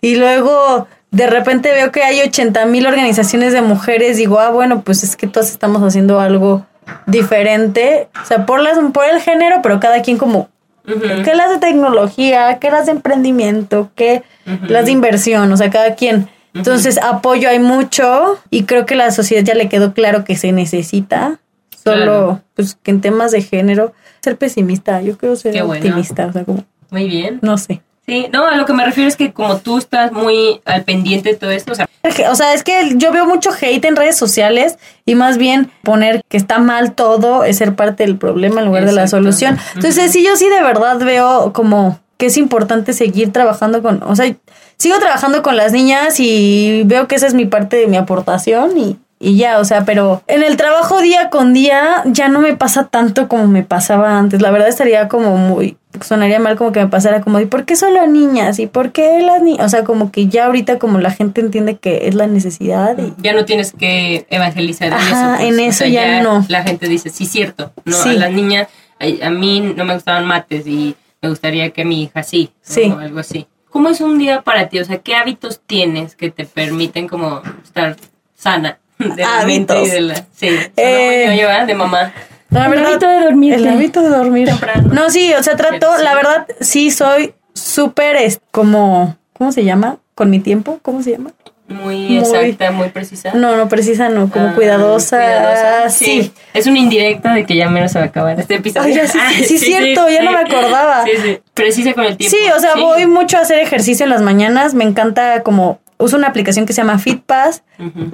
y 0.00 0.16
luego 0.16 0.86
de 1.10 1.26
repente 1.26 1.72
veo 1.72 1.90
que 1.90 2.02
hay 2.02 2.20
80 2.20 2.66
mil 2.66 2.86
organizaciones 2.86 3.52
de 3.52 3.62
mujeres, 3.62 4.18
digo, 4.18 4.38
ah, 4.38 4.50
bueno, 4.50 4.82
pues 4.82 5.02
es 5.02 5.16
que 5.16 5.26
todas 5.26 5.50
estamos 5.50 5.82
haciendo 5.82 6.20
algo 6.20 6.66
diferente, 7.06 8.08
o 8.22 8.26
sea, 8.26 8.46
por, 8.46 8.60
las, 8.60 8.78
por 8.92 9.06
el 9.06 9.20
género, 9.20 9.60
pero 9.62 9.80
cada 9.80 10.02
quien 10.02 10.18
como, 10.18 10.50
que 10.86 11.34
las 11.34 11.50
de 11.50 11.58
tecnología, 11.58 12.58
que 12.58 12.70
las 12.70 12.86
de 12.86 12.92
emprendimiento, 12.92 13.90
que 13.94 14.22
las 14.68 14.86
de 14.86 14.92
inversión, 14.92 15.50
o 15.52 15.56
sea, 15.56 15.70
cada 15.70 15.94
quien. 15.94 16.28
Entonces, 16.54 16.98
apoyo 17.02 17.48
hay 17.50 17.58
mucho 17.58 18.38
y 18.50 18.64
creo 18.64 18.86
que 18.86 18.94
la 18.94 19.10
sociedad 19.10 19.42
ya 19.44 19.54
le 19.54 19.68
quedó 19.68 19.92
claro 19.92 20.24
que 20.24 20.36
se 20.36 20.52
necesita, 20.52 21.38
solo, 21.84 21.94
Claro. 22.04 22.40
pues, 22.54 22.78
que 22.82 22.90
en 22.92 23.00
temas 23.00 23.32
de 23.32 23.42
género, 23.42 23.92
ser 24.22 24.36
pesimista, 24.38 25.02
yo 25.02 25.18
quiero 25.18 25.36
ser 25.36 25.52
Qué 25.52 25.62
bueno. 25.62 25.84
optimista, 25.84 26.26
o 26.26 26.32
sea, 26.32 26.44
como, 26.44 26.64
Muy 26.90 27.08
bien. 27.08 27.40
no 27.42 27.58
sé. 27.58 27.82
Sí, 28.06 28.28
no, 28.32 28.46
a 28.46 28.56
lo 28.56 28.66
que 28.66 28.72
me 28.72 28.84
refiero 28.84 29.08
es 29.08 29.16
que 29.16 29.32
como 29.32 29.56
tú 29.58 29.78
estás 29.78 30.12
muy 30.12 30.60
al 30.64 30.84
pendiente 30.84 31.30
de 31.30 31.36
todo 31.36 31.50
esto, 31.50 31.72
o 31.72 31.74
sea, 31.74 31.88
O 32.30 32.34
sea, 32.34 32.54
es 32.54 32.62
que 32.62 32.94
yo 32.96 33.12
veo 33.12 33.26
mucho 33.26 33.50
hate 33.50 33.84
en 33.84 33.96
redes 33.96 34.16
sociales 34.16 34.78
y 35.04 35.14
más 35.16 35.38
bien 35.38 35.70
poner 35.82 36.22
que 36.28 36.36
está 36.36 36.58
mal 36.58 36.94
todo 36.94 37.44
es 37.44 37.58
ser 37.58 37.74
parte 37.74 38.04
del 38.04 38.16
problema 38.16 38.60
en 38.60 38.66
lugar 38.66 38.86
de 38.86 38.92
la 38.92 39.08
solución. 39.08 39.58
Entonces, 39.74 40.12
sí, 40.12 40.24
yo 40.24 40.36
sí 40.36 40.48
de 40.48 40.62
verdad 40.62 40.98
veo 40.98 41.52
como 41.52 41.98
que 42.16 42.26
es 42.26 42.36
importante 42.36 42.92
seguir 42.92 43.32
trabajando 43.32 43.82
con, 43.82 44.02
o 44.02 44.16
sea, 44.16 44.32
sigo 44.76 44.98
trabajando 44.98 45.42
con 45.42 45.56
las 45.56 45.72
niñas 45.72 46.18
y 46.20 46.82
veo 46.86 47.08
que 47.08 47.16
esa 47.16 47.26
es 47.26 47.34
mi 47.34 47.46
parte 47.46 47.76
de 47.76 47.86
mi 47.88 47.96
aportación 47.96 48.78
y, 48.78 48.98
y 49.18 49.36
ya, 49.36 49.58
o 49.60 49.64
sea, 49.64 49.84
pero 49.84 50.22
en 50.26 50.42
el 50.42 50.56
trabajo 50.56 51.00
día 51.00 51.30
con 51.30 51.54
día 51.54 52.02
ya 52.04 52.28
no 52.28 52.40
me 52.40 52.54
pasa 52.54 52.88
tanto 52.88 53.28
como 53.28 53.46
me 53.46 53.62
pasaba 53.62 54.18
antes. 54.18 54.42
La 54.42 54.50
verdad 54.50 54.68
estaría 54.68 55.08
como 55.08 55.36
muy, 55.38 55.78
sonaría 56.02 56.38
mal 56.38 56.56
como 56.56 56.72
que 56.72 56.80
me 56.80 56.88
pasara 56.88 57.22
como, 57.22 57.40
¿y 57.40 57.46
por 57.46 57.64
qué 57.64 57.76
solo 57.76 58.06
niñas? 58.06 58.58
¿Y 58.58 58.66
por 58.66 58.92
qué 58.92 59.20
las 59.22 59.42
niñas? 59.42 59.64
O 59.64 59.68
sea, 59.70 59.84
como 59.84 60.12
que 60.12 60.26
ya 60.28 60.44
ahorita 60.46 60.78
como 60.78 60.98
la 60.98 61.10
gente 61.10 61.40
entiende 61.40 61.76
que 61.76 62.08
es 62.08 62.14
la 62.14 62.26
necesidad 62.26 62.98
y... 62.98 63.14
ya 63.22 63.32
no 63.32 63.46
tienes 63.46 63.72
que 63.72 64.26
evangelizar 64.28 64.88
en 64.92 64.98
eso. 64.98 65.14
pues. 65.36 65.40
en 65.48 65.54
O 65.54 65.62
eso 65.62 65.78
sea, 65.78 65.88
ya 65.88 66.22
no. 66.22 66.44
La 66.48 66.62
gente 66.62 66.86
dice, 66.86 67.08
sí, 67.08 67.24
cierto. 67.24 67.72
No, 67.86 67.96
Sí. 67.96 68.10
a 68.10 68.12
las 68.14 68.32
niñas, 68.32 68.68
a, 69.00 69.26
a 69.26 69.30
mí 69.30 69.60
no 69.60 69.84
me 69.86 69.94
gustaban 69.94 70.26
mates 70.26 70.66
y 70.66 70.94
me 71.22 71.30
gustaría 71.30 71.70
que 71.70 71.86
mi 71.86 72.02
hija 72.02 72.22
sí. 72.22 72.50
Sí. 72.60 72.92
o 72.94 72.98
algo 72.98 73.18
así. 73.20 73.46
¿Cómo 73.70 73.88
es 73.88 74.02
un 74.02 74.18
día 74.18 74.42
para 74.42 74.68
ti? 74.68 74.78
O 74.78 74.84
sea, 74.84 74.98
¿qué 74.98 75.14
hábitos 75.14 75.60
tienes 75.66 76.16
que 76.16 76.30
te 76.30 76.44
permiten 76.44 77.08
como 77.08 77.40
estar 77.64 77.96
sana? 78.34 78.78
De 78.98 79.22
la 79.22 79.44
mente 79.44 79.74
y 79.74 79.76
Hábitos. 79.78 79.90
de 79.90 80.00
la... 80.00 80.14
Sí, 80.34 80.48
Eh. 80.76 81.24
yo, 81.28 81.32
yo, 81.42 81.48
¿verdad? 81.48 81.66
de 81.66 81.74
mamá. 81.74 82.12
La 82.50 82.64
El 82.66 82.70
verdad, 82.70 82.86
hábito 82.90 83.08
de 83.08 83.20
dormir. 83.20 83.54
El 83.54 83.66
hábito 83.68 84.02
de 84.02 84.08
dormir. 84.08 84.48
Temprano. 84.48 84.88
No, 84.92 85.10
sí, 85.10 85.32
o 85.34 85.42
sea, 85.42 85.56
trato, 85.56 85.88
la 86.02 86.14
verdad, 86.14 86.46
sí 86.60 86.90
soy 86.90 87.34
súper 87.54 88.16
como, 88.50 89.16
¿cómo 89.32 89.52
se 89.52 89.64
llama? 89.64 89.98
Con 90.14 90.30
mi 90.30 90.38
tiempo, 90.40 90.78
¿cómo 90.82 91.02
se 91.02 91.12
llama? 91.12 91.32
Muy, 91.68 92.06
Muy- 92.10 92.18
exacta, 92.18 92.70
muy 92.70 92.90
precisa. 92.90 93.32
No, 93.34 93.56
no 93.56 93.68
precisa, 93.68 94.08
no, 94.08 94.30
como 94.30 94.50
Ah, 94.50 94.52
cuidadosa. 94.54 95.16
cuidadosa, 95.18 95.90
Sí. 95.90 96.32
Es 96.54 96.68
una 96.68 96.78
indirecta 96.78 97.34
de 97.34 97.44
que 97.44 97.56
ya 97.56 97.68
menos 97.68 97.90
se 97.90 97.98
va 97.98 98.04
a 98.04 98.08
acabar 98.08 98.38
este 98.38 98.54
episodio. 98.54 98.86
Ay, 98.86 98.94
ya 98.94 99.08
sí, 99.08 99.18
Ah, 99.20 99.30
sí, 99.34 99.44
sí, 99.44 99.58
cierto, 99.58 100.08
ya 100.08 100.22
no 100.22 100.30
me 100.30 100.38
acordaba. 100.38 101.02
Sí, 101.04 101.10
sí. 101.20 101.38
Precisa 101.54 101.92
con 101.94 102.04
el 102.04 102.16
tiempo. 102.16 102.36
Sí, 102.36 102.44
o 102.56 102.60
sea, 102.60 102.76
voy 102.76 103.06
mucho 103.06 103.36
a 103.36 103.40
hacer 103.40 103.58
ejercicio 103.58 104.04
en 104.04 104.10
las 104.10 104.22
mañanas. 104.22 104.74
Me 104.74 104.84
encanta 104.84 105.42
como 105.42 105.80
uso 105.98 106.16
una 106.16 106.28
aplicación 106.28 106.66
que 106.66 106.72
se 106.72 106.82
llama 106.82 106.98
FitPass, 106.98 107.62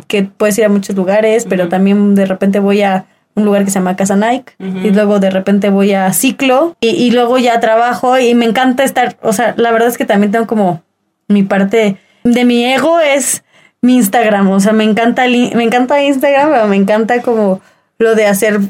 que 0.06 0.24
puedes 0.24 0.58
ir 0.58 0.64
a 0.64 0.68
muchos 0.68 0.96
lugares, 0.96 1.46
pero 1.48 1.68
también 1.68 2.14
de 2.14 2.26
repente 2.26 2.60
voy 2.60 2.83
a 2.83 3.06
un 3.35 3.44
lugar 3.44 3.64
que 3.64 3.70
se 3.70 3.78
llama 3.78 3.96
Casa 3.96 4.16
Nike 4.16 4.52
y 4.58 4.90
luego 4.90 5.18
de 5.18 5.30
repente 5.30 5.70
voy 5.70 5.92
a 5.92 6.12
ciclo 6.12 6.76
y, 6.80 6.88
y 6.88 7.10
luego 7.12 7.38
ya 7.38 7.60
trabajo 7.60 8.18
y 8.18 8.35
me 8.35 8.44
encanta 8.44 8.85
estar, 8.85 9.16
o 9.22 9.33
sea, 9.33 9.54
la 9.56 9.72
verdad 9.72 9.88
es 9.88 9.96
que 9.96 10.04
también 10.04 10.33
tengo 10.33 10.46
como 10.46 10.83
mi 11.28 11.42
parte 11.42 11.96
de 12.24 12.44
mi 12.44 12.64
ego 12.64 13.00
es 13.00 13.42
mi 13.80 13.96
Instagram, 13.96 14.48
o 14.50 14.60
sea, 14.60 14.72
me 14.72 14.85
encanta 14.85 15.26
me 15.26 15.64
encanta 15.64 16.02
Instagram, 16.02 16.50
pero 16.52 16.66
me 16.68 16.76
encanta 16.76 17.20
como 17.22 17.60
lo 18.03 18.15
de 18.15 18.27
hacer 18.27 18.61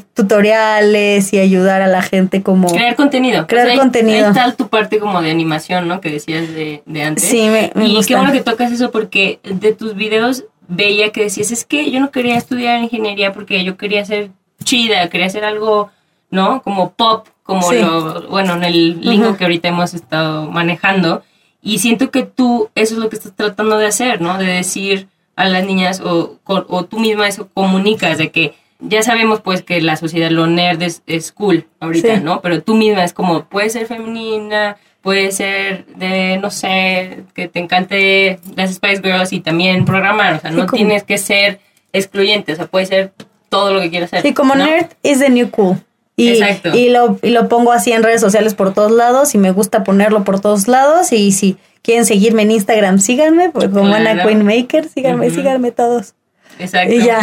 tutoriales 0.47 1.33
y 1.33 1.39
ayudar 1.39 1.81
a 1.81 1.87
la 1.87 2.01
gente 2.01 2.41
como 2.43 2.67
Crear 2.69 2.95
contenido. 2.95 3.47
Crear 3.47 3.69
ahí- 3.69 3.77
contenido. 3.77 4.25
Ahí 4.25 4.31
está 4.31 4.53
tu 4.55 4.67
parte 4.69 4.99
como 4.99 5.21
de 5.21 5.31
animación, 5.31 5.87
¿no? 5.87 6.01
Que 6.01 6.09
decías 6.11 6.47
de, 6.53 6.83
de 6.85 7.03
antes. 7.03 7.25
Sí, 7.25 7.49
me- 7.49 7.71
me 7.75 7.87
Y 7.87 7.95
gusta. 7.95 8.07
qué 8.07 8.15
bueno 8.15 8.31
que 8.33 8.41
tocas 8.41 8.71
eso 8.71 8.91
porque 8.91 9.39
de 9.43 9.73
tus 9.73 9.95
videos 9.95 10.45
veía 10.67 11.11
que 11.11 11.23
decías, 11.23 11.51
es 11.51 11.65
que 11.65 11.91
yo 11.91 11.99
no 11.99 12.11
quería 12.11 12.37
estudiar 12.37 12.81
ingeniería 12.81 13.33
porque 13.33 13.63
yo 13.63 13.75
quería 13.77 14.05
ser 14.05 14.31
chida, 14.63 15.09
quería 15.09 15.27
hacer 15.27 15.43
algo, 15.43 15.89
¿no? 16.31 16.61
Como 16.61 16.93
pop, 16.93 17.27
como 17.43 17.69
Sí. 17.69 17.79
lo, 17.79 18.27
bueno, 18.29 18.53
en 18.55 18.63
el 18.63 19.01
lingo 19.01 19.35
que 19.35 19.43
ahorita 19.43 19.67
hemos 19.67 19.93
estado 19.93 20.49
manejando. 20.49 21.23
Y 21.61 21.79
siento 21.79 22.11
que 22.11 22.23
tú, 22.23 22.69
eso 22.75 22.93
es 22.95 22.99
lo 22.99 23.09
que 23.09 23.15
estás 23.17 23.33
tratando 23.35 23.77
de 23.77 23.87
hacer, 23.87 24.21
¿no? 24.21 24.37
De 24.37 24.45
decir 24.45 25.07
a 25.35 25.45
las 25.49 25.65
niñas 25.65 25.99
o, 26.01 26.37
o 26.45 26.85
tú 26.85 26.99
misma 26.99 27.27
eso 27.27 27.47
comunicas 27.53 28.17
de 28.17 28.31
que 28.31 28.53
ya 28.85 29.01
sabemos 29.03 29.41
pues 29.41 29.61
que 29.63 29.81
la 29.81 29.95
sociedad, 29.95 30.29
lo 30.29 30.47
nerd 30.47 30.81
es, 30.81 31.01
es 31.07 31.31
cool 31.31 31.67
ahorita, 31.79 32.15
Sí. 32.17 32.21
¿no? 32.23 32.41
Pero 32.41 32.61
tú 32.61 32.75
misma 32.75 33.03
es 33.03 33.13
como, 33.13 33.45
puede 33.45 33.69
ser 33.69 33.85
femenina, 33.87 34.77
puede 35.01 35.31
ser 35.31 35.85
de, 35.95 36.37
no 36.37 36.49
sé, 36.51 37.23
que 37.33 37.47
te 37.47 37.59
encante 37.59 38.39
las 38.55 38.73
Spice 38.73 39.01
Girls 39.01 39.33
y 39.33 39.39
también 39.41 39.85
programar, 39.85 40.35
o 40.35 40.39
sea, 40.39 40.51
Sí, 40.51 40.55
no 40.57 40.65
como- 40.67 40.77
tienes 40.77 41.03
que 41.03 41.17
ser 41.17 41.59
excluyente, 41.93 42.53
o 42.53 42.55
sea, 42.55 42.67
puede 42.67 42.85
ser 42.85 43.13
todo 43.49 43.73
lo 43.73 43.81
que 43.81 43.89
quieras 43.89 44.09
hacer. 44.13 44.21
Sí, 44.21 44.33
como 44.33 44.55
¿no? 44.55 44.65
nerd 44.65 44.87
is 45.03 45.19
the 45.19 45.29
new 45.29 45.49
cool. 45.51 45.77
Y, 46.15 46.29
Exacto. 46.29 46.77
y, 46.77 46.89
lo, 46.89 47.17
y 47.23 47.29
lo 47.29 47.47
pongo 47.49 47.71
así 47.71 47.91
en 47.91 48.03
redes 48.03 48.21
sociales 48.21 48.53
por 48.53 48.73
todos 48.73 48.91
lados 48.91 49.33
y 49.33 49.39
me 49.39 49.51
gusta 49.51 49.83
ponerlo 49.83 50.23
por 50.23 50.39
todos 50.39 50.67
lados 50.67 51.11
y 51.11 51.31
si 51.31 51.57
quieren 51.81 52.05
seguirme 52.05 52.43
en 52.43 52.51
Instagram, 52.51 52.99
síganme, 52.99 53.49
pues 53.49 53.69
como 53.69 53.85
Claro. 53.85 54.09
Ana 54.09 54.23
Queen 54.23 54.45
Maker, 54.45 54.87
síganme, 54.89 55.29
síganme 55.31 55.71
todos. 55.71 56.13
Exacto. 56.59 56.93
Y 56.93 57.03
ya. 57.03 57.19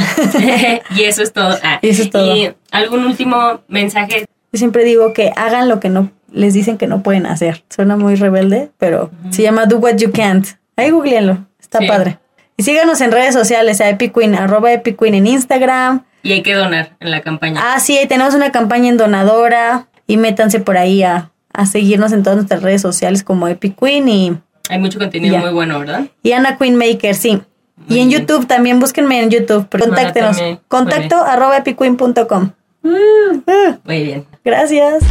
y 0.96 1.02
eso 1.02 1.22
es 1.22 1.32
todo. 1.32 1.56
Ah, 1.62 1.78
Y 1.82 1.88
eso 1.88 2.02
es 2.02 2.10
todo. 2.10 2.34
Y 2.36 2.52
algún 2.70 3.04
último 3.04 3.60
mensaje. 3.68 4.26
Yo 4.52 4.58
siempre 4.58 4.84
digo 4.84 5.12
que 5.12 5.32
hagan 5.36 5.68
lo 5.68 5.78
que 5.80 5.88
no 5.88 6.10
les 6.32 6.54
dicen 6.54 6.78
que 6.78 6.86
no 6.86 7.02
pueden 7.02 7.26
hacer. 7.26 7.62
Suena 7.70 7.96
muy 7.96 8.14
rebelde, 8.16 8.70
pero 8.78 9.10
se 9.30 9.42
llama 9.42 9.66
Do 9.66 9.78
What 9.78 9.96
You 9.96 10.12
Can't. 10.12 10.46
Ahí 10.76 10.90
googleenlo, 10.90 11.38
está 11.60 11.78
Sí. 11.78 11.86
padre. 11.86 12.18
Y 12.56 12.62
síganos 12.62 13.00
en 13.00 13.10
redes 13.12 13.34
sociales 13.34 13.80
a 13.80 13.88
Epic 13.88 14.12
Queen, 14.14 14.34
arroba 14.34 14.72
Epic 14.72 14.98
Queen 14.98 15.14
en 15.14 15.26
Instagram. 15.26 16.04
Y 16.22 16.32
hay 16.32 16.42
que 16.42 16.54
donar 16.54 16.96
en 17.00 17.10
la 17.10 17.22
campaña. 17.22 17.60
Ah, 17.62 17.80
sí, 17.80 17.96
ahí 17.96 18.06
tenemos 18.06 18.34
una 18.34 18.52
campaña 18.52 18.88
en 18.90 18.96
donadora 18.96 19.86
y 20.06 20.16
métanse 20.18 20.60
por 20.60 20.76
ahí 20.76 21.02
a, 21.02 21.30
a 21.52 21.66
seguirnos 21.66 22.12
en 22.12 22.22
todas 22.22 22.36
nuestras 22.36 22.62
redes 22.62 22.82
sociales 22.82 23.22
como 23.24 23.48
Epic 23.48 23.78
Queen 23.78 24.08
y, 24.08 24.36
Hay 24.68 24.78
mucho 24.78 24.98
contenido 24.98 25.34
Ya. 25.36 25.40
muy 25.40 25.52
bueno, 25.52 25.78
¿verdad? 25.80 26.04
y 26.22 26.32
Ana 26.32 26.58
Queen 26.58 26.76
Maker, 26.76 27.14
sí. 27.14 27.40
Muy 27.88 27.98
y 27.98 28.00
en 28.00 28.08
bien. 28.08 28.20
YouTube 28.20 28.46
también, 28.46 28.78
búsquenme 28.80 29.22
en 29.22 29.30
YouTube, 29.30 29.68
contáctenos. 29.70 30.36
Contacto 30.68 31.16
arroba 31.16 31.56
epicqueen.com. 31.58 32.52
Muy 32.82 34.02
bien. 34.04 34.26
Gracias. 34.44 35.04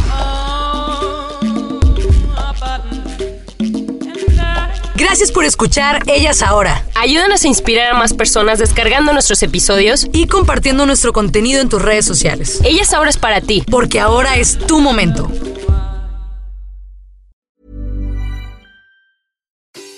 Gracias 4.96 5.32
por 5.32 5.44
escuchar 5.44 6.02
Ellas 6.06 6.42
Ahora 6.42 6.84
Ayúdanos 6.94 7.44
a 7.44 7.48
inspirar 7.48 7.94
a 7.94 7.98
más 7.98 8.12
personas 8.12 8.58
descargando 8.58 9.12
nuestros 9.14 9.42
episodios. 9.42 10.06
y 10.12 10.26
compartiendo 10.26 10.84
nuestro 10.84 11.12
contenido 11.12 11.62
en 11.62 11.68
tus 11.70 11.80
redes 11.80 12.04
sociales. 12.04 12.60
Ellas 12.64 12.92
ahora 12.92 13.08
es 13.10 13.16
para 13.16 13.40
ti. 13.40 13.64
Porque 13.70 13.98
ahora 14.00 14.36
es 14.36 14.58
tu 14.58 14.80
momento. 14.80 15.30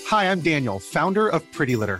Hi, 0.09 0.25
I'm 0.27 0.41
Daniel, 0.41 0.79
founder 0.79 1.27
of 1.27 1.41
Pretty 1.55 1.75
Litter. 1.75 1.99